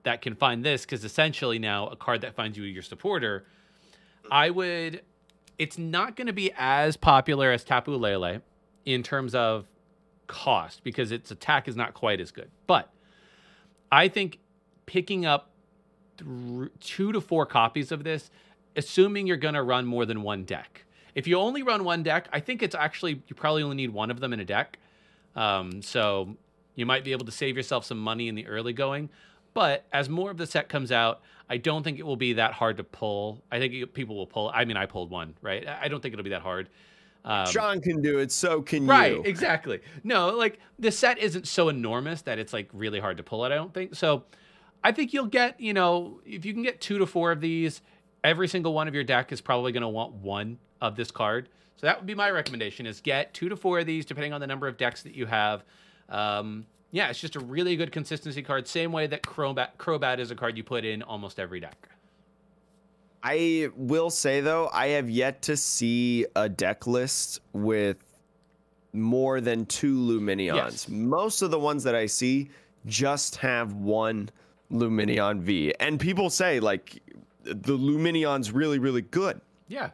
that 0.04 0.22
can 0.22 0.36
find 0.36 0.64
this 0.64 0.84
because 0.84 1.04
essentially 1.04 1.60
now 1.60 1.88
a 1.88 1.96
card 1.96 2.22
that 2.22 2.36
finds 2.36 2.58
you 2.58 2.64
your 2.64 2.84
supporter 2.84 3.46
i 4.32 4.50
would 4.50 5.02
it's 5.58 5.78
not 5.78 6.16
going 6.16 6.28
to 6.28 6.34
be 6.34 6.52
as 6.58 6.98
popular 6.98 7.52
as 7.52 7.64
tapu 7.64 7.96
lele 7.96 8.42
in 8.86 9.04
terms 9.04 9.34
of 9.36 9.68
cost 10.28 10.84
because 10.84 11.12
its 11.12 11.32
attack 11.32 11.68
is 11.68 11.76
not 11.76 11.94
quite 11.94 12.20
as 12.20 12.32
good. 12.32 12.50
But 12.68 12.92
i 13.92 14.08
think 14.08 14.40
picking 14.86 15.26
up 15.26 15.52
th- 16.18 16.70
two 16.80 17.12
to 17.12 17.22
four 17.22 17.46
copies 17.46 17.92
of 17.92 18.04
this 18.04 18.32
assuming 18.76 19.26
you're 19.28 19.38
going 19.38 19.54
to 19.54 19.64
run 19.64 19.86
more 19.86 20.06
than 20.06 20.22
one 20.22 20.44
deck. 20.44 20.86
If 21.14 21.28
you 21.28 21.38
only 21.38 21.64
run 21.64 21.84
one 21.84 22.04
deck 22.04 22.28
i 22.34 22.40
think 22.40 22.64
it's 22.64 22.76
actually 22.76 23.24
you 23.28 23.36
probably 23.36 23.64
only 23.64 23.76
need 23.76 23.92
one 23.92 24.12
of 24.12 24.20
them 24.20 24.34
in 24.34 24.40
a 24.40 24.46
deck. 24.46 24.80
Um, 25.36 25.82
so 25.82 26.38
you 26.76 26.86
might 26.86 27.04
be 27.04 27.12
able 27.12 27.26
to 27.26 27.32
save 27.32 27.58
yourself 27.58 27.86
some 27.86 28.00
money 28.00 28.28
in 28.28 28.36
the 28.36 28.48
early 28.48 28.74
going 28.74 29.10
but 29.56 29.86
as 29.92 30.10
more 30.10 30.30
of 30.30 30.38
the 30.38 30.46
set 30.46 30.70
comes 30.70 30.92
out, 30.92 31.22
I 31.50 31.58
don't 31.58 31.82
think 31.82 31.98
it 31.98 32.06
will 32.06 32.18
be 32.18 32.34
that 32.34 32.52
hard 32.52 32.78
to 32.78 32.84
pull. 32.84 33.42
I 33.52 33.58
think 33.58 33.94
people 33.94 34.16
will 34.16 34.28
pull. 34.28 34.52
I 34.54 34.66
mean, 34.66 34.78
I 34.78 34.86
pulled 34.86 35.10
one, 35.10 35.34
right? 35.42 35.66
I 35.68 35.88
don't 35.88 36.02
think 36.02 36.14
it'll 36.14 36.24
be 36.24 36.32
that 36.32 36.42
hard. 36.42 36.70
Um, 37.24 37.48
Sean 37.48 37.82
can 37.82 38.02
do 38.02 38.20
it, 38.20 38.32
so 38.32 38.62
can 38.62 38.86
right, 38.86 39.14
you. 39.14 39.18
Right, 39.20 39.28
exactly. 39.28 39.80
No, 40.04 40.30
like 40.30 40.60
the 40.78 40.92
set 40.92 41.18
isn't 41.18 41.48
so 41.48 41.70
enormous 41.70 42.22
that 42.24 42.38
it's 42.38 42.54
like 42.54 42.70
really 42.74 43.00
hard 43.00 43.18
to 43.18 43.24
pull 43.24 43.46
it. 43.46 43.52
I 43.52 43.56
don't 43.56 43.74
think 43.74 43.96
so. 43.96 44.26
I 44.84 44.92
think 44.92 45.14
you'll 45.14 45.26
get, 45.26 45.60
you 45.60 45.74
know, 45.74 46.20
if 46.26 46.46
you 46.46 46.54
can 46.54 46.62
get 46.62 46.82
two 46.82 47.00
to 47.00 47.08
four 47.08 47.32
of 47.32 47.42
these, 47.42 47.82
every 48.24 48.48
single 48.48 48.74
one 48.74 48.88
of 48.88 48.94
your 48.94 49.04
deck 49.06 49.32
is 49.32 49.42
probably 49.42 49.72
going 49.72 49.82
to 49.82 49.88
want 49.88 50.14
one 50.14 50.60
of 50.82 50.96
this 50.96 51.10
card. 51.10 51.50
So 51.78 51.88
that 51.88 51.98
would 51.98 52.06
be 52.06 52.14
my 52.14 52.30
recommendation: 52.30 52.86
is 52.86 53.00
get 53.00 53.34
two 53.34 53.48
to 53.50 53.56
four 53.56 53.80
of 53.80 53.86
these, 53.86 54.06
depending 54.06 54.34
on 54.34 54.42
the 54.42 54.48
number 54.48 54.68
of 54.68 54.78
decks 54.78 55.02
that 55.04 55.16
you 55.16 55.26
have. 55.26 55.64
Um, 56.10 56.66
yeah, 56.92 57.10
it's 57.10 57.20
just 57.20 57.36
a 57.36 57.40
really 57.40 57.76
good 57.76 57.92
consistency 57.92 58.42
card. 58.42 58.68
Same 58.68 58.92
way 58.92 59.08
that 59.08 59.22
Crobat, 59.24 59.70
Crobat 59.78 60.20
is 60.20 60.32
a 60.32 60.36
card 60.36 60.58
you 60.58 60.64
put 60.64 60.86
in 60.86 61.02
almost 61.04 61.40
every 61.40 61.60
deck. 61.60 61.90
I 63.24 63.70
will 63.76 64.10
say 64.12 64.40
though, 64.42 64.70
I 64.72 64.88
have 64.90 65.10
yet 65.10 65.42
to 65.44 65.58
see 65.58 66.26
a 66.36 66.48
deck 66.48 66.86
list 66.86 67.42
with 67.54 67.98
more 68.94 69.42
than 69.42 69.66
two 69.66 69.98
Lumineons. 69.98 70.56
Yes. 70.56 70.90
Most 70.90 71.42
of 71.42 71.52
the 71.52 71.60
ones 71.60 71.84
that 71.84 71.96
I 71.96 72.06
see 72.06 72.50
just 72.86 73.38
have 73.38 73.74
one 73.74 74.30
Lumineon 74.72 75.40
V. 75.40 75.74
And 75.80 76.00
people 76.00 76.30
say 76.30 76.60
like 76.60 77.02
the 77.44 77.78
Lumineon's 77.78 78.52
really, 78.52 78.80
really 78.80 79.02
good. 79.02 79.42
Yeah, 79.68 79.90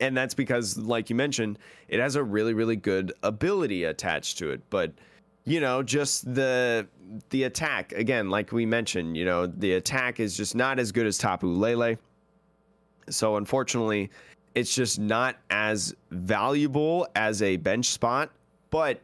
And 0.00 0.16
that's 0.16 0.34
because, 0.34 0.78
like 0.78 1.10
you 1.10 1.16
mentioned, 1.16 1.58
it 1.88 1.98
has 1.98 2.14
a 2.14 2.22
really, 2.22 2.54
really 2.54 2.76
good 2.76 3.12
ability 3.22 3.84
attached 3.84 4.38
to 4.38 4.50
it. 4.50 4.62
But 4.70 4.92
you 5.48 5.60
know, 5.60 5.82
just 5.82 6.32
the 6.34 6.86
the 7.30 7.44
attack 7.44 7.92
again, 7.92 8.28
like 8.28 8.52
we 8.52 8.66
mentioned, 8.66 9.16
you 9.16 9.24
know, 9.24 9.46
the 9.46 9.74
attack 9.74 10.20
is 10.20 10.36
just 10.36 10.54
not 10.54 10.78
as 10.78 10.92
good 10.92 11.06
as 11.06 11.16
Tapu 11.16 11.48
Lele. 11.48 11.96
So 13.08 13.36
unfortunately, 13.36 14.10
it's 14.54 14.74
just 14.74 14.98
not 14.98 15.36
as 15.50 15.94
valuable 16.10 17.08
as 17.14 17.42
a 17.42 17.56
bench 17.56 17.86
spot. 17.86 18.30
But 18.70 19.00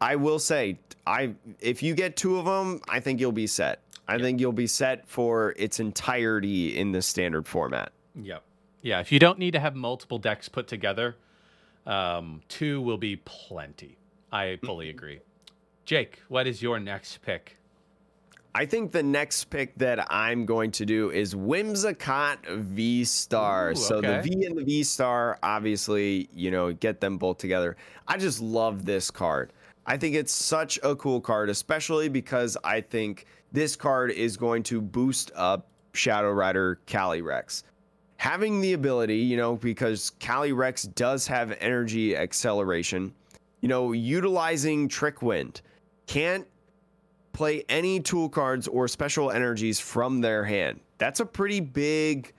I 0.00 0.14
will 0.16 0.38
say, 0.38 0.78
I 1.06 1.34
if 1.60 1.82
you 1.82 1.94
get 1.94 2.16
two 2.16 2.38
of 2.38 2.44
them, 2.44 2.80
I 2.88 3.00
think 3.00 3.18
you'll 3.18 3.32
be 3.32 3.48
set. 3.48 3.80
I 4.08 4.18
think 4.18 4.38
you'll 4.38 4.52
be 4.52 4.68
set 4.68 5.08
for 5.08 5.52
its 5.56 5.80
entirety 5.80 6.78
in 6.78 6.92
the 6.92 7.02
standard 7.02 7.48
format. 7.48 7.90
Yep. 8.14 8.42
Yeah, 8.82 9.00
if 9.00 9.10
you 9.10 9.18
don't 9.18 9.40
need 9.40 9.50
to 9.52 9.60
have 9.60 9.74
multiple 9.74 10.18
decks 10.18 10.48
put 10.48 10.68
together, 10.68 11.16
um, 11.86 12.40
two 12.48 12.80
will 12.80 12.98
be 12.98 13.16
plenty. 13.16 13.98
I 14.30 14.58
fully 14.64 14.90
agree. 14.96 15.18
Jake, 15.86 16.20
what 16.26 16.48
is 16.48 16.60
your 16.60 16.80
next 16.80 17.22
pick? 17.22 17.58
I 18.56 18.66
think 18.66 18.90
the 18.90 19.04
next 19.04 19.44
pick 19.44 19.72
that 19.76 20.12
I'm 20.12 20.44
going 20.44 20.72
to 20.72 20.84
do 20.84 21.12
is 21.12 21.32
Whimsicott 21.32 22.44
V 22.48 23.04
Star. 23.04 23.70
Ooh, 23.70 23.76
So 23.76 24.00
the. 24.00 24.20
V 24.20 24.46
and 24.46 24.58
the 24.58 24.64
V 24.64 24.82
Star, 24.82 25.38
obviously, 25.44 26.28
you 26.34 26.50
know, 26.50 26.72
get 26.72 27.00
them 27.00 27.18
both 27.18 27.38
together. 27.38 27.76
I 28.08 28.16
just 28.16 28.42
love 28.42 28.84
this 28.84 29.12
card. 29.12 29.52
I 29.86 29.96
think 29.96 30.16
it's 30.16 30.32
such 30.32 30.76
a 30.82 30.96
cool 30.96 31.20
card, 31.20 31.50
especially 31.50 32.08
because 32.08 32.56
I 32.64 32.80
think 32.80 33.26
this 33.52 33.76
card 33.76 34.10
is 34.10 34.36
going 34.36 34.64
to 34.64 34.80
boost 34.80 35.30
up 35.36 35.68
Shadow 35.92 36.32
Rider 36.32 36.80
Calyrex. 36.88 37.62
Having 38.16 38.60
the 38.60 38.72
ability, 38.72 39.18
you 39.18 39.36
know, 39.36 39.54
because 39.54 40.10
Calyrex 40.18 40.92
does 40.96 41.28
have 41.28 41.56
energy 41.60 42.16
acceleration, 42.16 43.14
you 43.60 43.68
know, 43.68 43.92
utilizing 43.92 44.88
Trick 44.88 45.22
Wind 45.22 45.60
can't 46.06 46.46
play 47.32 47.64
any 47.68 48.00
tool 48.00 48.28
cards 48.28 48.66
or 48.68 48.88
special 48.88 49.30
energies 49.30 49.78
from 49.78 50.20
their 50.20 50.44
hand. 50.44 50.80
That's 50.98 51.20
a 51.20 51.26
pretty 51.26 51.60
big 51.60 52.32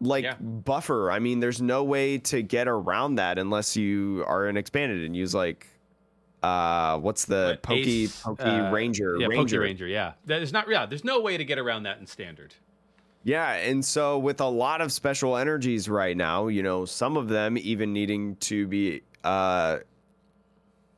like 0.00 0.24
Yeah. 0.24 0.34
buffer. 0.40 1.10
I 1.10 1.18
mean, 1.18 1.40
there's 1.40 1.62
no 1.62 1.82
way 1.84 2.18
to 2.18 2.42
get 2.42 2.68
around 2.68 3.14
that 3.14 3.38
unless 3.38 3.76
you 3.76 4.24
are 4.26 4.46
an 4.46 4.56
expanded 4.58 5.04
and 5.04 5.16
use 5.16 5.34
like 5.34 5.66
uh 6.42 6.98
what's 6.98 7.24
the 7.24 7.52
What, 7.52 7.62
pokey 7.62 8.04
Ace, 8.04 8.20
pokey 8.22 8.42
uh, 8.44 8.70
ranger 8.70 9.16
Yeah, 9.18 9.26
ranger. 9.28 9.56
Poke 9.58 9.64
Ranger. 9.64 9.86
Yeah, 9.86 10.12
there's 10.26 10.52
not. 10.52 10.68
Yeah, 10.68 10.84
there's 10.84 11.02
no 11.04 11.20
way 11.20 11.38
to 11.38 11.44
get 11.46 11.58
around 11.58 11.84
that 11.84 11.98
in 11.98 12.06
standard. 12.06 12.54
Yeah, 13.24 13.54
and 13.54 13.82
so 13.84 14.18
with 14.18 14.40
a 14.42 14.48
lot 14.48 14.80
of 14.82 14.92
special 14.92 15.36
energies 15.36 15.88
right 15.88 16.16
now, 16.16 16.48
you 16.48 16.62
know, 16.62 16.84
some 16.84 17.16
of 17.16 17.28
them 17.28 17.56
even 17.56 17.94
needing 17.94 18.36
to 18.36 18.66
be 18.68 19.00
uh 19.24 19.78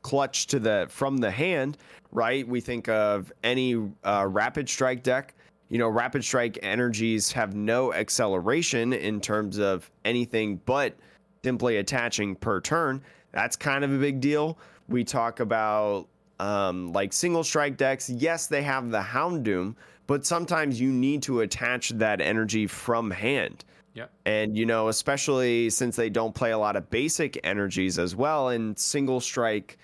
clutch 0.01 0.47
to 0.47 0.59
the 0.59 0.87
from 0.89 1.17
the 1.17 1.31
hand, 1.31 1.77
right? 2.11 2.47
We 2.47 2.61
think 2.61 2.87
of 2.89 3.31
any 3.43 3.75
uh, 4.03 4.27
rapid 4.29 4.69
strike 4.69 5.03
deck. 5.03 5.35
You 5.69 5.77
know, 5.77 5.89
rapid 5.89 6.23
strike 6.23 6.57
energies 6.63 7.31
have 7.31 7.55
no 7.55 7.93
acceleration 7.93 8.93
in 8.93 9.21
terms 9.21 9.59
of 9.59 9.89
anything 10.03 10.59
but 10.65 10.95
simply 11.43 11.77
attaching 11.77 12.35
per 12.35 12.59
turn. 12.59 13.01
That's 13.31 13.55
kind 13.55 13.83
of 13.83 13.93
a 13.93 13.97
big 13.97 14.19
deal. 14.19 14.57
We 14.87 15.03
talk 15.03 15.39
about 15.39 16.07
um, 16.39 16.91
like 16.91 17.13
single 17.13 17.43
strike 17.43 17.77
decks. 17.77 18.09
Yes, 18.09 18.47
they 18.47 18.63
have 18.63 18.89
the 18.89 19.01
Houndoom, 19.01 19.75
but 20.07 20.25
sometimes 20.25 20.81
you 20.81 20.91
need 20.91 21.21
to 21.23 21.41
attach 21.41 21.89
that 21.89 22.19
energy 22.19 22.65
from 22.65 23.11
hand. 23.11 23.63
Yeah. 23.93 24.05
And, 24.25 24.57
you 24.57 24.65
know, 24.65 24.87
especially 24.87 25.69
since 25.69 25.95
they 25.95 26.09
don't 26.09 26.33
play 26.33 26.51
a 26.51 26.57
lot 26.57 26.75
of 26.75 26.89
basic 26.89 27.39
energies 27.43 27.99
as 27.99 28.15
well, 28.15 28.49
and 28.49 28.77
single 28.77 29.19
strike 29.19 29.77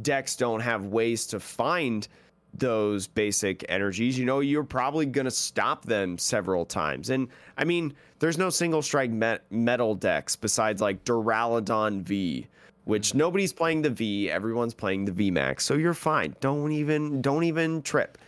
decks 0.00 0.36
don't 0.36 0.60
have 0.60 0.86
ways 0.86 1.26
to 1.28 1.40
find 1.40 2.06
those 2.54 3.06
basic 3.06 3.64
energies, 3.68 4.18
you 4.18 4.24
know, 4.24 4.40
you're 4.40 4.64
probably 4.64 5.06
going 5.06 5.24
to 5.24 5.30
stop 5.30 5.84
them 5.84 6.18
several 6.18 6.64
times. 6.64 7.10
And 7.10 7.28
I 7.56 7.64
mean, 7.64 7.94
there's 8.18 8.38
no 8.38 8.50
single 8.50 8.82
strike 8.82 9.10
met- 9.10 9.44
metal 9.50 9.94
decks 9.94 10.36
besides 10.36 10.80
like 10.80 11.04
Duraludon 11.04 12.02
V, 12.02 12.46
which 12.84 13.10
mm-hmm. 13.10 13.18
nobody's 13.18 13.52
playing 13.52 13.82
the 13.82 13.90
V, 13.90 14.30
everyone's 14.30 14.74
playing 14.74 15.04
the 15.04 15.12
V 15.12 15.30
Max. 15.30 15.64
So 15.64 15.74
you're 15.74 15.94
fine. 15.94 16.34
Don't 16.40 16.72
even 16.72 17.22
don't 17.22 17.44
even 17.44 17.82
trip. 17.82 18.18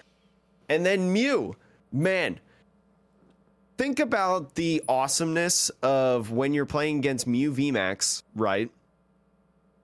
And 0.68 0.86
then 0.86 1.12
Mew, 1.12 1.56
man, 1.92 2.38
think 3.76 3.98
about 4.00 4.54
the 4.54 4.82
awesomeness 4.88 5.70
of 5.82 6.30
when 6.30 6.54
you're 6.54 6.66
playing 6.66 6.98
against 6.98 7.26
Mew 7.26 7.52
VMAX, 7.52 8.22
right? 8.34 8.70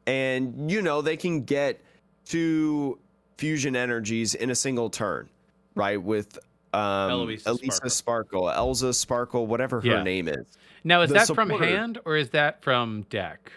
And 0.08 0.70
you 0.70 0.80
know, 0.82 1.02
they 1.02 1.16
can 1.16 1.42
get 1.44 1.80
two 2.24 2.98
fusion 3.36 3.76
energies 3.76 4.34
in 4.34 4.50
a 4.50 4.54
single 4.54 4.88
turn, 4.90 5.28
right? 5.74 6.00
With 6.02 6.38
um 6.72 7.10
Eloisa 7.10 7.50
Elisa 7.50 7.90
Sparkle, 7.90 8.44
Elza 8.44 8.94
Sparkle, 8.94 9.46
whatever 9.46 9.80
her 9.80 9.86
Yeah. 9.86 10.02
name 10.02 10.28
is. 10.28 10.46
Now, 10.84 11.02
is 11.02 11.08
The 11.10 11.14
that 11.14 11.34
from 11.34 11.50
hand 11.50 11.98
or 12.04 12.16
is 12.16 12.30
that 12.30 12.62
from 12.62 13.02
deck? 13.10 13.52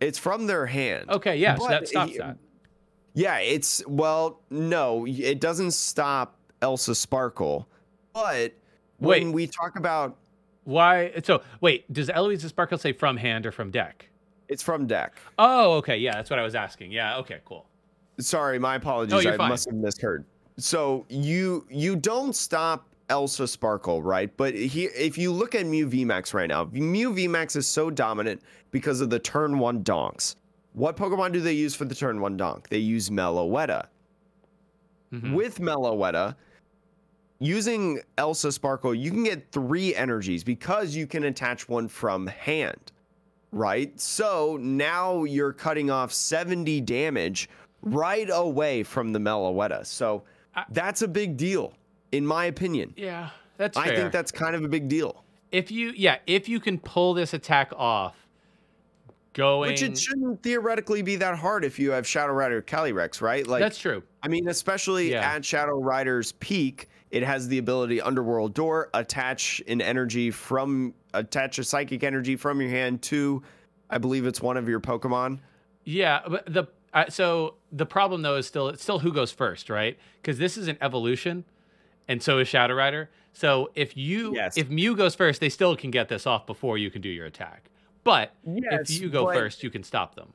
It's 0.00 0.18
from 0.18 0.46
their 0.46 0.66
hand. 0.66 1.10
Okay, 1.10 1.36
yeah, 1.36 1.56
so 1.56 1.68
that 1.68 1.88
stops 1.88 2.12
he- 2.12 2.18
that. 2.18 2.36
Yeah, 3.14 3.38
it's 3.38 3.82
well, 3.86 4.40
no, 4.50 5.06
it 5.06 5.40
doesn't 5.40 5.70
stop 5.72 6.36
Elsa 6.62 6.94
Sparkle, 6.94 7.68
but 8.12 8.52
when 8.98 9.26
Wait. 9.28 9.34
we 9.34 9.46
talk 9.46 9.76
about 9.76 10.16
Why? 10.64 11.12
So, 11.24 11.42
wait, 11.60 11.92
does 11.92 12.08
Eloise 12.10 12.42
Sparkle 12.42 12.78
say 12.78 12.92
from 12.92 13.16
hand 13.18 13.44
or 13.46 13.52
from 13.52 13.70
deck? 13.70 14.08
It's 14.48 14.62
from 14.62 14.86
deck. 14.86 15.14
Oh, 15.38 15.72
okay, 15.74 15.96
yeah, 15.96 16.12
that's 16.12 16.30
what 16.30 16.38
I 16.38 16.42
was 16.42 16.54
asking. 16.54 16.92
Yeah, 16.92 17.16
okay, 17.18 17.40
cool. 17.44 17.66
Sorry, 18.18 18.58
my 18.58 18.76
apologies. 18.76 19.12
No, 19.12 19.20
you're 19.20 19.34
I 19.34 19.36
fine. 19.36 19.48
must 19.48 19.66
have 19.66 19.74
misheard. 19.74 20.24
So 20.56 21.04
you 21.08 21.66
you 21.68 21.96
don't 21.96 22.34
stop 22.34 22.86
Elsa 23.08 23.48
Sparkle, 23.48 24.02
right? 24.02 24.34
But 24.36 24.54
he, 24.54 24.84
if 24.84 25.18
you 25.18 25.32
look 25.32 25.54
at 25.54 25.66
Mew 25.66 25.88
VMAX 25.88 26.32
right 26.32 26.48
now, 26.48 26.68
Mew 26.72 27.12
VMAX 27.12 27.56
is 27.56 27.66
so 27.66 27.90
dominant 27.90 28.40
because 28.70 29.00
of 29.00 29.10
the 29.10 29.18
turn 29.18 29.58
one 29.58 29.82
donks. 29.82 30.36
What 30.74 30.96
Pokemon 30.96 31.32
do 31.32 31.40
they 31.40 31.52
use 31.52 31.74
for 31.74 31.84
the 31.84 31.94
turn 31.94 32.20
one 32.20 32.36
donk? 32.36 32.68
They 32.68 32.78
use 32.78 33.10
Meloetta. 33.10 33.86
Mhm. 35.12 35.34
With 35.34 35.58
Meloetta, 35.58 36.34
using 37.38 38.00
Elsa 38.18 38.50
Sparkle, 38.50 38.94
you 38.94 39.10
can 39.10 39.24
get 39.24 39.50
three 39.52 39.94
energies 39.94 40.42
because 40.44 40.94
you 40.96 41.06
can 41.06 41.24
attach 41.24 41.68
one 41.68 41.88
from 41.88 42.26
hand, 42.26 42.90
right? 43.54 43.98
So 44.00 44.58
now 44.60 45.24
you're 45.24 45.52
cutting 45.52 45.90
off 45.90 46.12
70 46.12 46.80
damage 46.82 47.48
right 47.82 48.28
away 48.30 48.82
from 48.82 49.12
the 49.12 49.18
Meloetta. 49.18 49.86
So 49.86 50.24
I- 50.54 50.64
that's 50.70 51.02
a 51.02 51.08
big 51.08 51.36
deal, 51.36 51.72
in 52.12 52.26
my 52.26 52.46
opinion. 52.46 52.92
Yeah, 52.96 53.30
that's 53.56 53.76
I 53.78 53.86
fair. 53.88 53.96
think 53.96 54.12
that's 54.12 54.32
kind 54.32 54.54
of 54.56 54.64
a 54.64 54.68
big 54.68 54.88
deal. 54.88 55.24
if 55.52 55.70
you, 55.70 55.92
yeah, 55.96 56.16
if 56.26 56.48
you 56.48 56.58
can 56.60 56.78
pull 56.80 57.14
this 57.14 57.32
attack 57.32 57.72
off, 57.76 58.16
going. 59.34 59.70
Which 59.70 59.82
it 59.82 59.96
shouldn't 59.98 60.42
theoretically 60.42 61.02
be 61.02 61.16
that 61.16 61.36
hard 61.38 61.64
if 61.64 61.78
you 61.78 61.90
have 61.92 62.06
Shadow 62.06 62.32
Rider 62.32 62.62
Calyrex, 62.62 63.20
right? 63.20 63.46
Like 63.46 63.60
that's 63.60 63.78
true. 63.78 64.02
I 64.22 64.28
mean, 64.28 64.48
especially 64.48 65.10
Yeah. 65.12 65.28
at 65.34 65.44
Shadow 65.44 65.80
Rider's 65.80 66.32
peak, 66.32 66.88
it 67.10 67.22
has 67.22 67.46
the 67.48 67.58
ability 67.58 68.00
Underworld 68.00 68.54
Door 68.54 68.90
attach 68.94 69.62
an 69.68 69.80
energy 69.80 70.30
from 70.30 70.94
attach 71.14 71.58
a 71.58 71.64
psychic 71.64 72.02
energy 72.02 72.36
from 72.36 72.60
your 72.60 72.70
hand 72.70 73.02
to, 73.02 73.42
I 73.90 73.98
believe 73.98 74.26
it's 74.26 74.40
one 74.42 74.56
of 74.56 74.68
your 74.68 74.80
Pokemon. 74.80 75.40
Yeah, 75.84 76.20
but 76.28 76.44
the 76.52 76.64
uh, 76.92 77.08
so 77.08 77.54
the 77.72 77.86
problem 77.86 78.22
though 78.22 78.36
is 78.36 78.46
still 78.46 78.68
it's 78.68 78.82
still 78.82 78.98
who 79.00 79.12
goes 79.12 79.32
first, 79.32 79.68
right? 79.70 79.98
Because 80.20 80.38
this 80.38 80.56
is 80.56 80.68
an 80.68 80.78
evolution, 80.80 81.44
and 82.08 82.22
so 82.22 82.38
is 82.38 82.48
Shadow 82.48 82.74
Rider. 82.74 83.10
So 83.32 83.70
if 83.74 83.96
you 83.96 84.34
Yes. 84.34 84.56
if 84.56 84.68
Mew 84.70 84.94
goes 84.96 85.14
first, 85.14 85.40
they 85.40 85.48
still 85.48 85.76
can 85.76 85.90
get 85.90 86.08
this 86.08 86.26
off 86.26 86.46
before 86.46 86.78
you 86.78 86.90
can 86.90 87.02
do 87.02 87.08
your 87.08 87.26
attack. 87.26 87.70
But 88.04 88.32
Yes, 88.46 88.90
if 88.90 89.00
you 89.00 89.08
go 89.08 89.24
but- 89.24 89.34
first, 89.34 89.62
you 89.62 89.70
can 89.70 89.82
stop 89.82 90.14
them. 90.14 90.32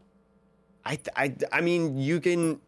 I, 0.86 0.98
I, 1.16 1.36
I 1.52 1.62
mean, 1.62 1.98
you 1.98 2.20
can, 2.20 2.60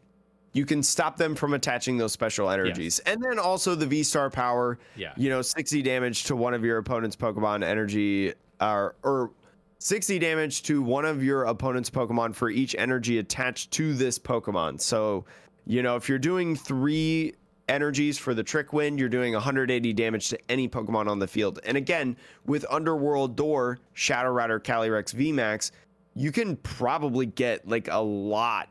you 0.54 0.66
can 0.66 0.84
stop 0.84 1.18
them 1.18 1.36
from 1.36 1.54
attaching 1.54 1.98
those 1.98 2.12
special 2.12 2.50
energies, 2.50 3.00
and 3.00 3.22
then 3.22 3.40
also 3.40 3.76
the 3.76 3.86
V 3.86 4.04
Star 4.04 4.30
power. 4.30 4.80
Yeah. 4.96 5.14
You 5.18 5.30
know, 5.30 5.42
sixty 5.42 5.82
damage 5.82 6.26
to 6.26 6.36
one 6.36 6.54
of 6.54 6.64
your 6.64 6.78
opponent's 6.78 7.16
Pokemon 7.16 7.64
energy, 7.64 8.34
or 8.60 8.96
or 9.04 9.32
sixty 9.80 10.20
damage 10.20 10.64
to 10.64 10.82
one 10.82 11.06
of 11.06 11.24
your 11.24 11.46
opponent's 11.46 11.90
Pokemon 11.90 12.36
for 12.36 12.50
each 12.50 12.76
energy 12.78 13.18
attached 13.18 13.72
to 13.72 13.94
this 13.94 14.20
Pokemon. 14.20 14.82
So, 14.82 15.26
you 15.66 15.84
know, 15.84 15.96
if 15.96 16.10
you're 16.10 16.20
doing 16.20 16.56
three 16.56 17.34
energies 17.70 18.18
for 18.18 18.34
the 18.34 18.44
Trick 18.44 18.74
Wind, 18.74 19.00
you're 19.00 19.08
doing 19.08 19.34
180 19.34 19.94
damage 19.94 20.30
to 20.30 20.40
any 20.50 20.68
Pokemon 20.68 21.08
on 21.08 21.20
the 21.20 21.28
field. 21.28 21.60
And 21.64 21.78
again, 21.78 22.18
with 22.46 22.66
Underworld 22.70 23.38
Door, 23.38 23.80
Shadow 23.94 24.32
Rider, 24.32 24.60
Calyrex, 24.60 25.16
VMAX, 25.16 25.72
you 26.14 26.34
can 26.34 26.58
probably 26.58 27.26
get 27.26 27.66
like 27.66 27.88
a 27.88 28.02
lot 28.02 28.68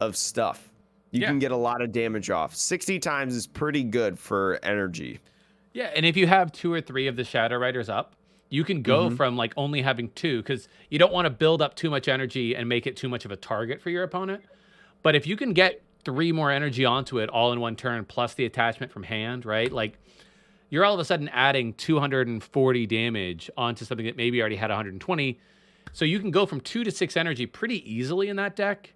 of 0.00 0.14
stuff. 0.16 0.70
You 1.14 1.20
Yeah. 1.20 1.28
can 1.28 1.38
get 1.38 1.52
a 1.52 1.56
lot 1.56 1.80
of 1.80 1.92
damage 1.92 2.28
off. 2.28 2.56
60 2.56 2.98
times 2.98 3.36
is 3.36 3.46
pretty 3.46 3.84
good 3.84 4.18
for 4.18 4.58
energy. 4.64 5.20
Yeah, 5.72 5.90
and 5.94 6.04
if 6.04 6.16
you 6.16 6.26
have 6.26 6.50
two 6.50 6.72
or 6.72 6.80
three 6.80 7.06
of 7.06 7.14
the 7.14 7.22
Shadow 7.22 7.56
Riders 7.56 7.88
up, 7.88 8.16
you 8.50 8.64
can 8.64 8.82
go 8.82 9.06
Mm-hmm. 9.06 9.14
from 9.16 9.36
like 9.36 9.52
only 9.56 9.80
having 9.80 10.10
two 10.10 10.38
because 10.42 10.68
you 10.90 10.98
don't 10.98 11.12
want 11.12 11.26
to 11.26 11.30
build 11.30 11.62
up 11.62 11.76
too 11.76 11.88
much 11.88 12.08
energy 12.08 12.56
and 12.56 12.68
make 12.68 12.86
it 12.88 12.96
too 12.96 13.08
much 13.08 13.24
of 13.24 13.30
a 13.30 13.36
target 13.36 13.80
for 13.80 13.90
your 13.90 14.02
opponent. 14.02 14.42
But 15.04 15.14
if 15.14 15.24
you 15.24 15.36
can 15.36 15.52
get 15.52 15.82
three 16.04 16.32
more 16.32 16.50
energy 16.50 16.84
onto 16.84 17.18
it 17.20 17.28
all 17.30 17.52
in 17.52 17.60
one 17.60 17.76
turn, 17.76 18.04
plus 18.04 18.34
the 18.34 18.44
attachment 18.44 18.90
from 18.90 19.04
hand, 19.04 19.46
right? 19.46 19.70
Like 19.70 19.96
you're 20.68 20.84
all 20.84 20.94
of 20.94 21.00
a 21.00 21.04
sudden 21.04 21.28
adding 21.28 21.74
240 21.74 22.86
damage 22.86 23.50
onto 23.56 23.84
something 23.84 24.06
that 24.06 24.16
maybe 24.16 24.40
already 24.40 24.56
had 24.56 24.70
120. 24.70 25.38
So 25.92 26.04
you 26.04 26.18
can 26.18 26.32
go 26.32 26.44
from 26.44 26.60
two 26.60 26.82
to 26.82 26.90
six 26.90 27.16
energy 27.16 27.46
pretty 27.46 27.88
easily 27.90 28.28
in 28.28 28.36
that 28.36 28.56
deck 28.56 28.92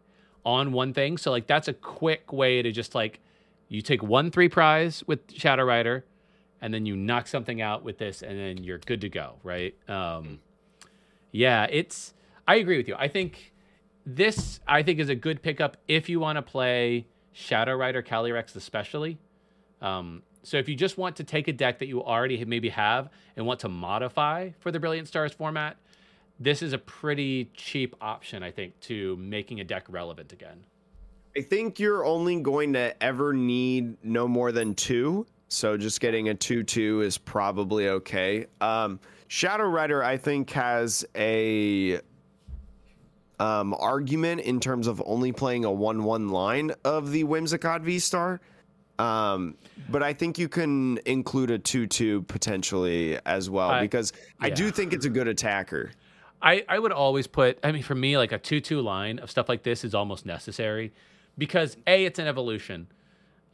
on 0.48 0.72
one 0.72 0.94
thing. 0.94 1.18
So 1.18 1.30
like 1.30 1.46
that's 1.46 1.68
a 1.68 1.74
quick 1.74 2.32
way 2.32 2.62
to 2.62 2.72
just 2.72 2.94
like 2.94 3.20
you 3.68 3.82
take 3.82 4.02
one 4.02 4.30
three 4.30 4.48
prize 4.48 5.04
with 5.06 5.20
Shadow 5.34 5.64
Rider, 5.64 6.06
and 6.62 6.72
then 6.72 6.86
you 6.86 6.96
knock 6.96 7.28
something 7.28 7.60
out 7.60 7.84
with 7.84 7.98
this, 7.98 8.22
and 8.22 8.38
then 8.38 8.64
you're 8.64 8.78
good 8.78 9.02
to 9.02 9.10
go, 9.10 9.34
right? 9.42 9.74
Um, 9.88 10.40
yeah, 11.32 11.66
it's. 11.70 12.14
I 12.46 12.56
agree 12.56 12.78
with 12.78 12.88
you. 12.88 12.96
I 12.98 13.08
think 13.08 13.52
this 14.06 14.60
I 14.66 14.82
think 14.82 14.98
is 15.00 15.10
a 15.10 15.14
good 15.14 15.42
pickup 15.42 15.76
if 15.86 16.08
you 16.08 16.18
want 16.18 16.36
to 16.36 16.42
play 16.42 17.06
Shadow 17.32 17.76
Rider 17.76 18.02
Calyrex 18.02 18.56
especially. 18.56 19.18
Um, 19.82 20.22
so 20.42 20.56
if 20.56 20.66
you 20.66 20.74
just 20.74 20.96
want 20.96 21.16
to 21.16 21.24
take 21.24 21.46
a 21.46 21.52
deck 21.52 21.78
that 21.80 21.88
you 21.88 22.02
already 22.02 22.42
maybe 22.46 22.70
have 22.70 23.10
and 23.36 23.44
want 23.44 23.60
to 23.60 23.68
modify 23.68 24.50
for 24.60 24.72
the 24.72 24.80
Brilliant 24.80 25.08
Stars 25.08 25.34
format, 25.34 25.76
this 26.40 26.62
is 26.62 26.72
a 26.72 26.78
pretty 26.78 27.50
cheap 27.54 27.94
option, 28.00 28.42
I 28.42 28.50
think, 28.50 28.78
to 28.80 29.16
making 29.16 29.60
a 29.60 29.64
deck 29.64 29.84
relevant 29.88 30.32
again. 30.32 30.64
I 31.36 31.42
think 31.42 31.78
you're 31.78 32.04
only 32.04 32.40
going 32.40 32.72
to 32.72 33.00
ever 33.02 33.32
need 33.32 34.02
no 34.04 34.26
more 34.26 34.52
than 34.52 34.74
two. 34.74 35.26
So 35.48 35.76
just 35.76 36.00
getting 36.00 36.28
a 36.28 36.34
2 36.34 36.62
2 36.62 37.02
is 37.02 37.16
probably 37.16 37.88
okay. 37.88 38.46
Um, 38.60 39.00
Shadow 39.28 39.64
Rider, 39.64 40.02
I 40.04 40.16
think, 40.16 40.50
has 40.50 41.06
a 41.14 42.00
um, 43.40 43.74
argument 43.78 44.42
in 44.42 44.60
terms 44.60 44.86
of 44.86 45.02
only 45.06 45.32
playing 45.32 45.64
a 45.64 45.72
1 45.72 46.02
1 46.02 46.28
line 46.28 46.72
of 46.84 47.12
the 47.12 47.24
Whimsicott 47.24 47.82
V 47.82 47.98
Star. 47.98 48.40
Um, 48.98 49.56
but 49.88 50.02
I 50.02 50.12
think 50.12 50.38
you 50.38 50.48
can 50.48 50.98
include 51.06 51.50
a 51.50 51.58
2 51.58 51.86
2 51.86 52.22
potentially 52.22 53.18
as 53.24 53.48
well 53.48 53.70
I- 53.70 53.80
because 53.80 54.12
I 54.40 54.50
do 54.50 54.70
think 54.70 54.92
it's 54.92 55.06
a 55.06 55.10
good 55.10 55.28
attacker. 55.28 55.92
I, 56.40 56.64
I 56.68 56.78
would 56.78 56.92
always 56.92 57.26
put 57.26 57.58
I 57.64 57.72
mean 57.72 57.82
for 57.82 57.94
me 57.94 58.16
like 58.16 58.32
a 58.32 58.38
2-2 58.38 58.82
line 58.82 59.18
of 59.18 59.30
stuff 59.30 59.48
like 59.48 59.62
this 59.62 59.84
is 59.84 59.94
almost 59.94 60.24
necessary 60.24 60.92
because 61.36 61.76
a 61.86 62.04
it's 62.04 62.18
an 62.18 62.26
evolution. 62.26 62.88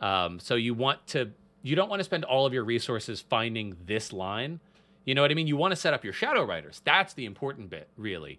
Um, 0.01 0.39
so 0.39 0.55
you 0.55 0.75
want 0.75 1.07
to 1.09 1.31
you 1.63 1.75
don't 1.77 1.89
want 1.89 2.01
to 2.01 2.05
spend 2.05 2.25
all 2.25 2.45
of 2.45 2.53
your 2.53 2.65
resources 2.65 3.21
finding 3.21 3.77
this 3.87 4.13
line. 4.13 4.61
You 5.07 5.15
know 5.15 5.23
what 5.23 5.31
I 5.31 5.35
mean? 5.35 5.47
You 5.47 5.57
want 5.57 5.73
to 5.73 5.77
set 5.77 5.95
up 5.95 6.05
your 6.05 6.13
shadow 6.13 6.45
riders. 6.45 6.83
That's 6.85 7.15
the 7.15 7.25
important 7.25 7.71
bit, 7.71 7.89
really. 7.97 8.39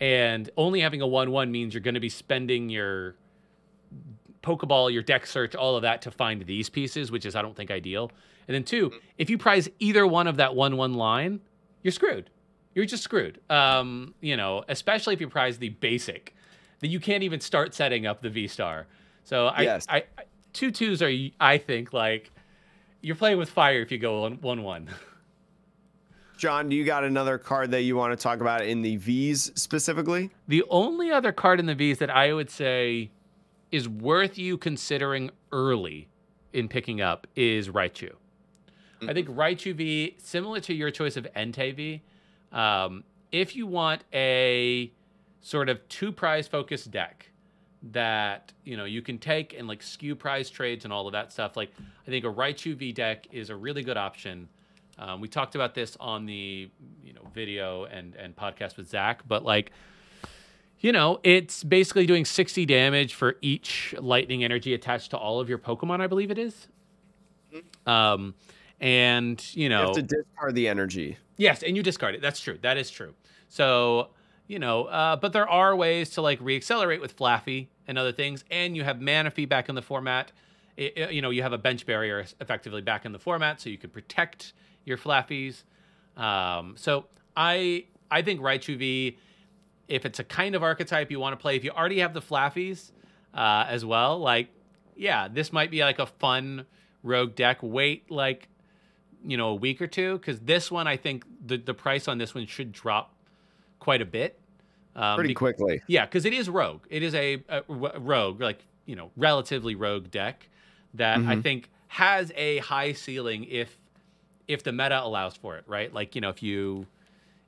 And 0.00 0.50
only 0.56 0.80
having 0.80 1.00
a 1.00 1.06
1-1 1.06 1.50
means 1.50 1.74
you're 1.74 1.80
going 1.80 1.94
to 1.94 2.00
be 2.00 2.08
spending 2.08 2.68
your 2.68 3.14
Pokeball, 4.42 4.92
your 4.92 5.02
deck 5.02 5.26
search, 5.26 5.54
all 5.54 5.76
of 5.76 5.82
that 5.82 6.02
to 6.02 6.10
find 6.10 6.44
these 6.46 6.68
pieces, 6.68 7.10
which 7.10 7.26
is 7.26 7.36
I 7.36 7.42
don't 7.42 7.56
think 7.56 7.70
ideal. 7.70 8.10
And 8.46 8.54
then 8.54 8.64
two, 8.64 8.92
if 9.18 9.28
you 9.28 9.38
prize 9.38 9.68
either 9.78 10.06
one 10.06 10.26
of 10.26 10.36
that 10.36 10.54
one 10.54 10.76
one 10.76 10.94
line, 10.94 11.40
you're 11.82 11.92
screwed. 11.92 12.30
You're 12.74 12.86
just 12.86 13.02
screwed. 13.02 13.40
Um, 13.50 14.14
you 14.20 14.36
know, 14.36 14.64
especially 14.68 15.14
if 15.14 15.20
you 15.20 15.28
prize 15.28 15.58
the 15.58 15.70
basic, 15.70 16.34
that 16.80 16.88
you 16.88 17.00
can't 17.00 17.22
even 17.22 17.40
start 17.40 17.74
setting 17.74 18.06
up 18.06 18.22
the 18.22 18.30
V 18.30 18.46
Star. 18.48 18.86
So 19.24 19.46
I, 19.48 19.62
Yes. 19.62 19.86
I, 19.88 20.04
I 20.16 20.22
two 20.52 20.70
twos 20.70 21.02
are 21.02 21.12
I 21.40 21.58
think 21.58 21.92
like 21.92 22.30
you're 23.00 23.16
playing 23.16 23.38
with 23.38 23.50
fire 23.50 23.80
if 23.80 23.92
you 23.92 23.98
go 23.98 24.22
one 24.22 24.40
one 24.40 24.62
one. 24.62 24.88
John, 26.38 26.68
do 26.68 26.76
you 26.76 26.84
got 26.84 27.02
another 27.02 27.36
card 27.36 27.72
that 27.72 27.82
you 27.82 27.96
want 27.96 28.16
to 28.16 28.22
talk 28.22 28.40
about 28.40 28.64
in 28.64 28.82
the 28.82 28.96
V's 28.96 29.50
specifically? 29.56 30.30
The 30.46 30.62
only 30.70 31.10
other 31.10 31.32
card 31.32 31.58
in 31.58 31.66
the 31.66 31.74
V's 31.74 31.98
that 31.98 32.10
I 32.10 32.32
would 32.32 32.48
say 32.48 33.10
is 33.72 33.88
worth 33.88 34.38
you 34.38 34.56
considering 34.56 35.30
early 35.50 36.08
in 36.52 36.68
picking 36.68 37.00
up 37.00 37.26
is 37.34 37.68
Raichu. 37.68 38.12
I 39.06 39.12
think 39.12 39.28
Raichu 39.28 39.74
V, 39.74 40.16
similar 40.18 40.60
to 40.60 40.74
your 40.74 40.90
choice 40.90 41.16
of 41.16 41.26
Entei 41.36 41.74
V, 41.74 42.02
um, 42.52 43.04
if 43.32 43.54
you 43.54 43.66
want 43.66 44.04
a 44.12 44.92
sort 45.40 45.68
of 45.68 45.86
two 45.88 46.12
prize 46.12 46.48
focused 46.48 46.90
deck 46.90 47.30
that 47.92 48.52
you 48.64 48.76
know 48.76 48.84
you 48.84 49.00
can 49.00 49.18
take 49.18 49.56
and 49.56 49.68
like 49.68 49.82
skew 49.82 50.16
prize 50.16 50.50
trades 50.50 50.84
and 50.84 50.92
all 50.92 51.06
of 51.06 51.12
that 51.12 51.32
stuff, 51.32 51.56
like 51.56 51.70
I 52.06 52.10
think 52.10 52.24
a 52.24 52.28
Raichu 52.28 52.74
V 52.76 52.92
deck 52.92 53.26
is 53.32 53.50
a 53.50 53.56
really 53.56 53.82
good 53.82 53.96
option. 53.96 54.48
Um, 54.98 55.20
we 55.20 55.28
talked 55.28 55.54
about 55.54 55.74
this 55.74 55.96
on 56.00 56.26
the 56.26 56.70
you 57.04 57.12
know 57.12 57.22
video 57.34 57.84
and 57.84 58.14
and 58.16 58.34
podcast 58.34 58.76
with 58.76 58.88
Zach, 58.88 59.22
but 59.26 59.44
like 59.44 59.70
you 60.80 60.92
know, 60.92 61.18
it's 61.24 61.64
basically 61.64 62.06
doing 62.06 62.24
60 62.24 62.64
damage 62.66 63.14
for 63.14 63.36
each 63.42 63.94
lightning 63.98 64.44
energy 64.44 64.74
attached 64.74 65.10
to 65.10 65.16
all 65.16 65.40
of 65.40 65.48
your 65.48 65.58
Pokemon, 65.58 66.00
I 66.00 66.06
believe 66.06 66.30
it 66.30 66.38
is. 66.38 66.68
Um, 67.86 68.34
and 68.80 69.42
you 69.54 69.64
You 69.64 69.68
know, 69.70 69.86
have 69.86 69.92
to 69.92 70.02
discard 70.02 70.54
the 70.54 70.68
energy. 70.68 71.16
yes, 71.36 71.62
and 71.62 71.76
you 71.76 71.82
discard 71.82 72.14
it. 72.14 72.22
That's 72.22 72.40
true. 72.40 72.58
That 72.62 72.76
is 72.76 72.90
true. 72.90 73.14
So, 73.48 74.08
you 74.46 74.58
know, 74.58 74.84
uh, 74.84 75.16
but 75.16 75.32
there 75.32 75.48
are 75.48 75.74
ways 75.76 76.10
to 76.10 76.22
like 76.22 76.40
reaccelerate 76.40 77.00
with 77.00 77.16
Flaaffy 77.16 77.68
and 77.86 77.98
other 77.98 78.12
things, 78.12 78.44
and 78.50 78.76
you 78.76 78.84
have 78.84 78.98
Manaphy 78.98 79.48
back 79.48 79.68
in 79.68 79.74
the 79.74 79.82
format. 79.82 80.32
It- 80.76 80.92
it- 80.96 81.12
you 81.12 81.22
know, 81.22 81.30
you 81.30 81.42
have 81.42 81.52
a 81.52 81.58
bench 81.58 81.86
barrier 81.86 82.24
effectively 82.40 82.82
back 82.82 83.04
in 83.04 83.12
the 83.12 83.18
format, 83.18 83.60
so 83.60 83.68
you 83.70 83.78
can 83.78 83.90
protect 83.90 84.52
your 84.84 84.96
Flaaffies. 84.96 85.64
Um, 86.16 86.74
so 86.76 87.06
I 87.36 87.84
I 88.10 88.22
think 88.22 88.40
Raichu 88.40 88.76
V, 88.78 89.18
if 89.88 90.06
it's 90.06 90.18
a 90.18 90.24
kind 90.24 90.54
of 90.54 90.62
archetype 90.62 91.10
you 91.10 91.20
want 91.20 91.32
to 91.34 91.36
play, 91.36 91.56
if 91.56 91.64
you 91.64 91.70
already 91.72 91.98
have 91.98 92.14
the 92.14 92.22
Flaaffies 92.22 92.90
uh, 93.34 93.66
as 93.68 93.84
well, 93.84 94.18
like 94.18 94.48
yeah, 94.96 95.28
this 95.28 95.52
might 95.52 95.70
be 95.70 95.80
like 95.80 95.98
a 95.98 96.06
fun 96.06 96.64
rogue 97.02 97.34
deck. 97.34 97.58
Wait 97.62 98.10
like 98.10 98.48
you 99.24 99.36
know 99.36 99.48
a 99.48 99.54
week 99.54 99.80
or 99.82 99.86
two 99.86 100.18
because 100.18 100.40
this 100.40 100.70
one 100.70 100.86
I 100.86 100.96
think 100.96 101.24
the 101.46 101.56
the 101.58 101.74
price 101.74 102.08
on 102.08 102.18
this 102.18 102.34
one 102.34 102.46
should 102.46 102.72
drop 102.72 103.14
quite 103.80 104.00
a 104.02 104.06
bit. 104.06 104.38
Um, 104.96 105.16
Pretty 105.16 105.28
be- 105.28 105.34
quickly. 105.34 105.80
yeah, 105.86 106.04
because 106.06 106.24
it 106.24 106.32
is 106.32 106.48
rogue. 106.48 106.82
It 106.90 107.02
is 107.02 107.14
a 107.14 107.42
rogue, 107.68 108.40
like 108.40 108.58
you 108.86 108.96
know, 108.96 109.10
relatively 109.16 109.74
rogue 109.74 110.10
deck 110.10 110.48
that 110.94 111.18
I 111.18 111.36
Mhm. 111.36 111.42
think 111.42 111.70
has 111.88 112.32
a 112.36 112.58
high 112.58 112.92
ceiling 112.92 113.44
if 113.44 113.78
if 114.48 114.62
the 114.62 114.72
meta 114.72 115.02
allows 115.02 115.36
for 115.36 115.56
it, 115.58 115.64
right? 115.66 115.92
Like 115.92 116.14
you 116.14 116.20
know, 116.20 116.30
if 116.30 116.42
you 116.42 116.86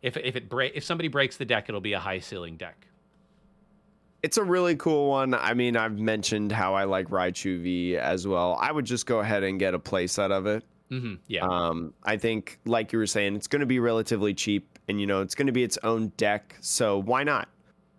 if 0.03 0.16
if 0.16 0.37
it 0.37 0.49
break 0.49 0.73
if 0.77 0.85
somebody 0.85 1.09
breaks 1.09 1.37
the 1.39 1.45
deck, 1.45 1.68
it'll 1.68 1.81
be 1.81 1.93
a 1.95 1.99
high 1.99 2.21
ceiling 2.21 2.57
deck. 2.57 2.87
It's 4.23 4.37
a 4.37 4.45
really 4.45 4.77
cool 4.77 5.09
one. 5.09 5.33
I 5.33 5.55
mean, 5.55 5.77
I've 5.79 5.99
mentioned 5.99 6.53
how 6.53 6.75
I 6.75 6.85
like 6.85 7.09
Raichu 7.09 7.62
V 7.62 7.97
as 7.97 8.27
well. 8.29 8.55
I 8.61 8.71
would 8.71 8.85
just 8.85 9.07
go 9.07 9.21
ahead 9.21 9.43
and 9.45 9.59
get 9.59 9.73
a 9.73 9.79
playset 9.79 10.31
of 10.31 10.47
it. 10.47 10.62
Hmm 10.91 11.14
Yeah, 11.28 11.47
Um, 11.47 11.95
I 12.05 12.16
think, 12.16 12.59
like 12.66 12.93
you 12.93 12.99
were 12.99 13.07
saying, 13.07 13.36
it's 13.36 13.47
going 13.47 13.61
to 13.61 13.66
be 13.66 13.78
relatively 13.78 14.34
cheap, 14.34 14.78
and 14.88 15.01
you 15.01 15.07
know, 15.07 15.22
it's 15.22 15.34
going 15.34 15.47
to 15.47 15.53
be 15.53 15.64
its 15.64 15.78
own 15.82 16.09
deck. 16.16 16.57
So 16.61 17.01
why 17.01 17.22
not? 17.22 17.49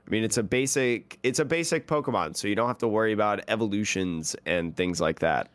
I 0.06 0.10
mean, 0.10 0.24
it's 0.24 0.38
a 0.38 0.44
basic, 0.44 1.18
it's 1.24 1.40
a 1.40 1.46
basic 1.46 1.88
Pokemon, 1.88 2.36
so 2.36 2.48
you 2.48 2.56
don't 2.56 2.68
have 2.68 2.80
to 2.80 2.88
worry 2.88 3.14
about 3.14 3.42
evolutions 3.48 4.36
and 4.46 4.76
things 4.76 5.00
like 5.00 5.20
that. 5.20 5.50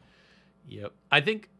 Yep. 0.69 0.93
I 1.13 1.21
think 1.21 1.51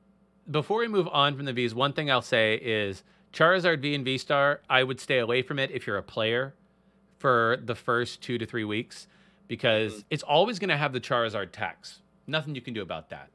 before 0.51 0.79
we 0.79 0.89
move 0.89 1.09
on 1.13 1.37
from 1.37 1.45
the 1.45 1.53
V's, 1.53 1.75
one 1.75 1.93
thing 1.93 2.11
I'll 2.11 2.23
say 2.23 2.55
is 2.57 3.03
Charizard 3.33 3.81
V 3.81 3.95
and 3.95 4.05
V 4.05 4.17
Star, 4.17 4.61
I 4.71 4.83
would 4.83 4.99
stay 4.99 5.19
away 5.19 5.43
from 5.43 5.59
it 5.59 5.71
if 5.71 5.87
you're 5.87 5.99
a 5.99 6.03
player 6.03 6.55
for 7.19 7.59
the 7.63 7.75
first 7.75 8.23
two 8.23 8.39
to 8.39 8.47
three 8.47 8.65
weeks 8.65 9.09
because 9.49 10.05
it's 10.11 10.23
always 10.23 10.59
going 10.59 10.71
to 10.71 10.77
have 10.77 10.93
the 10.93 11.01
Charizard 11.01 11.53
tax. 11.53 12.01
Nothing 12.27 12.55
you 12.55 12.61
can 12.61 12.75
do 12.75 12.83
about 12.83 13.11
that. 13.11 13.29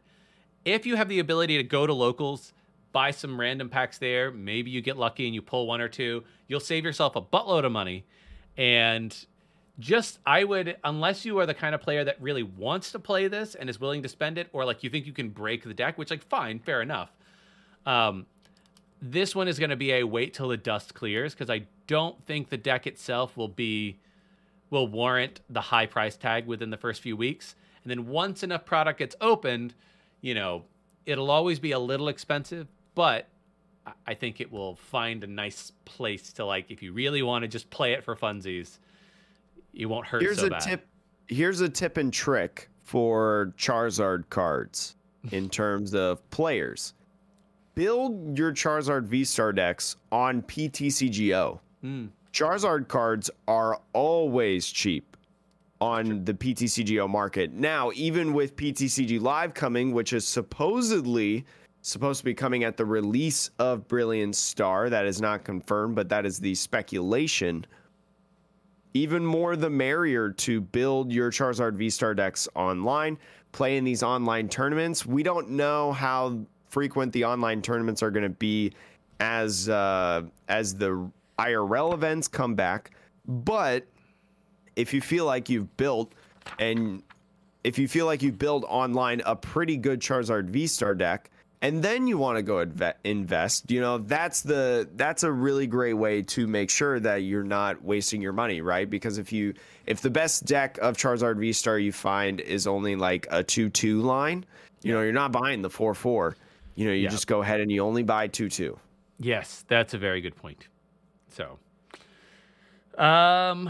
If 0.66 0.86
you 0.86 0.96
have 0.96 1.10
the 1.10 1.20
ability 1.20 1.58
to 1.58 1.64
go 1.64 1.88
to 1.88 1.94
locals, 1.94 2.54
buy 2.92 3.12
some 3.12 3.40
random 3.40 3.70
packs 3.70 3.98
there, 3.98 4.32
maybe 4.32 4.70
you 4.70 4.82
get 4.82 4.98
lucky 4.98 5.26
and 5.26 5.34
you 5.34 5.42
pull 5.42 5.68
one 5.68 5.82
or 5.82 5.88
two, 5.88 6.24
you'll 6.48 6.60
save 6.60 6.84
yourself 6.84 7.16
a 7.16 7.22
buttload 7.22 7.66
of 7.66 7.72
money. 7.72 8.06
And 8.58 9.16
just 9.80 10.20
I 10.26 10.44
would 10.44 10.78
unless 10.84 11.26
you 11.26 11.40
are 11.40 11.46
the 11.46 11.54
kind 11.54 11.74
of 11.74 11.82
player 11.82 12.04
that 12.04 12.22
really 12.22 12.44
wants 12.44 12.92
to 12.92 13.00
play 13.00 13.28
this 13.28 13.56
and 13.56 13.70
is 13.70 13.80
willing 13.80 14.04
to 14.04 14.10
spend 14.10 14.38
it, 14.38 14.50
or 14.54 14.66
like 14.66 14.84
you 14.84 14.90
think 14.90 15.06
you 15.06 15.14
can 15.14 15.30
break 15.30 15.64
the 15.64 15.74
deck, 15.74 15.98
which 15.98 16.12
like 16.12 16.24
fine, 16.24 16.60
fair 16.60 16.82
enough. 16.82 17.10
Um, 17.86 18.28
this 19.02 19.36
one 19.36 19.48
is 19.48 19.58
going 19.58 19.72
to 19.72 19.76
be 19.76 19.94
a 19.94 20.04
wait 20.04 20.34
till 20.34 20.50
the 20.50 20.58
dust 20.58 20.94
clears 20.94 21.34
because 21.34 21.50
I 21.50 21.66
don't 21.88 22.24
think 22.26 22.50
the 22.50 22.58
deck 22.58 22.86
itself 22.86 23.36
will 23.36 23.48
be 23.48 24.00
will 24.70 24.88
warrant 24.88 25.42
the 25.50 25.62
high 25.62 25.86
price 25.86 26.16
tag 26.16 26.46
within 26.46 26.70
the 26.70 26.78
first 26.78 27.02
few 27.02 27.18
weeks. 27.18 27.56
And 27.84 27.90
then 27.90 28.08
once 28.08 28.44
enough 28.44 28.64
product 28.64 29.00
gets 29.00 29.16
opened, 29.20 29.74
you 30.22 30.34
know, 30.34 30.64
it'll 31.06 31.32
always 31.32 31.60
be 31.60 31.72
a 31.72 31.80
little 31.80 32.08
expensive, 32.08 32.68
but 32.96 33.28
I- 34.06 34.14
think 34.14 34.40
it 34.40 34.52
will 34.52 34.76
find 34.76 35.24
a 35.24 35.28
nice 35.28 35.72
place 35.86 36.32
to 36.34 36.46
like 36.46 36.70
if 36.70 36.84
you 36.84 36.94
really 36.94 37.24
want 37.24 37.42
to 37.44 37.48
just 37.48 37.70
play 37.72 37.94
it 37.94 38.04
for 38.04 38.16
funsies, 38.16 38.78
you 39.74 39.90
won't 39.90 40.06
hurt 40.06 40.22
Here's 40.22 40.40
so 40.40 40.48
a 40.48 40.50
bad. 40.52 40.62
tip. 40.62 40.88
Here's 41.28 41.62
a 41.62 41.70
tip 41.70 41.98
and 41.98 42.14
trick 42.14 42.70
for 42.84 43.54
Charizard 43.58 44.30
cards 44.30 44.96
in 45.32 45.50
terms 45.50 45.96
of 45.96 46.28
players. 46.30 46.94
Build 47.74 48.38
your 48.38 48.52
Charizard 48.52 49.06
V 49.06 49.24
Star 49.24 49.54
decks 49.54 49.96
on 50.12 50.42
PTCGO. 50.44 51.60
Mm, 51.84 52.10
Charizard 52.34 52.88
cards 52.88 53.32
are 53.48 53.80
always 53.94 54.68
cheap 54.68 55.11
on 55.82 56.24
the 56.24 56.34
PTCGO 56.34 57.10
market. 57.10 57.52
Now, 57.52 57.92
even 57.96 58.34
with 58.34 58.56
PTCG 58.56 59.20
Live 59.20 59.56
coming, 59.56 59.92
which 59.92 60.14
is 60.14 60.26
supposedly 60.28 61.44
supposed 61.82 62.20
to 62.20 62.26
be 62.26 62.36
coming 62.36 62.64
at 62.64 62.78
the 62.78 62.86
release 62.86 63.50
of 63.58 63.88
Brilliant 63.88 64.36
Star, 64.36 64.92
that 64.92 65.06
is 65.06 65.20
not 65.20 65.44
confirmed, 65.44 65.96
but 65.96 66.08
that 66.10 66.24
is 66.26 66.40
the 66.40 66.54
speculation. 66.54 67.66
Even 68.94 69.26
more 69.26 69.56
the 69.56 69.70
merrier 69.70 70.30
to 70.30 70.62
build 70.62 71.12
your 71.12 71.32
Charizard 71.32 71.74
V 71.74 71.90
Star 71.90 72.14
decks 72.14 72.48
online, 72.56 73.18
play 73.52 73.78
in 73.78 73.84
these 73.84 74.04
online 74.04 74.50
tournaments. 74.50 75.06
We 75.06 75.24
don't 75.24 75.50
know 75.50 75.94
how 75.94 76.46
frequent 76.70 77.12
the 77.12 77.26
online 77.26 77.62
tournaments 77.62 78.04
are 78.04 78.12
going 78.12 78.24
to 78.24 78.30
be 78.30 78.74
as 79.20 79.68
uh, 79.68 80.24
as 80.48 80.76
the 80.76 81.10
IRL 81.40 81.94
events 81.94 82.28
come 82.28 82.54
back. 82.54 82.92
But 83.26 83.88
if 84.76 84.94
you 84.94 85.02
feel 85.02 85.26
like 85.26 85.50
you've 85.50 85.76
built 85.78 86.14
and 86.60 87.04
if 87.64 87.78
you 87.78 87.88
feel 87.88 88.06
like 88.06 88.22
you've 88.22 88.40
built 88.40 88.64
online 88.68 89.22
a 89.26 89.36
pretty 89.36 89.78
good 89.78 90.00
Charizard 90.00 90.46
V 90.46 90.68
Star 90.68 90.96
deck, 90.96 91.30
and 91.62 91.84
then 91.84 92.08
you 92.08 92.18
want 92.18 92.38
to 92.38 92.42
go 92.42 92.66
adve- 92.66 92.96
invest, 93.04 93.70
you 93.70 93.80
know, 93.80 94.00
that's 94.00 94.42
the 94.42 94.90
that's 94.96 95.22
a 95.22 95.32
really 95.32 95.68
great 95.68 95.94
way 95.94 96.24
to 96.24 96.48
make 96.48 96.72
sure 96.72 97.00
that 97.00 97.18
you're 97.18 97.44
not 97.44 97.84
wasting 97.84 98.20
your 98.20 98.34
money, 98.34 98.62
right? 98.62 98.90
Because 98.90 99.20
if 99.20 99.32
you 99.32 99.54
if 99.86 100.02
the 100.02 100.10
best 100.10 100.46
deck 100.46 100.80
of 100.80 100.98
Charizard 100.98 101.38
V 101.38 101.54
Star 101.54 101.78
you 101.78 101.92
find 101.92 102.40
is 102.40 102.66
only 102.66 102.96
like 102.96 103.28
a 103.30 103.44
2-2 103.44 104.02
line, 104.02 104.44
you 104.82 104.92
know, 104.92 105.02
you're 105.02 105.12
not 105.14 105.32
buying 105.32 105.62
the 105.62 105.70
4-4. 105.70 106.34
You 106.74 106.88
know, 106.88 106.94
you 106.94 107.10
just 107.10 107.28
go 107.28 107.44
ahead 107.44 107.60
and 107.60 107.72
you 107.72 107.82
only 107.82 108.02
buy 108.02 108.28
2-2. 108.28 108.76
yes, 109.20 109.64
that's 109.68 109.94
a 109.94 110.00
very 110.00 110.22
good 110.22 110.36
point. 110.36 110.68
So, 111.30 111.60
um, 112.98 113.70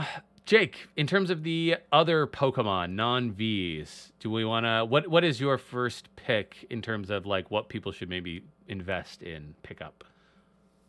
Jake, 0.52 0.90
in 0.98 1.08
terms 1.08 1.30
of 1.30 1.44
the 1.44 1.78
other 1.94 2.28
Pokemon 2.28 2.90
non 2.90 3.32
V's, 3.32 4.12
do 4.20 4.30
we 4.30 4.44
want 4.44 4.66
to? 4.66 4.84
What 4.84 5.08
What 5.08 5.24
is 5.24 5.40
your 5.40 5.58
first 5.58 6.14
pick 6.18 6.68
in 6.70 6.82
terms 6.82 7.10
of 7.10 7.26
like 7.26 7.50
what 7.50 7.70
people 7.70 7.94
should 7.94 8.10
maybe 8.10 8.44
invest 8.68 9.24
in, 9.24 9.56
pick 9.64 9.82
up? 9.82 10.04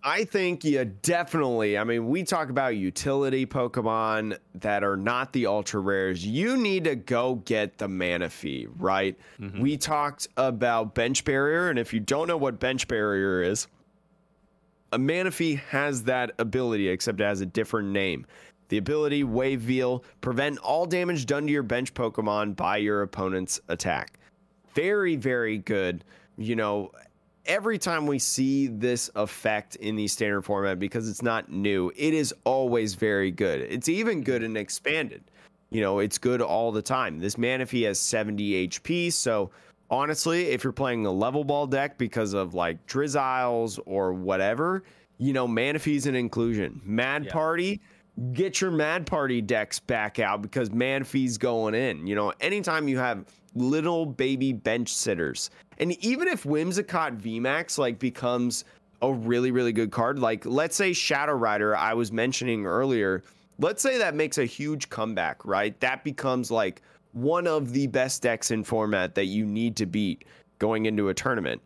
I 0.02 0.24
think 0.24 0.64
you 0.64 0.84
definitely, 0.84 1.78
I 1.78 1.84
mean, 1.84 2.08
we 2.08 2.24
talk 2.24 2.50
about 2.50 2.74
utility 2.74 3.46
Pokemon 3.46 4.36
that 4.56 4.82
are 4.82 4.96
not 4.96 5.32
the 5.32 5.46
ultra 5.46 5.78
rares. 5.78 6.26
You 6.26 6.56
need 6.56 6.82
to 6.82 6.96
go 6.96 7.36
get 7.36 7.78
the 7.78 7.86
Manaphy, 7.86 8.68
right? 8.78 9.16
Mm-hmm. 9.40 9.60
We 9.60 9.76
talked 9.76 10.26
about 10.36 10.96
Bench 10.96 11.24
Barrier, 11.24 11.70
and 11.70 11.78
if 11.78 11.94
you 11.94 12.00
don't 12.00 12.26
know 12.26 12.36
what 12.36 12.58
Bench 12.58 12.88
Barrier 12.88 13.42
is, 13.42 13.68
a 14.92 14.98
Manaphy 14.98 15.58
has 15.58 16.02
that 16.04 16.32
ability, 16.38 16.88
except 16.88 17.20
it 17.20 17.24
has 17.24 17.40
a 17.40 17.46
different 17.46 17.90
name. 17.90 18.26
The 18.72 18.78
ability 18.78 19.22
Wave 19.22 19.60
Veil, 19.60 20.02
prevent 20.22 20.56
all 20.60 20.86
damage 20.86 21.26
done 21.26 21.44
to 21.46 21.52
your 21.52 21.62
bench 21.62 21.92
Pokemon 21.92 22.56
by 22.56 22.78
your 22.78 23.02
opponent's 23.02 23.60
attack. 23.68 24.18
Very, 24.74 25.14
very 25.14 25.58
good. 25.58 26.04
You 26.38 26.56
know, 26.56 26.90
every 27.44 27.76
time 27.76 28.06
we 28.06 28.18
see 28.18 28.68
this 28.68 29.10
effect 29.14 29.76
in 29.76 29.94
the 29.94 30.08
standard 30.08 30.40
format, 30.40 30.78
because 30.78 31.06
it's 31.06 31.20
not 31.20 31.52
new, 31.52 31.92
it 31.96 32.14
is 32.14 32.34
always 32.44 32.94
very 32.94 33.30
good. 33.30 33.60
It's 33.60 33.90
even 33.90 34.22
good 34.22 34.42
and 34.42 34.56
expanded. 34.56 35.22
You 35.68 35.82
know, 35.82 35.98
it's 35.98 36.16
good 36.16 36.40
all 36.40 36.72
the 36.72 36.80
time. 36.80 37.18
This 37.18 37.34
Manaphy 37.34 37.84
has 37.84 38.00
70 38.00 38.68
HP, 38.68 39.12
so 39.12 39.50
honestly, 39.90 40.46
if 40.46 40.64
you're 40.64 40.72
playing 40.72 41.04
a 41.04 41.12
level 41.12 41.44
ball 41.44 41.66
deck 41.66 41.98
because 41.98 42.32
of 42.32 42.54
like 42.54 42.86
Drizziles 42.86 43.78
or 43.84 44.14
whatever, 44.14 44.82
you 45.18 45.34
know, 45.34 45.46
Manaphy's 45.46 46.06
an 46.06 46.14
inclusion. 46.14 46.80
Mad 46.86 47.26
Yeah. 47.26 47.32
Party, 47.32 47.82
get 48.32 48.60
your 48.60 48.70
Mad 48.70 49.06
Party 49.06 49.40
decks 49.40 49.78
back 49.78 50.18
out 50.18 50.42
because 50.42 50.70
Manaphy's 50.70 51.38
going 51.38 51.74
in. 51.74 52.06
You 52.06 52.14
know, 52.14 52.32
anytime 52.40 52.88
you 52.88 52.98
have 52.98 53.24
little 53.54 54.06
baby 54.06 54.52
bench 54.52 54.92
sitters, 54.92 55.50
and 55.78 55.92
even 56.04 56.28
if 56.28 56.44
Whimsicott 56.44 57.20
VMAX 57.20 57.78
like 57.78 57.98
becomes 57.98 58.64
a 59.00 59.12
really, 59.12 59.50
really 59.50 59.72
good 59.72 59.90
card, 59.90 60.18
like 60.18 60.44
let's 60.46 60.76
say 60.76 60.92
Shadow 60.92 61.32
Rider, 61.32 61.76
I 61.76 61.94
was 61.94 62.12
mentioning 62.12 62.66
earlier, 62.66 63.22
let's 63.58 63.82
say 63.82 63.98
that 63.98 64.14
makes 64.14 64.38
a 64.38 64.44
huge 64.44 64.88
comeback, 64.90 65.44
right? 65.44 65.78
That 65.80 66.04
becomes 66.04 66.50
like 66.50 66.82
one 67.12 67.46
of 67.46 67.72
the 67.72 67.86
best 67.86 68.22
decks 68.22 68.50
in 68.50 68.64
format 68.64 69.14
that 69.14 69.26
you 69.26 69.44
need 69.44 69.76
to 69.76 69.86
beat 69.86 70.24
going 70.58 70.86
into 70.86 71.08
a 71.08 71.14
tournament. 71.14 71.60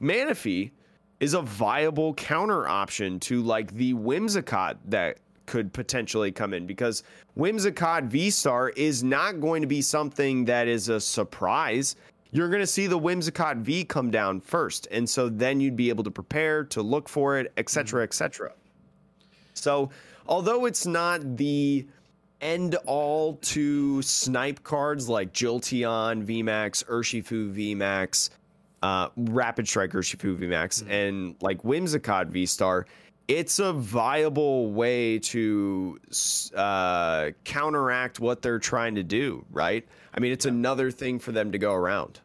Manaphy 0.00 0.72
is 1.20 1.34
a 1.34 1.42
viable 1.42 2.14
counter 2.14 2.66
option 2.66 3.20
to 3.20 3.42
like 3.42 3.72
the 3.74 3.94
Whimsicott 3.94 4.78
that 4.86 5.18
could 5.50 5.72
potentially 5.72 6.30
come 6.30 6.54
in 6.54 6.64
because 6.64 7.02
Whimsicott 7.36 8.04
V 8.04 8.30
Star 8.30 8.68
is 8.70 9.02
not 9.02 9.40
going 9.40 9.60
to 9.62 9.66
be 9.66 9.82
something 9.82 10.44
that 10.44 10.68
is 10.68 10.88
a 10.88 11.00
surprise. 11.00 11.96
You're 12.30 12.48
going 12.48 12.60
to 12.60 12.68
see 12.68 12.86
the 12.86 12.98
Whimsicott 12.98 13.56
V 13.56 13.84
come 13.84 14.12
down 14.12 14.40
first. 14.40 14.86
And 14.92 15.10
so 15.10 15.28
then 15.28 15.60
you'd 15.60 15.74
be 15.74 15.88
able 15.88 16.04
to 16.04 16.10
prepare 16.10 16.62
to 16.66 16.82
look 16.82 17.08
for 17.08 17.36
it, 17.40 17.52
etc., 17.56 18.04
etc. 18.04 18.52
So, 19.54 19.90
although 20.28 20.66
it's 20.66 20.86
not 20.86 21.36
the 21.36 21.84
end 22.40 22.76
all 22.86 23.34
to 23.42 24.00
snipe 24.02 24.62
cards 24.62 25.08
like 25.08 25.32
Jolteon 25.32 26.24
VMAX, 26.24 26.84
Urshifu 26.84 27.52
VMAX, 27.52 28.30
uh, 28.82 29.08
Rapid 29.16 29.66
Strike 29.66 29.90
Urshifu 29.90 30.38
VMAX, 30.38 30.88
and 30.88 31.34
like 31.40 31.60
Whimsicott 31.62 32.28
V 32.28 32.46
Star, 32.46 32.86
it's 33.30 33.60
a 33.60 33.72
viable 33.72 34.72
way 34.72 35.20
to 35.20 35.98
uh, 36.56 37.30
counteract 37.44 38.18
what 38.18 38.42
they're 38.42 38.58
trying 38.58 38.96
to 38.96 39.04
do, 39.04 39.44
right? 39.52 39.86
I 40.12 40.18
mean, 40.18 40.32
it's 40.32 40.46
another 40.46 40.90
thing 40.90 41.20
for 41.20 41.30
them 41.30 41.52
to 41.52 41.58
go 41.58 41.72
around. 41.72 42.18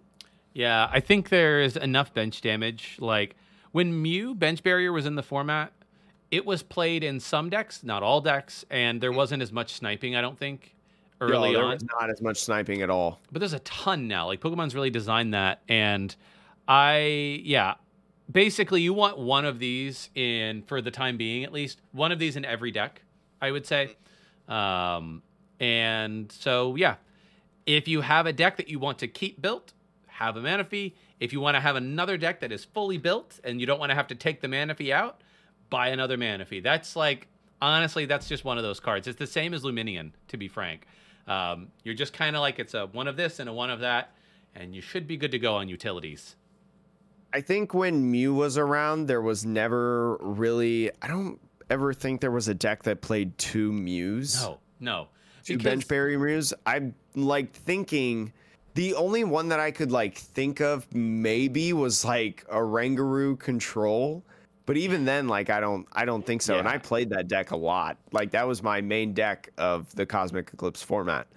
Yeah, 0.53 0.89
I 0.91 0.99
think 1.01 1.29
there's 1.29 1.77
enough 1.77 2.13
bench 2.13 2.41
damage. 2.41 2.97
Like 2.99 3.35
when 3.71 4.01
Mew 4.01 4.33
bench 4.33 4.63
barrier 4.63 4.91
was 4.91 5.05
in 5.05 5.13
the 5.15 5.21
format, 5.23 5.71
it 6.31 6.43
was 6.45 6.63
played 6.63 7.03
in 7.03 7.19
some 7.19 7.49
decks, 7.51 7.83
not 7.83 8.01
all 8.01 8.19
decks, 8.19 8.65
and 8.71 8.99
there 8.99 9.11
wasn't 9.11 9.43
as 9.43 9.51
much 9.51 9.73
sniping. 9.73 10.15
I 10.15 10.21
don't 10.21 10.39
think 10.39 10.73
early 11.21 11.51
No, 11.51 11.57
there 11.59 11.65
on. 11.65 11.71
was 11.73 11.83
not 11.83 12.09
as 12.09 12.19
much 12.21 12.37
sniping 12.37 12.81
at 12.81 12.89
all. 12.89 13.19
but 13.31 13.39
there's 13.39 13.53
a 13.53 13.59
ton 13.59 14.07
now. 14.07 14.25
Like 14.25 14.39
Pokemon's 14.41 14.73
really 14.73 14.89
designed 14.89 15.33
that, 15.35 15.61
and 15.69 16.15
I 16.67 17.41
yeah, 17.43 17.75
basically 18.31 18.81
you 18.81 18.93
want 18.93 19.17
one 19.17 19.45
of 19.45 19.59
these 19.59 20.09
in 20.15 20.63
for 20.63 20.81
the 20.81 20.91
time 20.91 21.17
being 21.17 21.43
at 21.43 21.53
least 21.53 21.81
one 21.91 22.11
of 22.11 22.19
these 22.19 22.35
in 22.35 22.45
every 22.45 22.71
deck. 22.71 23.01
I 23.41 23.51
would 23.51 23.65
say, 23.65 23.95
um, 24.47 25.21
and 25.59 26.31
so 26.31 26.75
yeah, 26.75 26.95
if 27.65 27.87
you 27.87 28.01
have 28.01 28.25
a 28.25 28.33
deck 28.33 28.57
that 28.57 28.69
you 28.69 28.79
want 28.79 28.99
to 28.99 29.07
keep 29.07 29.41
built, 29.41 29.73
have 30.07 30.37
a 30.37 30.41
Manaphy 30.41 30.93
If 31.19 31.33
you 31.33 31.41
want 31.41 31.55
to 31.55 31.61
have 31.61 31.75
another 31.75 32.17
deck 32.17 32.39
that 32.39 32.51
is 32.51 32.63
fully 32.63 32.97
built 32.97 33.39
and 33.43 33.59
you 33.59 33.67
don't 33.67 33.79
want 33.79 33.89
to 33.89 33.95
have 33.95 34.07
to 34.07 34.15
take 34.15 34.41
the 34.41 34.47
Manaphy 34.47 34.91
out, 34.91 35.21
buy 35.69 35.89
another 35.89 36.17
Manaphy 36.17 36.63
That's 36.63 36.95
like 36.95 37.27
honestly, 37.61 38.05
that's 38.05 38.27
just 38.27 38.45
one 38.45 38.57
of 38.57 38.63
those 38.63 38.79
cards. 38.79 39.07
It's 39.07 39.19
the 39.19 39.27
same 39.27 39.53
as 39.53 39.63
Lumineon, 39.63 40.11
to 40.27 40.37
be 40.37 40.47
frank. 40.47 40.85
Um, 41.27 41.69
you're 41.83 41.95
just 41.95 42.13
kind 42.13 42.35
of 42.35 42.41
like 42.41 42.59
it's 42.59 42.73
a 42.73 42.87
one 42.87 43.07
of 43.07 43.17
this 43.17 43.39
and 43.39 43.49
a 43.49 43.53
one 43.53 43.69
of 43.69 43.79
that, 43.79 44.11
and 44.53 44.75
you 44.75 44.81
should 44.81 45.07
be 45.07 45.17
good 45.17 45.31
to 45.31 45.39
go 45.39 45.55
on 45.55 45.67
utilities. 45.67 46.35
I 47.35 47.41
think 47.41 47.73
when 47.73 48.09
Mew 48.09 48.33
was 48.33 48.57
around, 48.57 49.07
there 49.07 49.21
was 49.21 49.45
never 49.45 50.15
really. 50.21 50.89
I 51.01 51.07
don't 51.07 51.37
ever 51.69 51.93
think 51.93 52.21
there 52.21 52.31
was 52.31 52.47
a 52.47 52.53
deck 52.53 52.83
that 52.83 53.01
played 53.01 53.37
two 53.37 53.73
Mews. 53.73 54.41
No, 54.41 54.59
no. 54.79 55.07
two 55.43 55.57
Because- 55.57 55.69
bench 55.71 55.87
berry 55.89 56.15
Mews. 56.17 56.53
I'm 56.65 56.95
like 57.13 57.51
thinking 57.51 58.31
the 58.75 58.93
only 58.95 59.25
one 59.25 59.49
that 59.49 59.59
I 59.59 59.71
could 59.71 59.91
like 59.91 60.17
think 60.17 60.61
of 60.61 60.87
maybe 60.95 61.73
was 61.73 62.05
like 62.05 62.45
a 62.49 62.63
Rangaroo 62.63 63.35
control. 63.37 64.23
But 64.65 64.77
even 64.77 65.03
then, 65.03 65.27
like 65.27 65.49
I 65.49 65.59
don't, 65.59 65.85
I 65.91 66.05
don't 66.05 66.25
think 66.25 66.41
so. 66.41 66.57
And 66.57 66.67
I 66.69 66.77
played 66.77 67.09
that 67.09 67.27
deck 67.27 67.51
a 67.51 67.57
lot. 67.57 67.97
Like 68.13 68.31
that 68.31 68.47
was 68.47 68.63
my 68.63 68.79
main 68.79 69.13
deck 69.13 69.49
of 69.57 69.93
the 69.93 70.05
Cosmic 70.05 70.51
Eclipse 70.53 70.81
format. 70.81 71.27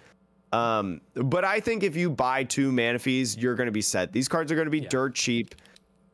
Um, 0.53 1.01
but 1.15 1.45
I 1.45 1.59
think 1.61 1.83
if 1.83 1.97
you 1.97 2.09
buy 2.09 2.45
two 2.45 2.71
Manaphies, 2.73 3.37
you're 3.41 3.55
going 3.57 3.67
to 3.67 3.73
be 3.73 3.83
set. 3.83 4.13
These 4.13 4.29
cards 4.29 4.51
are 4.53 4.55
going 4.55 4.67
to 4.67 4.71
be 4.71 4.81
Yeah. 4.81 4.89
dirt 4.89 5.15
cheap, 5.15 5.55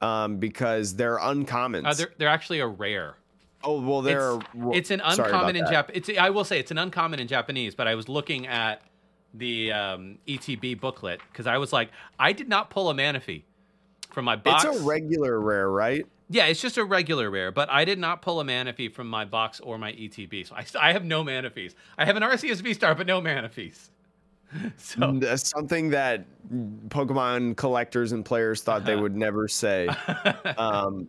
um, 0.05 0.37
because 0.37 0.97
they're 0.97 1.19
uncommons. 1.19 1.87
Uh, 1.87 1.95
they're, 1.95 2.13
they're 2.19 2.29
actually 2.29 2.61
a 2.61 2.67
rare. 2.67 3.17
oh 3.63 3.81
well, 3.81 4.03
they're. 4.03 4.39
It's 4.73 4.91
an 4.91 5.01
sorry 5.01 5.31
about 5.31 5.47
uncommon 5.51 5.57
in. 5.57 5.65
Jap. 5.65 5.91
It's 5.93 6.11
I 6.19 6.31
will 6.31 6.45
say 6.45 6.59
it's 6.59 6.71
an 6.71 6.79
uncommon 6.79 7.21
in 7.21 7.29
Japanese, 7.29 7.75
but 7.75 7.89
I 7.89 7.95
was 7.95 8.09
looking 8.09 8.47
at 8.47 8.83
the 9.33 9.73
um, 9.73 10.19
ETB 10.29 10.81
booklet 10.81 11.21
because 11.33 11.47
I 11.47 11.59
was 11.59 11.73
like, 11.73 11.91
I 12.19 12.33
did 12.33 12.49
not 12.49 12.71
pull 12.71 12.91
a 12.91 12.95
Manaphy 12.95 13.43
from 14.11 14.25
my 14.27 14.37
box. 14.37 14.65
It's 14.65 14.81
a 14.81 14.85
regular 14.85 15.41
rare, 15.41 15.71
right? 15.71 16.07
yeah, 16.31 16.47
it's 16.47 16.61
just 16.61 16.79
a 16.79 16.85
regular 16.85 17.31
rare, 17.31 17.53
but 17.53 17.69
I 17.71 17.85
did 17.85 17.99
not 17.99 18.23
pull 18.23 18.41
a 18.41 18.45
Manaphy 18.45 18.93
from 18.93 19.09
my 19.09 19.25
box 19.25 19.61
or 19.61 19.77
my 19.79 19.93
ETB, 19.93 20.47
so 20.49 20.55
I, 20.55 20.89
I 20.89 20.93
have 20.93 21.05
no 21.05 21.23
Manaphies. 21.23 21.75
I 21.99 22.05
have 22.05 22.17
an 22.17 22.39
V 22.39 22.75
Star, 22.75 22.95
but 22.95 23.07
no 23.07 23.21
Manaphies. 23.21 23.91
so 24.77 25.19
uh, 25.27 25.37
something 25.37 25.91
that 25.91 26.27
Pokemon 26.89 27.57
collectors 27.57 28.13
and 28.13 28.25
players 28.25 28.63
thought 28.63 28.85
they 28.85 28.93
Uh-huh. 28.93 29.03
would 29.03 29.17
never 29.17 29.49
say. 29.49 29.89
um, 30.59 31.09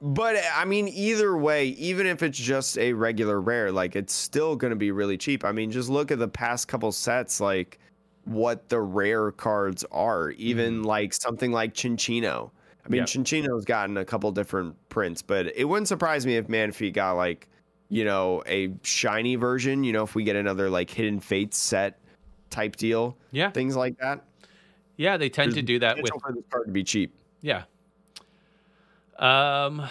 but 0.00 0.36
I 0.54 0.64
mean, 0.64 0.88
either 0.88 1.36
way, 1.36 1.68
even 1.68 2.06
if 2.06 2.22
it's 2.22 2.38
just 2.38 2.76
a 2.78 2.92
regular 2.92 3.40
rare, 3.40 3.72
like 3.72 3.96
it's 3.96 4.12
still 4.12 4.54
going 4.56 4.70
to 4.70 4.76
be 4.76 4.90
really 4.90 5.16
cheap. 5.16 5.44
I 5.44 5.52
mean, 5.52 5.70
just 5.70 5.88
look 5.88 6.10
at 6.10 6.18
the 6.18 6.28
past 6.28 6.68
couple 6.68 6.92
sets, 6.92 7.40
like 7.40 7.78
what 8.24 8.68
the 8.68 8.80
rare 8.80 9.30
cards 9.32 9.84
are. 9.90 10.30
Even 10.32 10.82
like 10.82 11.14
something 11.14 11.52
like 11.52 11.74
Cinccino. 11.74 12.50
I 12.84 12.88
mean, 12.90 12.98
Yep. 13.00 13.08
Cinccino's 13.08 13.64
gotten 13.64 13.96
a 13.96 14.04
couple 14.04 14.30
different 14.32 14.76
prints, 14.90 15.22
but 15.22 15.46
it 15.56 15.64
wouldn't 15.64 15.88
surprise 15.88 16.26
me 16.26 16.36
if 16.36 16.48
Manaphy 16.48 16.92
got 16.92 17.12
like, 17.12 17.48
you 17.88 18.04
know, 18.04 18.42
a 18.46 18.74
shiny 18.82 19.36
version. 19.36 19.84
You 19.84 19.92
know, 19.94 20.02
if 20.04 20.14
we 20.14 20.22
get 20.24 20.36
another 20.36 20.68
like 20.68 20.90
Hidden 20.90 21.20
Fates 21.20 21.56
set 21.56 21.98
type 22.54 22.76
deal 22.76 23.16
yeah, 23.32 23.50
things 23.50 23.74
like 23.76 23.98
that. 23.98 24.22
yeah, 24.96 25.16
they 25.16 25.28
tend 25.28 25.54
to 25.54 25.62
do 25.62 25.80
that 25.80 25.96
with 26.00 26.10
for 26.22 26.32
this 26.32 26.44
card 26.50 26.66
to 26.66 26.72
be 26.72 26.84
cheap. 26.84 27.14
Yeah. 27.40 27.64
Um, 29.18 29.82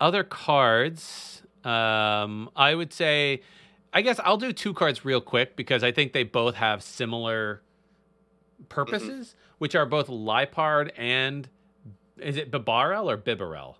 other 0.00 0.24
cards. 0.24 1.42
Um, 1.64 2.50
I 2.54 2.74
would 2.74 2.92
say, 2.92 3.42
I 3.92 4.02
guess 4.02 4.20
I'll 4.22 4.36
do 4.36 4.52
two 4.52 4.74
cards 4.74 5.04
real 5.04 5.20
quick 5.20 5.56
because 5.56 5.82
I 5.82 5.92
think 5.92 6.12
they 6.12 6.22
both 6.22 6.56
have 6.56 6.82
similar 6.82 7.62
purposes, 8.68 9.34
which 9.58 9.74
are 9.74 9.86
both 9.86 10.08
Liepard 10.08 10.92
and 10.96 11.48
is 12.18 12.36
it 12.36 12.50
Bibarel 12.50 13.10
or 13.10 13.16
Bibarel? 13.16 13.76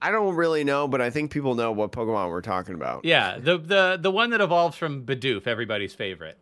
I 0.00 0.10
don't 0.10 0.36
really 0.36 0.62
know, 0.62 0.86
but 0.86 1.00
I 1.00 1.10
think 1.10 1.30
people 1.30 1.54
know 1.54 1.72
what 1.72 1.90
Pokemon 1.90 2.30
we're 2.30 2.42
talking 2.42 2.74
about. 2.74 3.04
Yeah, 3.04 3.38
the 3.38 3.58
the 3.58 3.98
the 4.00 4.10
one 4.10 4.30
that 4.30 4.40
evolves 4.40 4.76
from 4.76 5.04
Bidoof, 5.04 5.46
everybody's 5.46 5.94
favorite. 5.94 6.38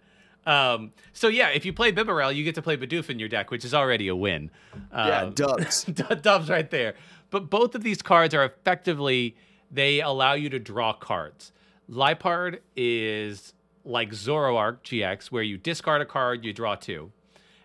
Um, 0.46 0.92
so 1.12 1.28
yeah, 1.28 1.48
if 1.48 1.64
you 1.64 1.72
play 1.72 1.92
Bibarel, 1.92 2.34
you 2.34 2.44
get 2.44 2.54
to 2.56 2.62
play 2.62 2.76
Bidoof 2.76 3.08
in 3.10 3.18
your 3.18 3.28
deck, 3.28 3.50
which 3.50 3.64
is 3.64 3.72
already 3.74 4.08
a 4.08 4.16
win. 4.16 4.50
Yeah, 4.92 5.22
Um, 5.22 5.32
dubs. 5.34 5.84
Doves 5.84 6.48
right 6.50 6.70
there. 6.70 6.94
But 7.30 7.50
both 7.50 7.74
of 7.74 7.82
these 7.82 8.02
cards 8.02 8.34
are 8.34 8.44
effectively 8.44 9.36
they 9.70 10.00
allow 10.00 10.34
you 10.34 10.48
to 10.50 10.58
draw 10.58 10.92
cards. 10.92 11.52
Liepard 11.90 12.60
is 12.76 13.54
like 13.84 14.10
Zoroark 14.10 14.82
GX, 14.82 15.26
where 15.26 15.42
you 15.42 15.56
discard 15.58 16.00
a 16.00 16.06
card, 16.06 16.44
you 16.44 16.52
draw 16.52 16.74
two 16.74 17.10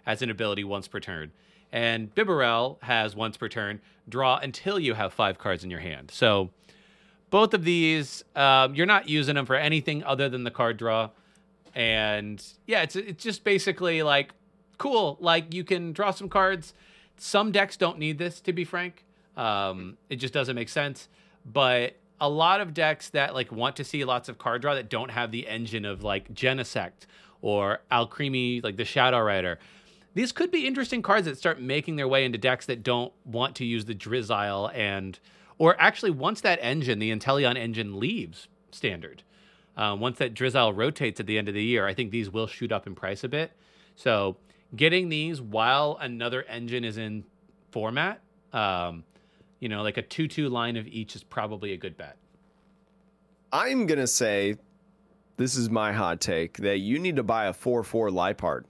as 0.05 0.21
an 0.21 0.29
ability 0.29 0.63
once 0.63 0.87
per 0.87 0.99
turn. 0.99 1.31
And 1.71 2.13
Bibarel 2.15 2.81
has 2.81 3.15
once 3.15 3.37
per 3.37 3.47
turn, 3.47 3.79
draw 4.07 4.37
until 4.37 4.79
you 4.79 4.95
have 4.95 5.13
five 5.13 5.37
cards 5.37 5.63
in 5.63 5.69
your 5.69 5.79
hand. 5.79 6.09
So 6.11 6.49
both 7.29 7.53
of 7.53 7.63
these, 7.63 8.23
um, 8.35 8.73
you're 8.73 8.87
not 8.87 9.07
using 9.07 9.35
them 9.35 9.45
for 9.45 9.55
anything 9.55 10.03
other 10.03 10.29
than 10.29 10.43
the 10.43 10.51
card 10.51 10.77
draw. 10.77 11.09
And 11.75 12.43
yeah, 12.67 12.81
it's 12.81 12.95
it's 12.95 13.23
just 13.23 13.43
basically 13.43 14.03
like 14.03 14.31
cool. 14.77 15.17
Like 15.19 15.53
you 15.53 15.63
can 15.63 15.93
draw 15.93 16.11
some 16.11 16.29
cards. 16.29 16.73
Some 17.17 17.51
decks 17.51 17.75
don't 17.77 17.99
need 17.99 18.17
this, 18.17 18.39
to 18.41 18.53
be 18.53 18.63
frank. 18.63 19.05
Um, 19.35 19.97
it 20.09 20.17
just 20.17 20.33
doesn't 20.33 20.55
make 20.55 20.69
sense. 20.69 21.09
But 21.45 21.95
a 22.21 22.29
lot 22.29 22.61
of 22.61 22.73
decks 22.73 23.09
that 23.09 23.33
like 23.33 23.51
want 23.51 23.75
to 23.77 23.83
see 23.83 24.03
lots 24.05 24.29
of 24.29 24.37
card 24.37 24.61
draw 24.61 24.75
that 24.75 24.89
don't 24.89 25.11
have 25.11 25.31
the 25.31 25.47
engine 25.47 25.85
of 25.85 26.03
like 26.03 26.33
Genesect 26.33 27.05
or 27.41 27.81
Alcremie, 27.91 28.63
like 28.63 28.77
the 28.77 28.85
Shadow 28.85 29.21
Rider, 29.21 29.59
these 30.13 30.31
could 30.31 30.51
be 30.51 30.67
interesting 30.67 31.01
cards 31.01 31.25
that 31.25 31.37
start 31.37 31.61
making 31.61 31.95
their 31.95 32.07
way 32.07 32.25
into 32.25 32.37
decks 32.37 32.65
that 32.65 32.83
don't 32.83 33.13
want 33.25 33.55
to 33.57 33.65
use 33.65 33.85
the 33.85 33.95
Drizzile 33.95 34.71
and, 34.73 35.19
or 35.57 35.79
actually 35.79 36.11
once 36.11 36.41
that 36.41 36.59
engine, 36.61 36.99
the 36.99 37.11
Inteleon 37.11 37.55
engine 37.57 37.99
leaves 37.99 38.47
standard, 38.71 39.23
uh, 39.77 39.95
once 39.97 40.17
that 40.17 40.33
Drizzile 40.33 40.75
rotates 40.75 41.19
at 41.19 41.25
the 41.25 41.37
end 41.37 41.47
of 41.47 41.53
the 41.53 41.63
year, 41.63 41.87
I 41.87 41.93
think 41.93 42.11
these 42.11 42.29
will 42.29 42.47
shoot 42.47 42.71
up 42.71 42.87
in 42.87 42.95
price 42.95 43.23
a 43.23 43.29
bit. 43.29 43.51
So 43.95 44.37
getting 44.75 45.09
these 45.09 45.41
while 45.41 45.97
another 45.99 46.43
engine 46.43 46.83
is 46.83 46.97
in 46.97 47.23
format, 47.71 48.21
um, 48.53 49.03
you 49.59 49.69
know, 49.69 49.81
like 49.81 49.97
a 49.97 50.01
two-two 50.01 50.49
line 50.49 50.77
of 50.77 50.87
each 50.87 51.15
is 51.15 51.23
probably 51.23 51.73
a 51.73 51.77
good 51.77 51.97
bet. 51.97 52.17
I'm 53.51 53.85
gonna 53.85 54.07
say, 54.07 54.57
this 55.37 55.55
is 55.55 55.69
my 55.69 55.91
hot 55.91 56.21
take 56.21 56.57
that 56.57 56.79
you 56.79 56.99
need 56.99 57.15
to 57.15 57.23
buy 57.23 57.45
a 57.45 57.53
four-four 57.53 58.09
Liepard. 58.09 58.65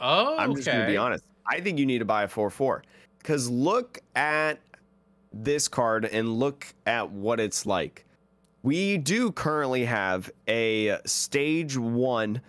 Oh, 0.00 0.38
I'm 0.38 0.54
just 0.54 0.66
gonna 0.66 0.86
be 0.86 0.96
honest. 0.96 1.24
I 1.46 1.60
think 1.60 1.78
you 1.78 1.86
need 1.86 1.98
to 1.98 2.04
buy 2.04 2.22
a 2.22 2.28
four-four 2.28 2.84
because 3.18 3.50
look 3.50 3.98
at 4.14 4.60
this 5.32 5.68
card 5.68 6.04
and 6.04 6.38
look 6.38 6.66
at 6.86 7.10
what 7.10 7.40
it's 7.40 7.66
like. 7.66 8.06
We 8.62 8.98
do 8.98 9.32
currently 9.32 9.86
have 9.86 10.30
a 10.46 10.98
stage 11.06 11.76
one 11.76 12.40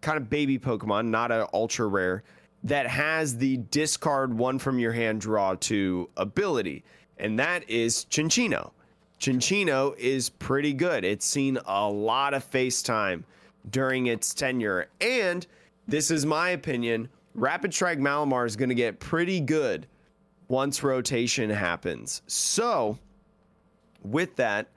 kind 0.00 0.16
of 0.16 0.30
baby 0.30 0.58
Pokemon, 0.58 1.08
not 1.08 1.32
an 1.32 1.46
ultra 1.52 1.86
rare, 1.86 2.22
that 2.64 2.86
has 2.86 3.36
the 3.36 3.58
discard 3.70 4.36
one 4.36 4.58
from 4.58 4.78
your 4.78 4.92
hand 4.92 5.20
draw 5.20 5.54
to 5.56 6.08
ability, 6.16 6.84
and 7.18 7.38
that 7.38 7.68
is 7.68 8.06
Cinccino. 8.10 8.72
Cinccino 9.20 9.96
is 9.98 10.28
pretty 10.28 10.72
good. 10.72 11.04
It's 11.04 11.26
seen 11.26 11.58
a 11.66 11.88
lot 11.88 12.34
of 12.34 12.44
face 12.44 12.82
time 12.82 13.24
during 13.70 14.06
its 14.06 14.32
tenure, 14.32 14.86
and 15.00 15.46
this 15.88 16.10
is 16.10 16.24
my 16.24 16.50
opinion. 16.50 17.08
Rapid 17.34 17.74
Strike 17.74 17.98
Malamar 17.98 18.46
is 18.46 18.56
going 18.56 18.68
to 18.68 18.74
get 18.74 19.00
pretty 19.00 19.40
good 19.40 19.86
once 20.48 20.82
rotation 20.82 21.50
happens. 21.50 22.22
So, 22.26 22.98
with 24.02 24.34
that, 24.36 24.68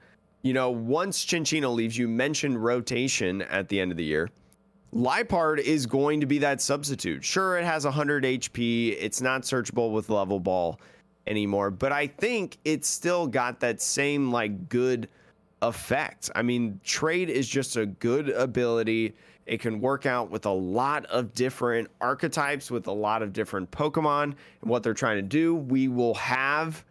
you 0.42 0.52
know, 0.52 0.70
once 0.70 1.24
Cinccino 1.24 1.72
leaves, 1.74 1.96
you 1.96 2.08
mentioned 2.08 2.62
rotation 2.62 3.42
at 3.42 3.68
the 3.68 3.80
end 3.80 3.90
of 3.90 3.96
the 3.96 4.04
year. 4.04 4.28
Liepard 4.92 5.58
is 5.60 5.86
going 5.86 6.20
to 6.20 6.26
be 6.26 6.38
that 6.38 6.60
substitute. 6.60 7.24
Sure, 7.24 7.56
it 7.56 7.64
has 7.64 7.84
100 7.84 8.24
HP. 8.24 8.96
It's 9.00 9.20
not 9.20 9.42
searchable 9.42 9.92
with 9.92 10.10
level 10.10 10.38
ball 10.38 10.80
anymore, 11.26 11.70
but 11.70 11.92
I 11.92 12.08
think 12.08 12.58
it's 12.64 12.88
still 12.88 13.26
got 13.26 13.60
that 13.60 13.80
same 13.80 14.30
like 14.30 14.68
good 14.68 15.08
effect. 15.62 16.30
I 16.34 16.42
mean, 16.42 16.80
trade 16.84 17.30
is 17.30 17.48
just 17.48 17.76
a 17.76 17.86
good 17.86 18.28
ability. 18.30 19.14
It 19.46 19.60
can 19.60 19.80
work 19.80 20.04
out 20.06 20.30
with 20.30 20.44
a 20.44 20.52
lot 20.52 21.06
of 21.06 21.32
different 21.32 21.88
archetypes, 22.00 22.70
with 22.70 22.86
a 22.86 22.92
lot 22.92 23.22
of 23.22 23.32
different 23.32 23.70
Pokemon, 23.70 24.24
and 24.24 24.36
what 24.70 24.82
they're 24.82 24.94
trying 24.94 25.16
to 25.16 25.22
do. 25.22 25.54
We 25.54 25.88
will 25.88 26.14
have 26.14 26.84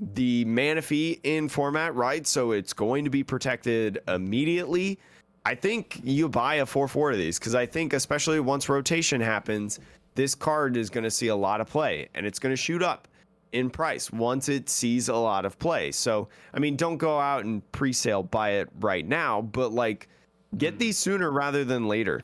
the 0.00 0.44
Manaphy 0.46 1.20
in 1.22 1.48
format, 1.48 1.94
right? 1.94 2.26
So 2.26 2.52
it's 2.52 2.72
going 2.72 3.04
to 3.04 3.10
be 3.10 3.22
protected 3.22 4.00
immediately. 4.08 4.98
I 5.44 5.54
think 5.54 6.00
you 6.02 6.28
buy 6.28 6.56
a 6.56 6.66
4 6.66 6.88
4 6.88 7.12
of 7.12 7.18
these 7.18 7.38
because 7.38 7.54
I 7.54 7.66
think, 7.66 7.92
especially 7.92 8.40
once 8.40 8.68
rotation 8.68 9.20
happens, 9.20 9.78
this 10.14 10.34
card 10.34 10.76
is 10.76 10.90
going 10.90 11.04
to 11.04 11.10
see 11.10 11.28
a 11.28 11.36
lot 11.36 11.60
of 11.60 11.68
play 11.68 12.08
and 12.14 12.26
it's 12.26 12.38
going 12.38 12.52
to 12.52 12.56
shoot 12.56 12.82
up 12.82 13.08
in 13.52 13.70
price 13.70 14.10
once 14.10 14.48
it 14.48 14.68
sees 14.68 15.08
a 15.08 15.16
lot 15.16 15.44
of 15.44 15.58
play. 15.58 15.92
So, 15.92 16.28
I 16.54 16.58
mean, 16.58 16.76
don't 16.76 16.98
go 16.98 17.18
out 17.18 17.44
and 17.44 17.68
pre 17.72 17.92
sale 17.92 18.22
buy 18.22 18.50
it 18.50 18.68
right 18.80 19.06
now, 19.06 19.42
but 19.42 19.72
like 19.72 20.08
get 20.56 20.78
these 20.78 20.96
sooner 20.98 21.30
rather 21.30 21.64
than 21.64 21.88
later. 21.88 22.22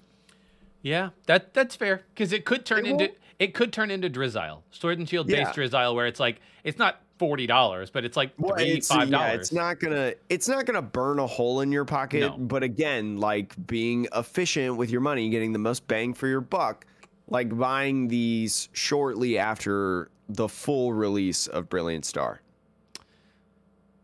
Yeah, 0.83 1.11
that 1.27 1.53
that's 1.53 1.75
fair 1.75 2.03
because 2.15 2.33
it 2.33 2.45
could 2.45 2.65
turn 2.65 2.87
it 2.87 2.91
into 2.91 3.13
it 3.39 3.55
could 3.55 3.73
turn 3.73 3.91
into 3.91 4.09
Drizzile, 4.09 4.63
Sword 4.71 4.99
and 4.99 5.09
Shield 5.09 5.27
based 5.27 5.39
yeah. 5.39 5.53
Drizzile, 5.53 5.95
where 5.95 6.07
it's 6.07 6.21
like 6.21 6.41
it's 6.65 6.79
not 6.79 7.01
forty 7.19 7.47
dollars, 7.47 7.91
but 7.91 8.05
it's 8.05 8.17
like 8.17 8.33
well, 8.39 8.55
it's, 8.59 8.89
five 8.89 9.11
dollars. 9.11 9.29
Yeah, 9.29 9.35
it's 9.35 9.53
not 9.53 9.81
gonna 9.81 10.15
it's 10.29 10.49
not 10.49 10.67
gonna 10.67 10.83
burn 10.83 11.19
a 11.19 11.27
hole 11.27 11.61
in 11.61 11.73
your 11.73 11.85
pocket. 11.85 12.21
No. 12.21 12.39
But 12.39 12.63
again, 12.63 13.19
like 13.19 13.55
being 13.67 14.07
efficient 14.15 14.77
with 14.77 14.91
your 14.91 15.01
money, 15.01 15.29
getting 15.29 15.53
the 15.53 15.59
most 15.59 15.87
bang 15.87 16.15
for 16.15 16.27
your 16.27 16.41
buck, 16.41 16.87
like 17.29 17.57
buying 17.57 18.09
these 18.09 18.69
shortly 18.73 19.39
after 19.39 20.11
the 20.29 20.49
full 20.49 20.93
release 20.93 21.47
of 21.47 21.69
Brilliant 21.69 22.05
Star. 22.05 22.41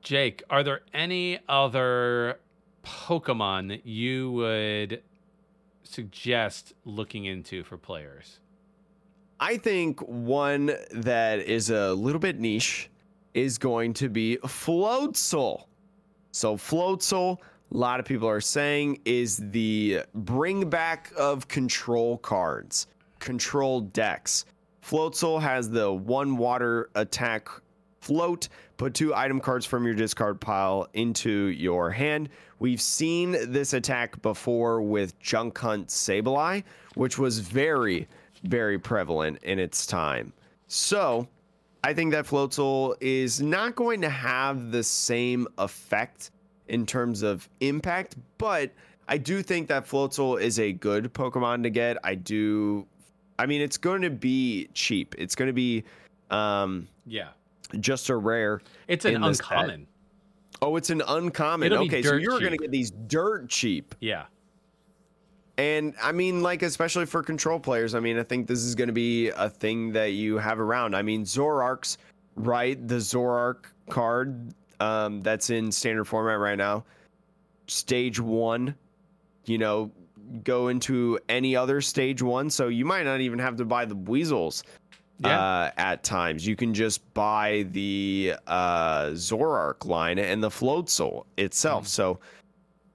Jake, 0.03 0.43
are 0.51 0.63
there 0.63 0.81
any 0.93 1.39
other 1.49 2.41
Pokemon 2.85 3.69
that 3.69 3.87
you 3.87 4.33
would 4.33 5.03
suggest 5.85 6.73
looking 6.85 7.25
into 7.25 7.63
for 7.63 7.77
players? 7.77 8.41
I 9.39 9.57
think 9.57 10.01
one 10.01 10.73
that 10.93 11.41
is 11.41 11.71
a 11.71 11.95
little 11.95 12.21
bit 12.21 12.39
niche 12.39 12.89
is 13.35 13.59
going 13.59 13.95
to 13.95 14.09
be 14.09 14.39
Floatzel. 14.45 15.65
So 16.33 16.57
Floatzel, 16.57 17.39
a 17.73 17.77
lot 17.77 18.01
of 18.01 18.07
people 18.07 18.29
are 18.29 18.41
saying, 18.41 19.01
is 19.05 19.39
the 19.51 20.03
bring 20.15 20.69
back 20.69 21.13
of 21.17 21.49
control 21.49 22.19
cards, 22.19 22.87
control 23.19 23.81
decks. 23.81 24.45
Floatzel 24.83 25.41
has 25.41 25.71
the 25.71 25.93
one 25.93 26.37
water 26.37 26.91
attack 26.95 27.49
float, 28.01 28.49
put 28.77 28.95
two 28.95 29.15
item 29.15 29.41
cards 29.41 29.65
from 29.65 29.85
your 29.85 29.95
discard 29.95 30.41
pile 30.41 30.89
into 30.93 31.31
your 31.31 31.91
hand. 31.91 32.29
We've 32.59 32.81
seen 32.81 33.33
this 33.53 33.73
attack 33.73 34.21
before 34.23 34.83
with 34.83 35.19
Junk 35.21 35.57
Hunt 35.59 35.89
Sableye, 35.89 36.65
which 36.95 37.19
was 37.19 37.39
very, 37.39 38.09
very 38.43 38.79
prevalent 38.79 39.39
in 39.43 39.59
its 39.59 39.87
time. 39.87 40.33
So 40.67 41.29
I 41.85 41.95
think 41.95 42.13
that 42.13 42.27
Floatzel 42.27 42.95
is 43.01 43.41
not 43.43 43.75
going 43.75 44.01
to 44.03 44.09
have 44.09 44.71
the 44.71 44.85
same 44.85 45.49
effect 45.59 46.31
in 46.69 46.87
terms 46.87 47.23
of 47.23 47.49
impact, 47.61 48.17
but 48.39 48.71
I 49.09 49.19
do 49.19 49.43
think 49.43 49.69
that 49.69 49.85
Floatzel 49.85 50.41
is 50.41 50.61
a 50.61 50.73
good 50.73 51.13
Pokemon 51.13 51.65
to 51.65 51.71
get. 51.71 51.97
I 52.05 52.15
do. 52.15 52.87
I 53.39 53.47
mean, 53.47 53.61
it's 53.61 53.79
going 53.79 54.03
to 54.03 54.11
be 54.11 54.69
cheap. 54.75 55.15
It's 55.19 55.35
going 55.35 55.49
to 55.49 55.53
be, 55.53 55.85
um, 56.31 56.87
yeah, 57.05 57.29
just 57.81 58.09
a 58.11 58.17
rare. 58.17 58.61
It's 58.87 59.05
an 59.05 59.23
uncommon. 59.23 59.89
Oh, 60.61 60.77
it's 60.77 60.91
an 60.91 61.03
uncommon. 61.09 61.67
It'll 61.67 61.85
okay, 61.87 62.03
so 62.03 62.15
you're 62.15 62.39
going 62.39 62.53
to 62.53 62.59
get 62.59 62.71
these 62.71 62.93
dirt 62.93 63.49
cheap. 63.49 63.97
Yeah. 63.99 64.27
And 65.59 65.95
I 66.03 66.13
mean, 66.13 66.43
like, 66.43 66.63
especially 66.63 67.07
for 67.07 67.23
control 67.23 67.61
players, 67.61 67.95
I 67.95 68.01
mean, 68.01 68.19
I 68.19 68.23
think 68.23 68.47
this 68.47 68.61
is 68.61 68.75
going 68.75 68.89
to 68.89 68.95
be 68.95 69.29
a 69.29 69.51
thing 69.51 69.93
that 69.93 70.13
you 70.13 70.39
have 70.39 70.59
around. 70.59 70.97
I 70.97 71.03
mean, 71.03 71.25
Zoroark's 71.25 71.99
right, 72.37 72.89
the 72.89 72.97
Zoroark 72.97 73.67
card 73.91 74.55
um, 74.81 75.21
that's 75.21 75.51
in 75.51 75.71
standard 75.71 76.05
format 76.05 76.39
right 76.39 76.57
now, 76.57 76.85
stage 77.67 78.19
one, 78.19 78.75
you 79.45 79.59
know, 79.59 79.91
go 80.45 80.69
into 80.69 81.19
any 81.29 81.55
other 81.55 81.81
stage 81.81 82.23
one. 82.23 82.49
So 82.49 82.69
you 82.69 82.85
might 82.85 83.05
not 83.05 83.21
even 83.21 83.39
have 83.39 83.57
to 83.57 83.65
buy 83.65 83.85
the 83.85 83.97
Buizels 83.97 84.63
yeah. 85.21 85.39
uh, 85.39 85.71
at 85.77 86.03
times. 86.03 86.47
You 86.47 86.57
can 86.57 86.73
just 86.73 87.01
buy 87.13 87.67
the 87.71 88.35
uh, 88.47 89.09
Zoroark 89.09 89.85
line 89.85 90.19
and 90.19 90.43
the 90.43 90.49
Floatzel 90.49 91.27
itself. 91.37 91.85
Mm. 91.85 91.89
So 91.89 92.21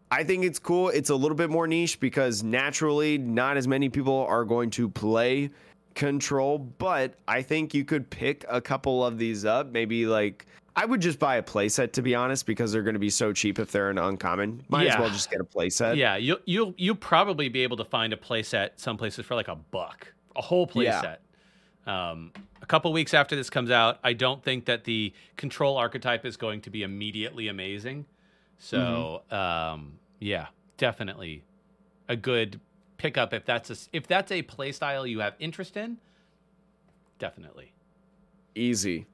I 0.09 0.23
think 0.23 0.45
it's 0.45 0.59
cool. 0.59 0.89
It's 0.89 1.09
a 1.09 1.15
little 1.15 1.35
bit 1.35 1.49
more 1.49 1.67
niche 1.67 1.99
because 1.99 2.43
naturally, 2.43 3.17
not 3.17 3.57
as 3.57 3.67
many 3.67 3.89
people 3.89 4.25
are 4.27 4.45
going 4.45 4.69
to 4.71 4.87
play 4.87 5.49
control, 5.95 6.59
but 6.59 7.15
I 7.27 7.41
think 7.41 7.73
you 7.73 7.83
could 7.83 8.09
pick 8.09 8.45
a 8.47 8.61
couple 8.61 9.05
of 9.05 9.17
these 9.17 9.43
up. 9.45 9.71
Maybe 9.71 10.05
like 10.05 10.45
I 10.75 10.85
would 10.85 11.01
just 11.01 11.19
buy 11.19 11.37
a 11.37 11.43
playset 11.43 11.91
to 11.93 12.01
be 12.01 12.15
honest, 12.15 12.45
because 12.45 12.71
they're 12.71 12.83
going 12.83 12.93
to 12.93 12.99
be 12.99 13.09
so 13.09 13.33
cheap 13.33 13.59
if 13.59 13.71
they're 13.71 13.89
an 13.89 13.97
uncommon. 13.97 14.63
Might 14.69 14.85
yeah. 14.85 14.93
as 14.93 14.99
well 14.99 15.09
just 15.09 15.29
get 15.29 15.41
a 15.41 15.43
playset. 15.43 15.97
Yeah, 15.97 16.15
you'll 16.15 16.39
you'll 16.45 16.73
you'll 16.77 16.95
probably 16.95 17.49
be 17.49 17.63
able 17.63 17.77
to 17.77 17.85
find 17.85 18.13
a 18.13 18.17
playset 18.17 18.71
some 18.77 18.95
places 18.95 19.25
for 19.25 19.35
like 19.35 19.47
a 19.47 19.55
buck, 19.55 20.13
a 20.35 20.41
whole 20.41 20.67
playset. 20.67 21.17
Yeah. 21.85 22.11
Um, 22.11 22.31
a 22.61 22.65
couple 22.65 22.91
weeks 22.93 23.13
after 23.13 23.35
this 23.35 23.49
comes 23.49 23.71
out, 23.71 23.99
I 24.03 24.13
don't 24.13 24.43
think 24.43 24.65
that 24.65 24.83
the 24.83 25.13
control 25.35 25.77
archetype 25.77 26.25
is 26.25 26.37
going 26.37 26.61
to 26.61 26.69
be 26.69 26.83
immediately 26.83 27.47
amazing. 27.47 28.05
So 28.57 29.21
mm-hmm. 29.31 29.35
um, 29.35 29.99
yeah, 30.19 30.47
definitely 30.77 31.43
a 32.09 32.15
good 32.15 32.59
pickup 32.97 33.33
if 33.33 33.45
that's 33.45 33.69
a 33.69 33.75
if 33.93 34.07
that's 34.07 34.31
a 34.31 34.41
play 34.41 34.71
style 34.71 35.05
you 35.05 35.19
have 35.19 35.35
interest 35.39 35.77
in. 35.77 35.97
Definitely. 37.19 37.73
Easy. 38.55 39.05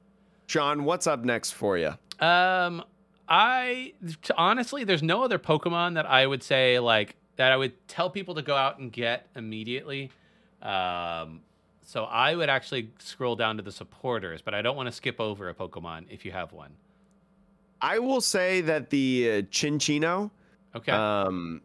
John, 0.46 0.84
what's 0.84 1.06
up 1.06 1.24
next 1.24 1.52
for 1.52 1.78
you? 1.78 1.94
Um, 2.20 2.84
I 3.28 3.94
honestly, 4.36 4.84
there's 4.84 5.02
no 5.02 5.22
other 5.22 5.38
Pokemon 5.38 5.94
that 5.94 6.06
I 6.06 6.26
would 6.26 6.42
say 6.42 6.78
like 6.78 7.16
that 7.36 7.52
I 7.52 7.56
would 7.56 7.72
tell 7.88 8.10
people 8.10 8.34
to 8.34 8.42
go 8.42 8.54
out 8.54 8.78
and 8.78 8.92
get 8.92 9.26
immediately. 9.34 10.10
Um, 10.62 11.40
so 11.82 12.04
I 12.04 12.34
would 12.34 12.48
actually 12.48 12.90
scroll 12.98 13.36
down 13.36 13.56
to 13.58 13.62
the 13.62 13.72
supporters, 13.72 14.40
but 14.42 14.54
I 14.54 14.62
don't 14.62 14.76
want 14.76 14.86
to 14.86 14.92
skip 14.92 15.20
over 15.20 15.48
a 15.48 15.54
Pokemon 15.54 16.06
if 16.10 16.24
you 16.24 16.32
have 16.32 16.52
one. 16.52 16.72
I 17.84 17.98
will 17.98 18.22
say 18.22 18.62
that 18.62 18.88
the 18.88 19.28
uh, 19.30 19.42
Cinccino. 19.50 20.30
Okay. 20.74 20.90
Um, 20.90 21.60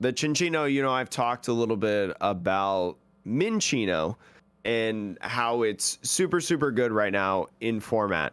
the 0.00 0.12
Cinccino, 0.12 0.70
you 0.70 0.82
know, 0.82 0.90
I've 0.90 1.10
talked 1.10 1.46
a 1.46 1.52
little 1.52 1.76
bit 1.76 2.14
about 2.20 2.96
Minccino 3.24 4.16
and 4.64 5.16
how 5.20 5.62
it's 5.62 6.00
super 6.02 6.40
super 6.40 6.72
good 6.72 6.90
right 6.90 7.12
now 7.12 7.46
in 7.60 7.78
format. 7.78 8.32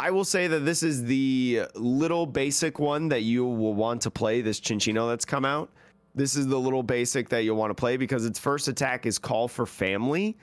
I 0.00 0.10
will 0.10 0.24
say 0.24 0.46
that 0.46 0.60
this 0.60 0.82
is 0.82 1.04
the 1.04 1.64
little 1.74 2.24
basic 2.24 2.78
one 2.78 3.06
that 3.08 3.22
you 3.22 3.44
will 3.44 3.74
want 3.74 4.00
to 4.02 4.10
play 4.10 4.40
this 4.40 4.58
Cinccino 4.58 5.06
that's 5.06 5.26
come 5.26 5.44
out. 5.44 5.68
This 6.14 6.36
is 6.36 6.46
the 6.46 6.58
little 6.58 6.82
basic 6.82 7.28
that 7.28 7.44
you'll 7.44 7.58
want 7.58 7.70
to 7.70 7.74
play 7.74 7.98
because 7.98 8.24
its 8.24 8.38
first 8.38 8.66
attack 8.68 9.04
is 9.04 9.18
Call 9.18 9.46
for 9.46 9.66
Family. 9.66 10.38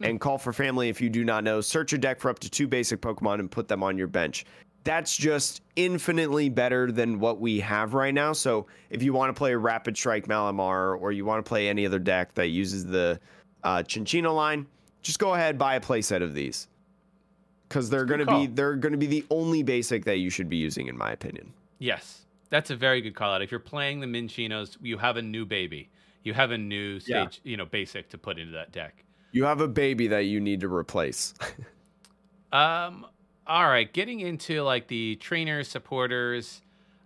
And 0.00 0.20
Call 0.20 0.38
for 0.38 0.52
Family, 0.52 0.88
if 0.88 1.00
you 1.00 1.08
do 1.08 1.24
not 1.24 1.44
know, 1.44 1.60
search 1.60 1.92
your 1.92 1.98
deck 1.98 2.20
for 2.20 2.28
up 2.28 2.38
to 2.40 2.50
two 2.50 2.66
basic 2.66 3.00
Pokemon 3.00 3.40
and 3.40 3.50
put 3.50 3.68
them 3.68 3.82
on 3.82 3.96
your 3.96 4.06
bench. 4.06 4.44
That's 4.84 5.16
just 5.16 5.62
infinitely 5.76 6.50
better 6.50 6.92
than 6.92 7.18
what 7.18 7.40
we 7.40 7.58
have 7.60 7.94
right 7.94 8.12
now. 8.12 8.34
So 8.34 8.66
if 8.90 9.02
you 9.02 9.12
want 9.14 9.34
to 9.34 9.38
play 9.38 9.54
Rapid 9.54 9.96
Strike 9.96 10.26
Malamar 10.26 11.00
or 11.00 11.10
you 11.10 11.24
want 11.24 11.44
to 11.44 11.48
play 11.48 11.68
any 11.68 11.86
other 11.86 11.98
deck 11.98 12.34
that 12.34 12.48
uses 12.48 12.84
the 12.84 13.18
uh, 13.62 13.78
Cinccino 13.78 14.34
line, 14.34 14.66
just 15.02 15.18
go 15.18 15.34
ahead 15.34 15.58
buy 15.58 15.76
a 15.76 15.80
playset 15.80 16.22
of 16.22 16.34
these 16.34 16.68
because 17.68 17.90
they're 17.90 18.04
going 18.04 18.24
to 18.24 18.26
be 18.26 18.46
they're 18.46 18.76
going 18.76 18.92
to 18.92 18.98
be 18.98 19.06
the 19.06 19.24
only 19.30 19.62
basic 19.62 20.04
that 20.04 20.18
you 20.18 20.30
should 20.30 20.48
be 20.48 20.56
using, 20.56 20.86
in 20.86 20.96
my 20.96 21.10
opinion. 21.10 21.52
Yes, 21.78 22.26
that's 22.50 22.70
a 22.70 22.76
very 22.76 23.00
good 23.00 23.14
call 23.14 23.32
out. 23.32 23.42
If 23.42 23.50
you're 23.50 23.60
playing 23.60 24.00
the 24.00 24.06
Minccinos, 24.06 24.78
you 24.80 24.96
have 24.98 25.16
a 25.16 25.22
new 25.22 25.44
baby. 25.44 25.90
You 26.22 26.34
have 26.34 26.52
a 26.52 26.58
new 26.58 27.00
stage, 27.00 27.40
yeah. 27.42 27.50
you 27.50 27.56
know, 27.56 27.66
basic 27.66 28.08
to 28.10 28.18
put 28.18 28.38
into 28.38 28.52
that 28.52 28.72
deck. 28.72 29.04
You 29.32 29.44
have 29.44 29.60
a 29.60 29.68
baby 29.68 30.06
that 30.08 30.26
you 30.26 30.40
need 30.40 30.60
to 30.60 30.72
replace. 30.72 31.34
um. 32.52 33.06
All 33.46 33.68
right, 33.68 33.92
getting 33.92 34.20
into 34.20 34.62
like 34.62 34.88
the 34.88 35.16
trainers, 35.16 35.68
supporters. 35.68 36.62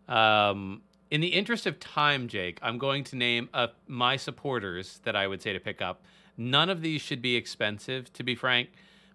Um, 0.06 0.82
in 1.10 1.20
the 1.20 1.28
interest 1.28 1.66
of 1.66 1.80
time, 1.80 2.28
Jake, 2.28 2.58
I'm 2.62 2.78
going 2.78 3.02
to 3.04 3.16
name 3.16 3.48
uh, 3.52 3.68
my 3.88 4.16
supporters 4.16 5.00
that 5.04 5.16
I 5.16 5.26
would 5.26 5.42
say 5.42 5.52
to 5.52 5.58
pick 5.60 5.82
up. 5.82 6.02
None 6.36 6.70
of 6.70 6.80
these 6.80 7.00
should 7.00 7.20
be 7.20 7.34
expensive, 7.34 8.12
to 8.12 8.22
be 8.22 8.36
frank, 8.36 8.68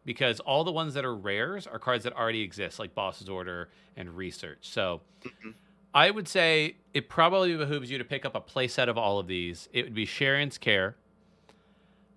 because 0.04 0.42
all 0.42 0.66
the 0.66 0.72
ones 0.72 0.94
that 0.96 1.06
are 1.06 1.16
rares 1.16 1.66
are 1.66 1.80
cards 1.80 2.04
that 2.04 2.14
already 2.14 2.42
exist, 2.42 2.78
like 2.78 2.94
Boss's 2.94 3.30
Order 3.30 3.70
and 3.96 4.18
Research. 4.18 4.60
So 4.62 5.00
mm-hmm. 5.24 5.52
I 5.94 6.12
would 6.12 6.28
say 6.28 6.76
it 6.94 7.08
probably 7.08 7.56
behooves 7.56 7.90
you 7.90 7.98
to 8.00 8.04
pick 8.04 8.26
up 8.26 8.36
a 8.36 8.42
playset 8.42 8.90
of 8.90 8.98
all 8.98 9.20
of 9.20 9.28
these. 9.28 9.70
It 9.72 9.86
would 9.86 9.94
be 9.94 10.06
Cheren's 10.06 10.58
Care, 10.58 10.98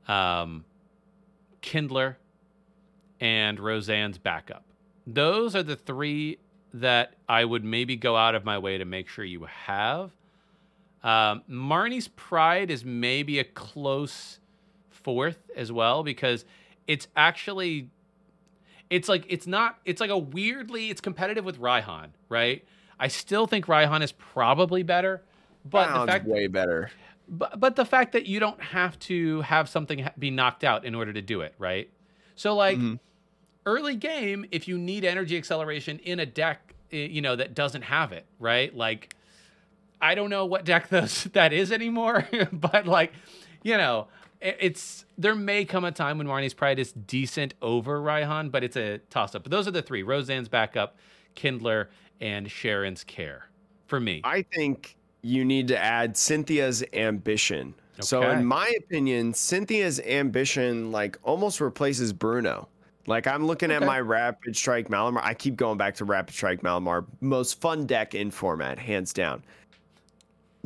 um, 0.08 0.64
Kindler, 1.60 2.18
and 3.20 3.60
Roseanne's 3.60 4.18
Backup. 4.18 4.64
Those 5.06 5.54
are 5.54 5.62
the 5.62 5.76
three 5.76 6.38
that 6.74 7.14
I 7.28 7.44
would 7.44 7.64
maybe 7.64 7.96
go 7.96 8.16
out 8.16 8.34
of 8.34 8.44
my 8.44 8.58
way 8.58 8.78
to 8.78 8.84
make 8.84 9.08
sure 9.08 9.24
you 9.24 9.44
have. 9.44 10.10
Um, 11.02 11.42
Marnie's 11.48 12.08
Pride 12.08 12.70
is 12.70 12.84
maybe 12.84 13.38
a 13.38 13.44
close 13.44 14.40
fourth 14.90 15.38
as 15.54 15.70
well 15.70 16.02
because 16.02 16.44
it's 16.86 17.06
actually 17.16 17.90
it's 18.90 19.08
like 19.08 19.24
it's 19.28 19.46
not 19.46 19.78
it's 19.84 20.00
like 20.00 20.10
a 20.10 20.18
weirdly 20.18 20.90
it's 20.90 21.00
competitive 21.00 21.44
with 21.44 21.60
Raihan, 21.60 22.08
right? 22.28 22.64
I 22.98 23.08
still 23.08 23.46
think 23.46 23.66
Raihan 23.66 24.02
is 24.02 24.12
probably 24.12 24.82
better, 24.82 25.22
but 25.64 25.88
Raihan's 25.88 26.06
the 26.06 26.12
fact 26.12 26.26
way 26.26 26.46
better. 26.46 26.90
But 27.28 27.58
but 27.60 27.76
the 27.76 27.84
fact 27.84 28.12
that 28.12 28.26
you 28.26 28.40
don't 28.40 28.60
have 28.60 28.98
to 29.00 29.42
have 29.42 29.68
something 29.68 30.08
be 30.18 30.30
knocked 30.30 30.64
out 30.64 30.84
in 30.84 30.94
order 30.94 31.12
to 31.12 31.22
do 31.22 31.40
it, 31.40 31.54
right? 31.58 31.88
So 32.34 32.54
like 32.54 32.78
mm-hmm. 32.78 32.94
Early 33.66 33.96
game, 33.96 34.46
if 34.52 34.68
you 34.68 34.78
need 34.78 35.04
energy 35.04 35.36
acceleration 35.36 35.98
in 35.98 36.20
a 36.20 36.26
deck, 36.26 36.74
eh, 36.92 37.06
you 37.06 37.20
know 37.20 37.36
that 37.36 37.54
doesn't 37.54 37.82
have 37.82 38.12
it, 38.12 38.24
right? 38.38 38.74
Like 38.74 39.14
I 40.00 40.14
don't 40.14 40.30
know 40.30 40.46
what 40.46 40.64
deck 40.64 40.88
those 40.90 41.24
that 41.32 41.52
is 41.52 41.72
anymore, 41.72 42.26
but 42.52 42.86
like 42.86 43.12
you 43.62 43.76
know, 43.76 44.06
it's 44.40 45.04
there 45.18 45.34
may 45.34 45.64
come 45.64 45.84
a 45.84 45.92
time 45.92 46.18
when 46.18 46.26
Marnie's 46.26 46.54
Pride 46.54 46.78
is 46.78 46.92
decent 46.92 47.54
over 47.60 48.00
Raihan, 48.00 48.50
but 48.50 48.62
it's 48.62 48.76
a 48.76 48.98
toss 49.10 49.34
up. 49.34 49.42
But 49.42 49.50
those 49.50 49.66
are 49.66 49.72
the 49.72 49.82
three: 49.82 50.02
Roseanne's 50.02 50.48
backup, 50.48 50.96
Kindler, 51.34 51.90
and 52.20 52.48
Cheren's 52.48 53.02
Care. 53.04 53.48
For 53.86 54.00
me, 54.00 54.20
I 54.24 54.42
think 54.42 54.96
you 55.22 55.44
need 55.44 55.68
to 55.68 55.78
add 55.78 56.16
Cynthia's 56.16 56.84
Ambition. 56.92 57.74
Okay. 57.94 58.02
So, 58.02 58.22
in 58.30 58.44
my 58.44 58.72
opinion, 58.78 59.32
Cynthia's 59.32 60.00
Ambition 60.00 60.92
like 60.92 61.18
almost 61.22 61.60
replaces 61.60 62.12
Bruno. 62.12 62.68
Like 63.06 63.26
I'm 63.26 63.46
looking 63.46 63.70
okay. 63.70 63.82
at 63.82 63.86
my 63.86 64.00
Rapid 64.00 64.56
Strike 64.56 64.88
Malamar. 64.88 65.20
I 65.22 65.34
keep 65.34 65.56
going 65.56 65.78
back 65.78 65.94
to 65.96 66.04
Rapid 66.04 66.34
Strike 66.34 66.62
Malamar. 66.62 67.04
Most 67.20 67.60
fun 67.60 67.86
deck 67.86 68.14
in 68.14 68.30
format, 68.30 68.78
hands 68.78 69.12
down 69.12 69.42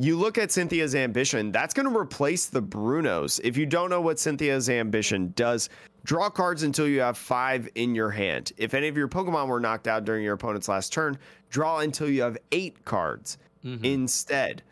you 0.03 0.17
look 0.17 0.37
at 0.37 0.51
Cynthia's 0.51 0.95
ambition, 0.95 1.51
that's 1.51 1.73
going 1.73 1.91
to 1.91 1.97
replace 1.97 2.47
the 2.47 2.61
Brunos. 2.61 3.39
If 3.43 3.55
you 3.55 3.65
don't 3.65 3.89
know 3.89 4.01
what 4.01 4.19
Cynthia's 4.19 4.69
ambition 4.69 5.31
does, 5.35 5.69
draw 6.03 6.29
cards 6.29 6.63
until 6.63 6.87
you 6.87 7.01
have 7.01 7.17
five 7.17 7.69
in 7.75 7.93
your 7.93 8.09
hand. 8.09 8.51
If 8.57 8.73
any 8.73 8.87
of 8.87 8.97
your 8.97 9.07
Pokemon 9.07 9.47
were 9.47 9.59
knocked 9.59 9.87
out 9.87 10.03
during 10.03 10.23
your 10.23 10.33
opponent's 10.33 10.67
last 10.67 10.91
turn, 10.91 11.17
draw 11.49 11.79
until 11.79 12.09
you 12.09 12.23
have 12.23 12.37
eight 12.51 12.83
cards 12.83 13.37
mm-hmm. 13.63 13.85
instead. 13.85 14.63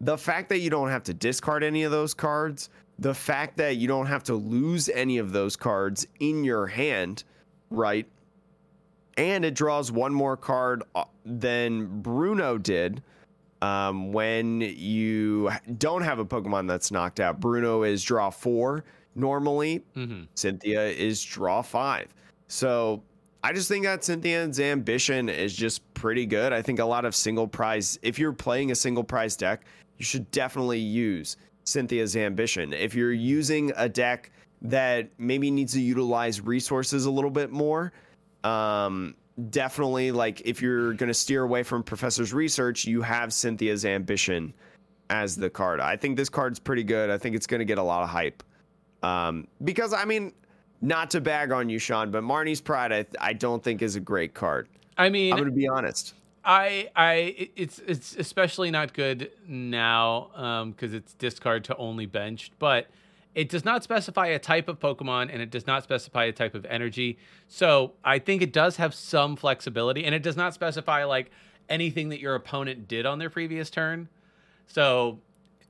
The 0.00 0.18
fact 0.18 0.50
that 0.50 0.58
you 0.58 0.68
don't 0.68 0.90
have 0.90 1.04
to 1.04 1.14
discard 1.14 1.64
any 1.64 1.84
of 1.84 1.90
those 1.90 2.12
cards, 2.12 2.68
the 2.98 3.14
fact 3.14 3.56
that 3.56 3.76
you 3.76 3.88
don't 3.88 4.06
have 4.06 4.24
to 4.24 4.34
lose 4.34 4.88
any 4.88 5.18
of 5.18 5.32
those 5.32 5.56
cards 5.56 6.06
in 6.20 6.44
your 6.44 6.66
hand, 6.66 7.24
right? 7.70 8.06
And 9.16 9.44
it 9.44 9.54
draws 9.54 9.92
one 9.92 10.12
more 10.12 10.36
card 10.36 10.82
uh, 10.94 11.04
than 11.24 12.00
Bruno 12.02 12.58
did 12.58 13.02
um, 13.64 14.12
when 14.12 14.60
you 14.60 15.50
don't 15.78 16.02
have 16.02 16.18
a 16.18 16.24
Pokemon 16.24 16.68
that's 16.68 16.90
knocked 16.90 17.18
out, 17.18 17.40
Bruno 17.40 17.82
is 17.82 18.04
draw 18.04 18.28
four 18.28 18.84
normally. 19.14 19.82
Mm-hmm. 19.96 20.24
Cynthia 20.34 20.82
is 20.84 21.22
draw 21.22 21.62
five. 21.62 22.08
So 22.48 23.02
I 23.42 23.54
just 23.54 23.68
think 23.68 23.84
that 23.86 24.04
Cynthia's 24.04 24.60
ambition 24.60 25.30
is 25.30 25.54
just 25.54 25.82
pretty 25.94 26.26
good. 26.26 26.52
I 26.52 26.60
think 26.60 26.78
a 26.78 26.84
lot 26.84 27.06
of 27.06 27.14
single 27.14 27.48
prize, 27.48 27.98
if 28.02 28.18
you're 28.18 28.34
playing 28.34 28.70
a 28.70 28.74
single 28.74 29.04
prize 29.04 29.34
deck, 29.34 29.64
you 29.96 30.04
should 30.04 30.30
definitely 30.30 30.80
use 30.80 31.38
Cynthia's 31.64 32.16
ambition. 32.16 32.72
If 32.72 32.94
you're 32.94 33.12
using 33.12 33.72
a 33.76 33.88
deck 33.88 34.30
that 34.62 35.10
maybe 35.18 35.50
needs 35.50 35.72
to 35.74 35.80
utilize 35.80 36.40
resources 36.40 37.06
a 37.06 37.10
little 37.10 37.30
bit 37.30 37.50
more, 37.50 37.92
um, 38.44 39.14
definitely 39.50 40.12
like 40.12 40.42
if 40.44 40.62
you're 40.62 40.92
going 40.94 41.08
to 41.08 41.14
steer 41.14 41.42
away 41.42 41.62
from 41.62 41.82
professor's 41.82 42.32
research 42.32 42.84
you 42.84 43.02
have 43.02 43.32
cynthia's 43.32 43.84
ambition 43.84 44.54
as 45.10 45.36
the 45.36 45.50
card. 45.50 45.80
I 45.80 45.96
think 45.96 46.16
this 46.16 46.28
card's 46.28 46.60
pretty 46.60 46.84
good. 46.84 47.10
I 47.10 47.18
think 47.18 47.34
it's 47.34 47.46
going 47.46 47.58
to 47.58 47.64
get 47.64 47.78
a 47.78 47.82
lot 47.82 48.02
of 48.02 48.08
hype. 48.08 48.42
Um, 49.02 49.46
because 49.62 49.92
i 49.92 50.06
mean 50.06 50.32
not 50.80 51.10
to 51.10 51.20
bag 51.20 51.52
on 51.52 51.68
you 51.68 51.78
sean 51.78 52.10
but 52.10 52.22
marnie's 52.22 52.62
pride 52.62 52.90
I, 52.90 53.04
I 53.20 53.34
don't 53.34 53.62
think 53.62 53.82
is 53.82 53.96
a 53.96 54.00
great 54.00 54.32
card. 54.32 54.68
I 54.96 55.10
mean 55.10 55.32
i'm 55.32 55.38
going 55.38 55.50
to 55.50 55.54
be 55.54 55.68
honest 55.68 56.14
I 56.44 56.90
I 56.94 57.48
it's 57.56 57.78
it's 57.78 58.16
especially 58.16 58.70
not 58.70 58.92
good 58.92 59.30
now 59.48 60.72
because 60.76 60.92
um, 60.92 60.96
it's 60.96 61.14
discard 61.14 61.64
to 61.64 61.76
only 61.76 62.06
benched, 62.06 62.52
but 62.58 62.88
it 63.34 63.48
does 63.48 63.64
not 63.64 63.82
specify 63.82 64.26
a 64.28 64.38
type 64.38 64.68
of 64.68 64.78
Pokemon 64.78 65.30
and 65.32 65.42
it 65.42 65.50
does 65.50 65.66
not 65.66 65.82
specify 65.82 66.24
a 66.24 66.32
type 66.32 66.54
of 66.54 66.64
energy. 66.66 67.18
So 67.48 67.92
I 68.04 68.18
think 68.18 68.42
it 68.42 68.52
does 68.52 68.76
have 68.76 68.94
some 68.94 69.36
flexibility 69.36 70.04
and 70.04 70.14
it 70.14 70.22
does 70.22 70.36
not 70.36 70.54
specify 70.54 71.04
like 71.04 71.30
anything 71.68 72.10
that 72.10 72.20
your 72.20 72.34
opponent 72.34 72.86
did 72.86 73.06
on 73.06 73.18
their 73.18 73.30
previous 73.30 73.70
turn. 73.70 74.08
So 74.66 75.18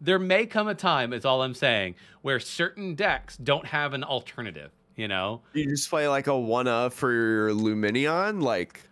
there 0.00 0.18
may 0.18 0.44
come 0.44 0.68
a 0.68 0.74
time, 0.74 1.12
is 1.12 1.24
all 1.24 1.42
I'm 1.42 1.54
saying, 1.54 1.94
where 2.22 2.38
certain 2.38 2.94
decks 2.94 3.36
don't 3.36 3.66
have 3.66 3.94
an 3.94 4.04
alternative, 4.04 4.70
you 4.96 5.08
know? 5.08 5.40
You 5.54 5.66
just 5.66 5.88
play 5.88 6.06
like 6.08 6.26
a 6.26 6.38
one 6.38 6.68
of 6.68 6.92
for 6.92 7.12
your 7.12 7.50
Lumineon? 7.50 8.42
Like. 8.42 8.82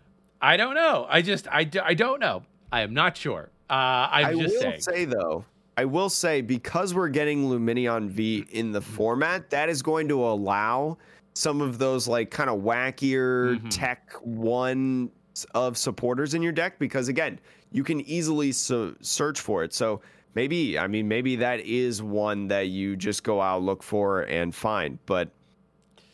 I 0.42 0.56
don't 0.56 0.74
know. 0.74 1.06
I 1.08 1.22
just, 1.22 1.46
I, 1.48 1.70
I 1.82 1.94
don't 1.94 2.20
know. 2.20 2.42
I 2.72 2.80
am 2.80 2.92
not 2.92 3.16
sure. 3.16 3.50
Uh, 3.70 4.08
I'm 4.10 4.26
I 4.26 4.34
just 4.34 4.54
will 4.54 4.60
saying. 4.60 4.80
say 4.80 5.04
though, 5.04 5.44
I 5.76 5.84
will 5.84 6.10
say 6.10 6.40
because 6.40 6.92
we're 6.92 7.08
getting 7.08 7.44
Lumineon 7.44 8.08
V 8.08 8.44
in 8.50 8.72
the 8.72 8.80
format, 8.80 9.48
that 9.50 9.68
is 9.68 9.82
going 9.82 10.08
to 10.08 10.22
allow 10.22 10.98
some 11.34 11.60
of 11.62 11.78
those 11.78 12.08
like 12.08 12.30
kind 12.30 12.50
of 12.50 12.60
wackier 12.60 13.56
mm-hmm. 13.56 13.68
tech 13.68 14.12
one 14.20 15.10
of 15.54 15.78
supporters 15.78 16.34
in 16.34 16.42
your 16.42 16.52
deck 16.52 16.78
because 16.78 17.08
again, 17.08 17.38
you 17.70 17.84
can 17.84 18.00
easily 18.02 18.52
so- 18.52 18.94
search 19.00 19.40
for 19.40 19.64
it. 19.64 19.72
So 19.72 20.02
maybe, 20.34 20.78
I 20.78 20.86
mean, 20.88 21.08
maybe 21.08 21.36
that 21.36 21.60
is 21.60 22.02
one 22.02 22.48
that 22.48 22.68
you 22.68 22.96
just 22.96 23.22
go 23.22 23.40
out 23.40 23.62
look 23.62 23.82
for 23.82 24.22
and 24.22 24.54
find. 24.54 24.98
But 25.06 25.30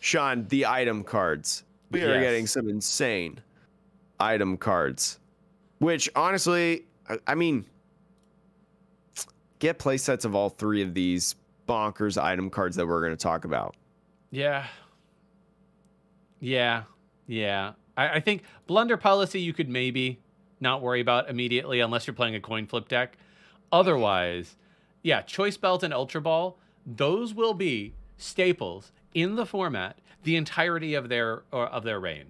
Sean, 0.00 0.46
the 0.48 0.66
item 0.66 1.02
cards, 1.02 1.64
we 1.90 2.00
yes. 2.00 2.08
are 2.10 2.20
getting 2.20 2.46
some 2.46 2.68
insane 2.68 3.40
item 4.20 4.56
cards, 4.56 5.18
which 5.78 6.08
honestly, 6.14 6.84
I, 7.26 7.34
mean 7.34 7.64
get 9.58 9.78
play 9.78 9.96
sets 9.96 10.24
of 10.24 10.34
all 10.34 10.50
three 10.50 10.82
of 10.82 10.94
these 10.94 11.36
bonkers 11.68 12.20
item 12.22 12.50
cards 12.50 12.76
that 12.76 12.86
we're 12.86 13.00
going 13.00 13.16
to 13.16 13.22
talk 13.22 13.44
about. 13.44 13.76
Yeah. 14.30 14.66
Yeah. 16.40 16.84
Yeah. 17.26 17.72
I, 17.96 18.08
I, 18.08 18.20
think 18.20 18.42
blunder 18.66 18.96
policy 18.96 19.40
you 19.40 19.52
could 19.52 19.68
maybe 19.68 20.18
not 20.60 20.82
worry 20.82 21.00
about 21.00 21.28
immediately 21.28 21.80
unless 21.80 22.06
you're 22.06 22.14
playing 22.14 22.34
a 22.34 22.40
coin 22.40 22.66
flip 22.66 22.88
deck. 22.88 23.16
Otherwise, 23.70 24.56
yeah, 25.02 25.22
choice 25.22 25.56
belt 25.56 25.82
and 25.82 25.92
ultra 25.92 26.20
ball, 26.20 26.58
those 26.86 27.34
will 27.34 27.54
be 27.54 27.94
staples 28.16 28.92
in 29.14 29.36
the 29.36 29.46
format 29.46 29.98
the 30.24 30.36
entirety 30.36 30.94
of 30.94 31.08
their 31.08 31.42
of 31.52 31.84
their 31.84 32.00
reign. 32.00 32.26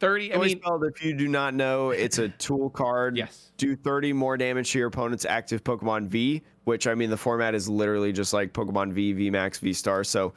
30 0.00 0.34
I 0.34 0.38
mean 0.38 0.60
if 0.64 1.04
you 1.04 1.14
do 1.14 1.28
not 1.28 1.54
know, 1.54 1.90
it's 1.90 2.18
a 2.18 2.28
tool 2.30 2.70
card. 2.70 3.16
yes. 3.16 3.50
Do 3.56 3.74
30 3.74 4.12
more 4.12 4.36
damage 4.36 4.70
to 4.72 4.78
your 4.78 4.88
opponent's 4.88 5.24
active 5.24 5.64
Pokemon 5.64 6.06
V, 6.06 6.42
which 6.64 6.86
I 6.86 6.94
mean 6.94 7.10
the 7.10 7.16
format 7.16 7.54
is 7.54 7.68
literally 7.68 8.12
just 8.12 8.32
like 8.32 8.52
Pokemon 8.52 8.92
V, 8.92 9.12
V 9.12 9.30
Max, 9.30 9.58
V 9.58 9.72
Star. 9.72 10.04
So 10.04 10.32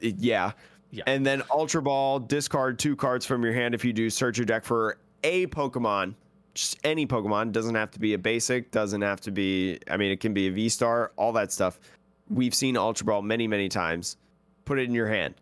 yeah. 0.00 0.52
Yeah. 0.90 1.04
And 1.06 1.24
then 1.24 1.42
Ultra 1.50 1.82
Ball, 1.82 2.18
discard 2.18 2.78
two 2.78 2.96
cards 2.96 3.26
from 3.26 3.44
your 3.44 3.52
hand 3.52 3.74
if 3.74 3.84
you 3.84 3.92
do 3.92 4.08
search 4.08 4.38
your 4.38 4.46
deck 4.46 4.64
for 4.64 4.98
a 5.22 5.46
Pokemon. 5.48 6.14
Just 6.54 6.78
any 6.82 7.06
Pokemon. 7.06 7.52
Doesn't 7.52 7.74
have 7.74 7.90
to 7.92 8.00
be 8.00 8.14
a 8.14 8.18
basic, 8.18 8.70
doesn't 8.70 9.02
have 9.02 9.20
to 9.22 9.30
be 9.30 9.78
I 9.90 9.96
mean 9.96 10.10
it 10.10 10.20
can 10.20 10.32
be 10.32 10.48
a 10.48 10.50
V 10.50 10.68
Star, 10.68 11.12
all 11.16 11.32
that 11.32 11.52
stuff. 11.52 11.78
We've 12.28 12.54
seen 12.54 12.76
Ultra 12.76 13.06
Ball 13.06 13.22
many, 13.22 13.46
many 13.46 13.68
times. 13.68 14.16
Put 14.64 14.78
it 14.78 14.82
in 14.82 14.94
your 14.94 15.08
hand. 15.08 15.34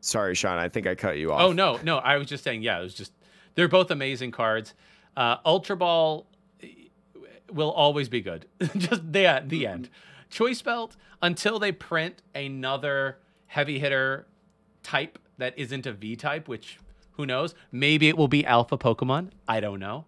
Sorry, 0.00 0.34
Sean, 0.34 0.58
I 0.58 0.68
think 0.68 0.86
I 0.86 0.94
cut 0.94 1.18
you 1.18 1.32
off. 1.32 1.40
Oh 1.40 1.52
no, 1.52 1.78
no, 1.82 1.98
I 1.98 2.16
was 2.16 2.26
just 2.26 2.44
saying 2.44 2.62
yeah, 2.62 2.78
it 2.80 2.82
was 2.82 2.94
just 2.94 3.12
they're 3.54 3.68
both 3.68 3.90
amazing 3.90 4.30
cards. 4.30 4.74
Uh 5.16 5.36
Ultra 5.44 5.76
Ball 5.76 6.26
eh, 6.62 6.66
will 7.52 7.70
always 7.70 8.08
be 8.08 8.20
good. 8.20 8.46
just 8.76 9.12
the 9.12 9.42
the 9.46 9.66
end. 9.66 9.90
Choice 10.30 10.62
Belt 10.62 10.96
until 11.22 11.58
they 11.58 11.72
print 11.72 12.22
another 12.34 13.18
heavy 13.46 13.78
hitter 13.78 14.26
type 14.82 15.18
that 15.38 15.58
isn't 15.58 15.86
a 15.86 15.92
V 15.92 16.16
type, 16.16 16.48
which 16.48 16.78
who 17.12 17.26
knows? 17.26 17.54
Maybe 17.72 18.08
it 18.08 18.16
will 18.16 18.28
be 18.28 18.46
alpha 18.46 18.78
Pokemon. 18.78 19.30
I 19.46 19.60
don't 19.60 19.80
know. 19.80 20.06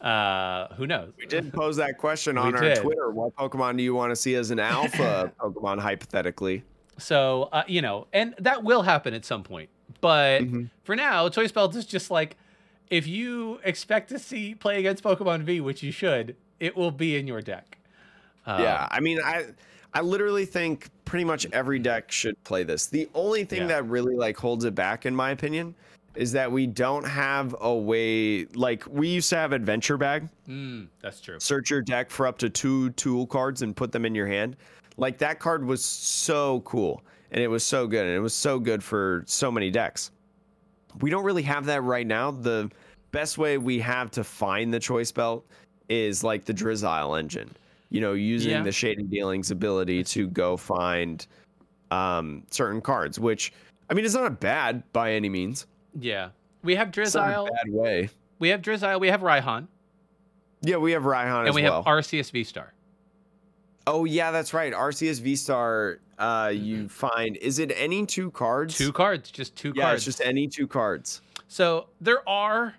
Uh, 0.00 0.72
who 0.74 0.86
knows? 0.86 1.12
We 1.18 1.26
did 1.26 1.52
pose 1.52 1.76
that 1.76 1.98
question 1.98 2.36
We 2.36 2.42
on 2.42 2.54
our 2.54 2.60
did. 2.60 2.78
Twitter. 2.78 3.10
What 3.10 3.34
Pokemon 3.34 3.76
do 3.76 3.82
you 3.82 3.94
want 3.94 4.12
to 4.12 4.16
see 4.16 4.36
as 4.36 4.52
an 4.52 4.60
alpha 4.60 5.32
Pokemon, 5.40 5.80
hypothetically? 5.80 6.62
So 6.98 7.48
uh, 7.52 7.64
you 7.66 7.80
know, 7.82 8.06
and 8.12 8.34
that 8.38 8.62
will 8.64 8.82
happen 8.82 9.14
at 9.14 9.24
some 9.24 9.42
point. 9.42 9.70
But 10.00 10.42
Mhm. 10.42 10.70
for 10.84 10.94
now, 10.96 11.28
Choice 11.28 11.52
Belt 11.52 11.74
is 11.74 11.86
just 11.86 12.10
like 12.10 12.36
if 12.90 13.06
you 13.06 13.60
expect 13.64 14.08
to 14.10 14.18
see 14.18 14.54
play 14.54 14.78
against 14.78 15.02
Pokemon 15.04 15.42
V, 15.42 15.60
which 15.60 15.82
you 15.82 15.92
should, 15.92 16.36
it 16.60 16.76
will 16.76 16.90
be 16.90 17.16
in 17.16 17.26
your 17.26 17.40
deck. 17.42 17.78
Um, 18.46 18.62
yeah, 18.62 18.88
I 18.90 19.00
mean, 19.00 19.18
I 19.24 19.46
I 19.94 20.00
literally 20.02 20.44
think 20.44 20.88
pretty 21.04 21.24
much 21.24 21.46
every 21.52 21.78
deck 21.78 22.10
should 22.12 22.42
play 22.44 22.62
this. 22.62 22.86
The 22.86 23.08
only 23.14 23.44
thing 23.44 23.62
Yeah. 23.62 23.66
that 23.68 23.86
really 23.86 24.14
like 24.14 24.36
holds 24.36 24.64
it 24.64 24.74
back, 24.74 25.06
in 25.06 25.16
my 25.16 25.30
opinion, 25.30 25.74
is 26.14 26.32
that 26.32 26.50
we 26.52 26.66
don't 26.66 27.04
have 27.06 27.54
a 27.60 27.74
way 27.74 28.44
like 28.54 28.84
we 28.86 29.08
used 29.08 29.30
to 29.30 29.36
have 29.36 29.52
Adventure 29.52 29.96
Bag. 29.96 30.28
mm, 30.48 30.88
that's 31.00 31.20
true. 31.20 31.36
Search 31.40 31.70
your 31.70 31.80
deck 31.82 32.10
for 32.10 32.26
up 32.26 32.38
to 32.38 32.48
two 32.50 32.90
tool 32.90 33.26
cards 33.26 33.62
and 33.62 33.74
put 33.76 33.92
them 33.92 34.04
in 34.04 34.14
your 34.14 34.26
hand. 34.26 34.56
Like 34.98 35.16
that 35.18 35.38
card 35.38 35.64
was 35.64 35.82
so 35.84 36.60
cool 36.60 37.02
and 37.30 37.42
it 37.42 37.48
was 37.48 37.64
so 37.64 37.86
good 37.86 38.04
and 38.06 38.14
it 38.14 38.20
was 38.20 38.34
so 38.34 38.58
good 38.58 38.82
for 38.84 39.22
so 39.26 39.50
many 39.50 39.70
decks. 39.70 40.10
We 41.00 41.08
don't 41.10 41.24
really 41.24 41.42
have 41.42 41.64
that 41.66 41.82
right 41.82 42.06
now. 42.06 42.30
The 42.32 42.70
best 43.12 43.38
way 43.38 43.56
we 43.58 43.78
have 43.78 44.10
to 44.12 44.24
find 44.24 44.74
the 44.74 44.80
choice 44.80 45.10
belt 45.12 45.46
is 45.88 46.22
like 46.24 46.44
the 46.44 46.52
Drizzile 46.52 47.18
engine. 47.18 47.50
You 47.90 48.00
know, 48.02 48.12
using 48.12 48.50
Yeah. 48.50 48.62
the 48.62 48.72
Shady 48.72 49.04
Dealings 49.04 49.50
ability 49.50 50.04
to 50.04 50.26
go 50.28 50.56
find 50.58 51.26
um, 51.90 52.42
certain 52.50 52.82
cards, 52.82 53.18
which 53.18 53.52
I 53.88 53.94
mean, 53.94 54.04
it's 54.04 54.12
not 54.14 54.40
bad 54.40 54.82
by 54.92 55.12
any 55.12 55.30
means. 55.30 55.66
Yeah, 55.98 56.28
we 56.62 56.74
have 56.76 56.88
It's 56.88 57.14
not 57.14 57.30
a 57.30 57.32
Drizzile. 57.32 57.48
bad 57.50 57.72
way. 57.72 58.10
We 58.40 58.48
have 58.50 58.60
Drizzile. 58.60 59.00
We 59.00 59.08
have 59.08 59.22
Raihan, 59.22 59.66
Yeah, 60.60 60.76
we 60.76 60.92
have 60.92 61.04
Raihan 61.04 61.40
and 61.40 61.48
as 61.48 61.54
we 61.54 61.62
well. 61.62 61.82
have 61.82 61.86
Arceus 61.86 62.30
V 62.30 62.44
Star. 62.44 62.74
Oh 63.88 64.04
yeah, 64.04 64.30
that's 64.30 64.52
right. 64.54 64.72
Arceus 64.72 65.20
V 65.20 65.34
Star. 65.36 65.98
Uh, 66.18 66.52
you 66.52 66.88
find 66.88 67.36
is 67.36 67.58
it 67.60 67.72
any 67.76 68.04
two 68.04 68.30
cards? 68.32 68.76
Two 68.76 68.92
cards, 68.92 69.30
just 69.30 69.54
two 69.56 69.72
Yeah, 69.76 69.84
cards. 69.84 69.98
it's 69.98 70.04
just 70.04 70.20
any 70.20 70.46
two 70.48 70.66
cards. 70.66 71.22
So 71.48 71.86
there 72.00 72.28
are 72.28 72.74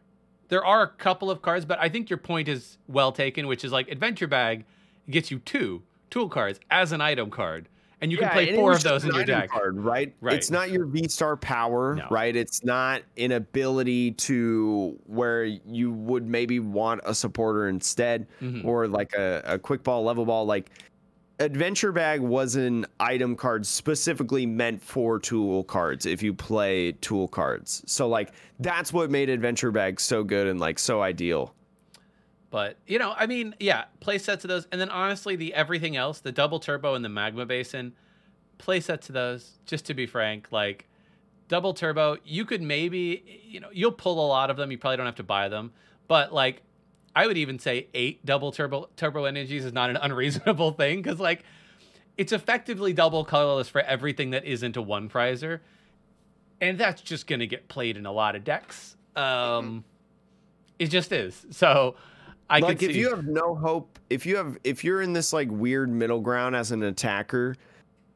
there 0.49 0.63
are 0.65 0.83
a 0.83 0.87
couple 0.87 1.31
of 1.31 1.41
cards, 1.41 1.65
but 1.65 1.79
I 1.79 1.89
think 1.89 2.09
your 2.09 2.17
point 2.17 2.47
is 2.47 2.77
well 2.87 3.11
taken, 3.11 3.47
which 3.47 3.63
is 3.63 3.71
like 3.71 3.89
Adventure 3.89 4.27
Bag 4.27 4.65
gets 5.09 5.31
you 5.31 5.39
two 5.39 5.81
tool 6.09 6.27
cards 6.29 6.59
as 6.69 6.91
an 6.91 7.01
item 7.01 7.29
card, 7.29 7.69
and 8.01 8.11
you 8.11 8.17
Yeah, 8.19 8.29
can 8.29 8.33
play 8.45 8.55
four 8.55 8.73
of 8.73 8.83
those 8.83 9.05
in 9.05 9.13
your 9.13 9.23
deck. 9.23 9.49
Card, 9.49 9.77
right? 9.79 10.13
Right. 10.21 10.35
It's 10.35 10.51
not 10.51 10.69
your 10.71 10.85
V 10.85 11.07
Star 11.07 11.37
power, 11.37 11.95
No. 11.95 12.07
right? 12.11 12.35
It's 12.35 12.63
not 12.65 13.03
an 13.17 13.31
ability 13.31 14.11
to 14.13 14.99
where 15.05 15.45
you 15.45 15.91
would 15.93 16.27
maybe 16.27 16.59
want 16.59 17.01
a 17.05 17.13
supporter 17.15 17.69
instead, 17.69 18.27
Mhm. 18.41 18.65
or 18.65 18.87
like 18.87 19.13
a, 19.13 19.41
a 19.45 19.57
quick 19.59 19.83
ball, 19.83 20.03
level 20.03 20.25
ball. 20.25 20.45
Like 20.45 20.69
Adventure 21.39 21.93
Bag 21.93 22.19
was 22.19 22.55
an 22.57 22.85
item 22.99 23.35
card 23.35 23.65
specifically 23.65 24.45
meant 24.45 24.81
for 24.81 25.19
tool 25.19 25.63
cards 25.63 26.05
if 26.05 26.21
you 26.21 26.33
play 26.33 26.91
tool 26.91 27.29
cards. 27.29 27.81
So 27.85 28.09
like 28.09 28.33
that's 28.59 28.91
what 28.91 29.09
made 29.09 29.29
Adventure 29.29 29.71
Bag 29.71 30.01
so 30.01 30.23
good 30.23 30.47
and 30.47 30.59
like 30.59 30.77
so 30.77 31.01
ideal. 31.01 31.53
But 32.49 32.77
you 32.87 32.99
know, 32.99 33.13
I 33.15 33.25
mean, 33.25 33.55
yeah, 33.59 33.85
play 34.01 34.17
sets 34.17 34.43
of 34.43 34.49
those, 34.49 34.67
and 34.71 34.81
then 34.81 34.89
honestly, 34.89 35.37
the 35.37 35.53
everything 35.53 35.95
else, 35.95 36.19
the 36.19 36.31
double 36.31 36.59
turbo 36.59 36.95
and 36.95 37.05
the 37.05 37.09
magma 37.09 37.45
basin, 37.45 37.93
play 38.57 38.81
sets 38.81 39.07
of 39.07 39.13
those. 39.13 39.59
Just 39.65 39.85
to 39.85 39.93
be 39.93 40.07
frank, 40.07 40.51
like 40.51 40.87
double 41.47 41.73
turbo, 41.73 42.17
you 42.25 42.43
could 42.43 42.61
maybe, 42.61 43.41
you 43.47 43.59
know, 43.61 43.69
you'll 43.71 43.91
pull 43.91 44.25
a 44.25 44.27
lot 44.27 44.49
of 44.49 44.57
them. 44.57 44.71
You 44.71 44.77
probably 44.77 44.97
don't 44.97 45.05
have 45.05 45.15
to 45.15 45.23
buy 45.23 45.47
them, 45.47 45.71
but 46.07 46.33
like, 46.33 46.63
I 47.15 47.27
would 47.27 47.37
even 47.37 47.59
say 47.59 47.87
eight 47.93 48.25
double 48.25 48.51
turbo 48.51 48.89
turbo 48.95 49.25
energies 49.25 49.65
is 49.65 49.73
not 49.73 49.89
an 49.89 49.97
unreasonable 50.01 50.71
thing 50.71 51.01
because 51.01 51.19
like, 51.19 51.43
it's 52.17 52.31
effectively 52.31 52.93
double 52.93 53.23
colorless 53.23 53.69
for 53.69 53.81
everything 53.81 54.31
that 54.31 54.45
isn't 54.45 54.77
a 54.77 54.81
one 54.81 55.09
prizer, 55.09 55.59
and 56.61 56.77
that's 56.77 57.01
just 57.01 57.27
gonna 57.27 57.47
get 57.47 57.67
played 57.67 57.97
in 57.97 58.05
a 58.05 58.11
lot 58.11 58.35
of 58.35 58.43
decks. 58.43 58.95
Um, 59.15 59.83
it 60.77 60.87
just 60.87 61.11
is. 61.11 61.45
So. 61.51 61.95
I 62.51 62.57
like 62.61 62.79
could 62.79 62.89
if 62.89 62.95
see, 62.95 62.99
you 62.99 63.11
have 63.11 63.27
no 63.27 63.53
hope 63.53 63.99
if 64.09 64.25
you 64.25 64.35
have 64.35 64.57
if 64.63 64.83
you're 64.83 65.03
in 65.03 65.13
this 65.13 65.31
like 65.33 65.49
weird 65.51 65.87
middle 65.87 66.19
ground 66.19 66.55
as 66.55 66.71
an 66.71 66.81
attacker 66.81 67.55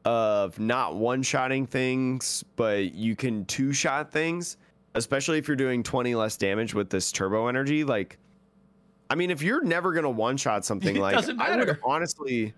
of 0.04 0.58
not 0.58 0.96
one 0.96 1.22
shotting 1.22 1.66
things 1.68 2.44
but 2.56 2.92
you 2.94 3.14
can 3.14 3.44
two 3.44 3.72
shot 3.72 4.10
things 4.10 4.56
especially 4.96 5.38
if 5.38 5.46
you're 5.46 5.56
doing 5.56 5.84
20 5.84 6.16
less 6.16 6.36
damage 6.36 6.74
with 6.74 6.90
this 6.90 7.12
turbo 7.12 7.46
energy 7.46 7.84
like 7.84 8.18
i 9.10 9.14
mean 9.14 9.30
if 9.30 9.42
you're 9.42 9.62
never 9.62 9.92
gonna 9.92 10.10
one 10.10 10.36
shot 10.36 10.64
something 10.64 10.96
It 10.96 11.00
like 11.00 11.14
doesn't 11.14 11.40
i 11.40 11.50
would 11.50 11.58
matter. 11.66 11.80
honestly 11.84 12.52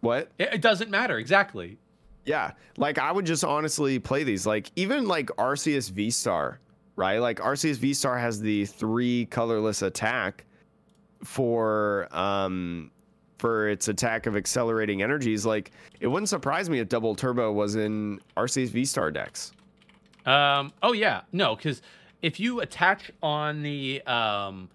what 0.00 0.30
It, 0.38 0.54
it 0.54 0.60
doesn't 0.60 0.90
matter 0.90 1.16
exactly. 1.18 1.78
yeah, 2.26 2.52
like 2.76 2.98
I 2.98 3.10
would 3.12 3.24
just 3.26 3.42
honestly 3.44 3.98
play 3.98 4.22
these. 4.24 4.46
Like 4.46 4.70
even 4.76 5.06
like 5.06 5.26
Arceus 5.38 5.90
V 5.90 6.10
Star, 6.10 6.58
right? 6.96 7.18
Like 7.18 7.38
Arceus 7.38 7.76
V 7.76 7.94
Star 7.94 8.18
has 8.18 8.38
the 8.40 8.66
three 8.66 9.24
colorless 9.26 9.80
attack 9.82 10.44
for 11.22 12.08
um 12.14 12.90
for 13.38 13.68
its 13.68 13.88
attack 13.88 14.26
of 14.26 14.36
accelerating 14.36 15.02
energies. 15.02 15.46
Like 15.46 15.70
it 16.00 16.06
wouldn't 16.06 16.28
surprise 16.28 16.68
me 16.68 16.80
if 16.80 16.88
Double 16.90 17.14
Turbo 17.14 17.50
was 17.52 17.74
in 17.76 18.20
Arceus 18.36 18.68
V 18.68 18.84
Star 18.84 19.10
decks. 19.10 19.52
Um, 20.26 20.72
oh 20.82 20.92
yeah, 20.92 21.22
no, 21.32 21.56
because 21.56 21.80
if 22.22 22.38
you 22.38 22.60
attach 22.60 23.10
on 23.22 23.62
the 23.62 24.02
um, 24.02 24.68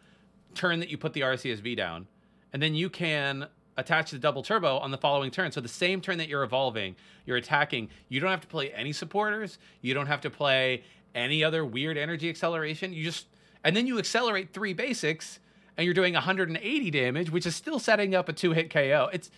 turn 0.56 0.80
that 0.80 0.90
you 0.90 0.98
put 0.98 1.14
the 1.14 1.22
Arceus 1.22 1.60
V 1.60 1.76
down, 1.76 2.08
and 2.54 2.62
then 2.62 2.76
you 2.76 2.90
can 2.90 3.48
attach 3.78 4.12
the 4.12 4.20
double 4.20 4.44
turbo 4.44 4.78
on 4.78 4.92
the 4.92 4.98
following 4.98 5.32
turn. 5.32 5.52
So 5.52 5.62
the 5.62 5.68
same 5.68 6.02
turn 6.02 6.18
that 6.18 6.28
you're 6.28 6.44
evolving, 6.44 6.96
you're 7.26 7.38
attacking. 7.38 7.90
You 8.10 8.20
don't 8.20 8.30
have 8.30 8.42
to 8.42 8.48
play 8.48 8.72
any 8.72 8.92
supporters. 8.92 9.58
You 9.82 9.94
don't 9.94 10.08
have 10.08 10.22
to 10.22 10.30
play 10.30 10.84
any 11.16 11.44
other 11.44 11.66
weird 11.66 11.98
energy 11.98 12.30
acceleration. 12.30 12.94
You 12.94 13.04
just 13.04 13.28
and 13.64 13.76
then 13.76 13.88
you 13.88 13.98
accelerate 13.98 14.54
three 14.54 14.74
basics, 14.74 15.40
and 15.78 15.86
you're 15.86 15.94
doing 15.94 16.14
180 16.14 16.92
damage, 16.92 17.30
which 17.30 17.46
is 17.46 17.56
still 17.56 17.80
setting 17.80 18.16
up 18.16 18.30
a 18.30 18.34
two-hit 18.34 18.70
KO. 18.70 19.10
It's 19.12 19.32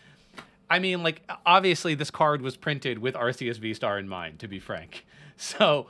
I 0.70 0.80
mean, 0.80 1.04
like 1.04 1.22
obviously 1.46 1.96
this 1.96 2.10
card 2.10 2.42
was 2.42 2.56
printed 2.56 3.00
with 3.00 3.14
Arceus 3.16 3.58
V 3.58 3.74
Star 3.74 4.00
in 4.00 4.08
mind, 4.08 4.40
to 4.40 4.48
be 4.48 4.60
frank. 4.60 5.06
So, 5.38 5.88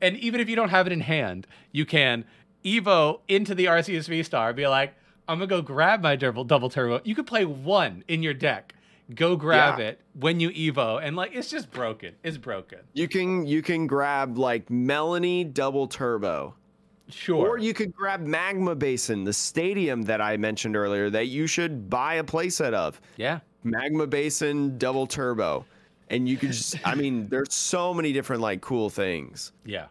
and 0.00 0.16
even 0.18 0.40
if 0.40 0.48
you 0.48 0.54
don't 0.54 0.68
have 0.68 0.86
it 0.86 0.92
in 0.92 1.00
hand, 1.00 1.48
you 1.72 1.84
can 1.84 2.24
Evo 2.64 3.20
into 3.28 3.54
the 3.54 3.66
Arceus 3.66 4.08
V 4.08 4.22
Star, 4.22 4.52
be 4.52 4.66
like, 4.66 4.94
I'm 5.28 5.38
gonna 5.38 5.46
go 5.46 5.62
grab 5.62 6.02
my 6.02 6.16
double 6.16 6.44
double 6.44 6.68
turbo. 6.70 7.00
You 7.04 7.14
could 7.14 7.26
play 7.26 7.44
one 7.44 8.04
in 8.08 8.22
your 8.22 8.34
deck. 8.34 8.74
Go 9.14 9.36
grab 9.36 9.78
Yeah. 9.78 9.86
it 9.88 10.00
when 10.14 10.40
you 10.40 10.50
Evo, 10.50 11.00
and 11.02 11.16
like 11.16 11.34
it's 11.34 11.50
just 11.50 11.70
broken. 11.70 12.14
It's 12.22 12.36
broken. 12.38 12.78
You 12.94 13.08
can 13.08 13.46
you 13.46 13.60
can 13.62 13.86
grab 13.86 14.38
like 14.38 14.68
Melony 14.68 15.52
Double 15.52 15.86
Turbo. 15.86 16.54
Sure. 17.08 17.46
Or 17.46 17.58
you 17.58 17.74
could 17.74 17.92
grab 17.94 18.20
Magma 18.20 18.74
Basin, 18.74 19.24
the 19.24 19.32
stadium 19.34 20.02
that 20.02 20.20
I 20.22 20.36
mentioned 20.38 20.76
earlier 20.76 21.10
that 21.10 21.26
you 21.26 21.46
should 21.46 21.90
buy 21.90 22.14
a 22.14 22.24
playset 22.24 22.72
of. 22.72 23.00
yeah. 23.16 23.40
Magma 23.64 24.06
Basin 24.06 24.78
Double 24.78 25.06
Turbo. 25.06 25.64
And 26.08 26.28
you 26.28 26.36
could 26.38 26.52
just 26.52 26.76
I 26.86 26.94
mean, 26.94 27.28
there's 27.28 27.52
so 27.52 27.92
many 27.92 28.12
different 28.12 28.40
like 28.40 28.60
cool 28.62 28.88
things. 28.88 29.52
Yeah. 29.64 29.86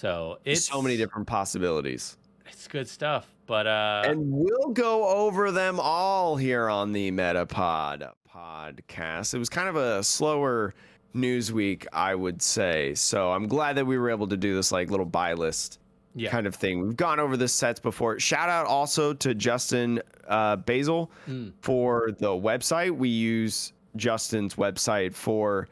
So 0.00 0.38
it's 0.46 0.64
so 0.64 0.80
many 0.80 0.96
different 0.96 1.26
possibilities. 1.26 2.16
It's 2.46 2.66
good 2.66 2.88
stuff, 2.88 3.30
but 3.44 3.66
uh, 3.66 4.02
and 4.06 4.32
we'll 4.32 4.70
go 4.70 5.06
over 5.06 5.50
them 5.52 5.78
all 5.78 6.36
here 6.36 6.70
on 6.70 6.92
the 6.92 7.10
Metapod 7.12 8.10
podcast. 8.34 9.34
It 9.34 9.38
was 9.38 9.50
kind 9.50 9.68
of 9.68 9.76
a 9.76 10.02
slower 10.02 10.72
news 11.12 11.52
week, 11.52 11.86
I 11.92 12.14
would 12.14 12.40
say. 12.40 12.94
So 12.94 13.30
I'm 13.30 13.46
glad 13.46 13.76
that 13.76 13.84
we 13.84 13.98
were 13.98 14.08
able 14.08 14.26
to 14.28 14.38
do 14.38 14.54
this 14.54 14.72
like 14.72 14.90
little 14.90 15.04
buy 15.04 15.34
list 15.34 15.78
Yeah. 16.14 16.30
kind 16.30 16.46
of 16.46 16.54
thing. 16.54 16.80
We've 16.80 16.96
gone 16.96 17.20
over 17.20 17.36
the 17.36 17.48
sets 17.48 17.78
before. 17.78 18.18
Shout 18.18 18.48
out 18.48 18.64
also 18.66 19.12
to 19.12 19.34
Justin 19.34 20.00
uh, 20.26 20.56
Basil 20.56 21.10
Mm. 21.28 21.52
for 21.60 22.12
the 22.18 22.28
website. 22.28 22.96
We 22.96 23.10
use 23.10 23.74
Justin's 23.96 24.54
website 24.54 25.12
for 25.14 25.68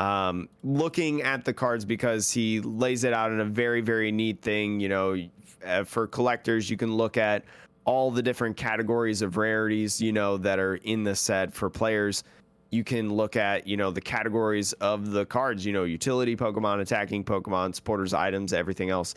um, 0.00 0.48
looking 0.64 1.22
at 1.22 1.44
the 1.44 1.52
cards 1.52 1.84
because 1.84 2.32
he 2.32 2.60
lays 2.60 3.04
it 3.04 3.12
out 3.12 3.30
in 3.32 3.40
a 3.40 3.44
very, 3.44 3.82
very 3.82 4.10
neat 4.10 4.40
thing. 4.40 4.80
You 4.80 4.88
know, 4.88 5.28
uh, 5.64 5.84
for 5.84 6.06
collectors, 6.06 6.70
you 6.70 6.76
can 6.76 6.94
look 6.96 7.16
at 7.18 7.44
all 7.84 8.10
the 8.10 8.22
different 8.22 8.56
categories 8.56 9.20
of 9.20 9.36
rarities, 9.36 10.00
you 10.00 10.12
know, 10.12 10.38
that 10.38 10.58
are 10.58 10.76
in 10.76 11.04
the 11.04 11.14
set. 11.14 11.52
For 11.52 11.68
players, 11.68 12.24
you 12.70 12.82
can 12.82 13.12
look 13.12 13.36
at, 13.36 13.66
you 13.66 13.76
know, 13.76 13.90
the 13.90 14.00
categories 14.00 14.72
of 14.74 15.10
the 15.10 15.26
cards, 15.26 15.66
you 15.66 15.72
know, 15.72 15.84
utility 15.84 16.34
Pokemon, 16.34 16.80
attacking 16.80 17.24
Pokemon, 17.24 17.74
supporters, 17.74 18.14
items, 18.14 18.52
everything 18.52 18.90
else. 18.90 19.14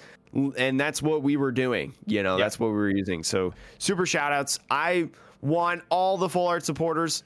And 0.57 0.79
that's 0.79 1.01
what 1.01 1.21
we 1.21 1.37
were 1.37 1.51
doing, 1.51 1.93
you 2.07 2.23
know, 2.23 2.37
Yeah. 2.37 2.43
that's 2.45 2.59
what 2.59 2.67
we 2.67 2.73
were 2.73 2.89
using. 2.89 3.23
So 3.23 3.53
super 3.77 4.05
shout 4.05 4.33
outs. 4.33 4.59
I 4.69 5.09
want 5.41 5.83
all 5.89 6.17
the 6.17 6.27
full 6.27 6.47
art 6.47 6.65
supporters, 6.65 7.23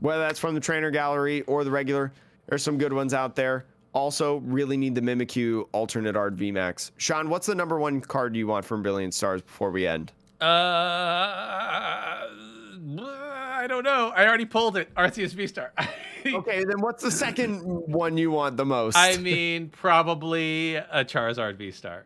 whether 0.00 0.22
that's 0.22 0.40
from 0.40 0.54
the 0.54 0.60
trainer 0.60 0.90
gallery 0.90 1.42
or 1.42 1.62
the 1.62 1.70
regular. 1.70 2.12
There's 2.48 2.62
some 2.62 2.78
good 2.78 2.92
ones 2.92 3.14
out 3.14 3.36
there. 3.36 3.66
Also, 3.92 4.36
really 4.38 4.76
need 4.76 4.94
the 4.94 5.00
Mimikyu 5.00 5.66
alternate 5.72 6.16
art 6.16 6.36
VMAX. 6.36 6.90
Sean, 6.98 7.30
what's 7.30 7.46
the 7.46 7.54
number 7.54 7.78
one 7.78 8.00
card 8.00 8.36
you 8.36 8.46
want 8.46 8.64
from 8.64 8.82
Brilliant 8.82 9.14
Stars 9.14 9.40
before 9.40 9.70
we 9.70 9.86
end? 9.86 10.12
Uh, 10.40 10.44
I 10.44 12.26
don't 13.68 13.84
know. 13.84 14.12
I 14.14 14.26
already 14.26 14.44
pulled 14.44 14.76
it. 14.76 14.94
Arceus 14.94 15.32
V 15.32 15.46
Star. 15.46 15.72
Okay, 16.26 16.64
then 16.64 16.80
what's 16.80 17.04
the 17.04 17.10
second 17.12 17.60
one 17.62 18.16
you 18.16 18.32
want 18.32 18.56
the 18.56 18.64
most? 18.64 18.96
I 18.96 19.16
mean, 19.16 19.68
probably 19.68 20.74
a 20.74 21.04
Charizard 21.04 21.56
V 21.56 21.70
Star. 21.70 22.04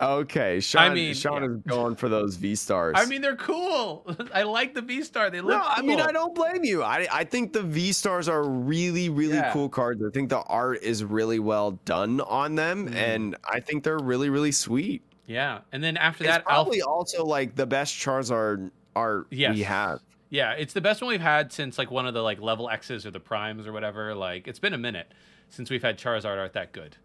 Okay, 0.00 0.60
Sean, 0.60 0.82
I 0.82 0.94
mean, 0.94 1.14
Sean 1.14 1.42
yeah. 1.42 1.50
is 1.50 1.56
going 1.66 1.96
for 1.96 2.08
those 2.08 2.36
V 2.36 2.54
Stars. 2.54 2.94
I 2.96 3.06
mean, 3.06 3.20
they're 3.22 3.36
cool. 3.36 4.06
I 4.34 4.42
like 4.42 4.74
the 4.74 4.82
V 4.82 5.02
Star. 5.02 5.30
They 5.30 5.40
look. 5.40 5.56
no, 5.56 5.62
I 5.64 5.82
mean. 5.82 6.00
I 6.00 6.12
don't 6.12 6.34
blame 6.34 6.64
you. 6.64 6.82
I, 6.82 7.06
I 7.12 7.24
think 7.24 7.52
the 7.52 7.62
V 7.62 7.92
Stars 7.92 8.28
are 8.28 8.42
really, 8.42 9.08
really 9.08 9.34
Yeah. 9.36 9.52
cool 9.52 9.68
cards. 9.68 10.02
I 10.06 10.10
think 10.10 10.28
the 10.30 10.40
art 10.42 10.82
is 10.82 11.04
really 11.04 11.38
well 11.38 11.72
done 11.84 12.20
on 12.22 12.54
them, 12.54 12.88
Mm. 12.88 12.94
and 12.94 13.36
I 13.44 13.60
think 13.60 13.84
they're 13.84 13.98
really, 13.98 14.30
really 14.30 14.52
sweet. 14.52 15.02
Yeah, 15.26 15.60
and 15.72 15.82
then 15.82 15.96
after 15.96 16.24
It's 16.24 16.32
that, 16.32 16.44
probably 16.44 16.82
also 16.82 17.24
like 17.24 17.54
the 17.54 17.66
best 17.66 17.94
Charizard 17.94 18.70
art 18.94 19.26
Yes. 19.30 19.54
we 19.54 19.62
have. 19.62 20.00
Yeah, 20.28 20.52
it's 20.52 20.72
the 20.74 20.80
best 20.80 21.00
one 21.00 21.08
we've 21.10 21.20
had 21.20 21.52
since 21.52 21.78
like 21.78 21.90
one 21.90 22.06
of 22.06 22.12
the 22.14 22.22
like 22.22 22.40
level 22.40 22.68
X's 22.68 23.06
or 23.06 23.10
the 23.10 23.20
primes 23.20 23.66
or 23.66 23.72
whatever. 23.72 24.14
Like 24.14 24.48
it's 24.48 24.58
been 24.58 24.74
a 24.74 24.78
minute 24.78 25.06
since 25.48 25.70
we've 25.70 25.82
had 25.82 25.96
Charizard 25.98 26.38
art 26.38 26.52
that 26.54 26.72
good. 26.72 26.96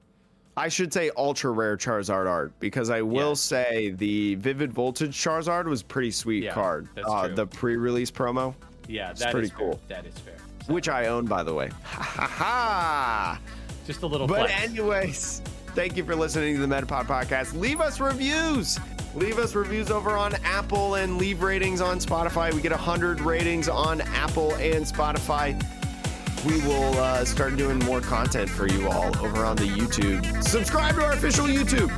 I 0.60 0.68
should 0.68 0.92
say 0.92 1.10
ultra 1.16 1.52
rare 1.52 1.78
Charizard 1.78 2.28
art 2.28 2.52
because 2.60 2.90
I 2.90 3.02
will 3.02 3.30
Yeah. 3.30 3.34
say 3.36 3.92
the 3.92 4.36
Vivid 4.36 4.74
Voltage 4.74 5.16
Charizard 5.16 5.66
was 5.66 5.82
pretty 5.82 6.12
sweet 6.12 6.44
Yeah, 6.44 6.54
card. 6.54 6.88
that's 6.96 7.08
uh. 7.08 7.30
The 7.30 7.48
pre-release 7.48 8.12
promo, 8.12 8.54
Yeah, 8.88 9.14
that 9.14 9.28
is 9.28 9.32
pretty 9.34 9.48
fair. 9.50 9.58
cool. 9.58 9.80
That 9.88 10.06
is 10.06 10.14
fair. 10.16 10.36
Which 10.68 10.90
I 10.90 11.08
own 11.08 11.26
by 11.26 11.44
the 11.44 11.54
way. 11.54 11.70
Ha 11.84 12.04
ha 12.04 12.28
ha! 12.28 13.40
just 13.88 14.04
a 14.04 14.08
little 14.08 14.28
But 14.28 14.50
flex. 14.50 14.64
anyways, 14.64 15.42
thank 15.76 15.96
you 15.96 16.04
for 16.04 16.16
listening 16.16 16.56
to 16.56 16.62
the 16.66 16.68
Metapod 16.68 17.06
podcast. 17.06 17.58
Leave 17.60 17.80
us 17.80 18.00
reviews. 18.02 18.80
Leave 19.16 19.40
us 19.40 19.56
reviews 19.56 19.90
over 19.90 20.12
on 20.12 20.36
Apple 20.44 20.96
and 20.96 21.18
leave 21.18 21.42
ratings 21.42 21.82
on 21.82 22.00
Spotify. 22.00 22.54
We 22.54 22.62
get 22.62 22.72
100 22.74 23.22
ratings 23.22 23.68
on 23.70 24.02
Apple 24.02 24.54
and 24.56 24.86
Spotify. 24.86 25.60
We 26.46 26.62
will 26.62 26.98
uh, 26.98 27.26
start 27.26 27.58
doing 27.58 27.80
more 27.80 28.00
content 28.00 28.50
for 28.50 28.66
you 28.66 28.88
all 28.88 29.08
over 29.20 29.44
on 29.44 29.58
the 29.58 29.66
YouTube. 29.66 30.42
Subscribe 30.42 30.96
to 30.96 31.04
our 31.04 31.12
official 31.12 31.48
YouTube. 31.48 31.90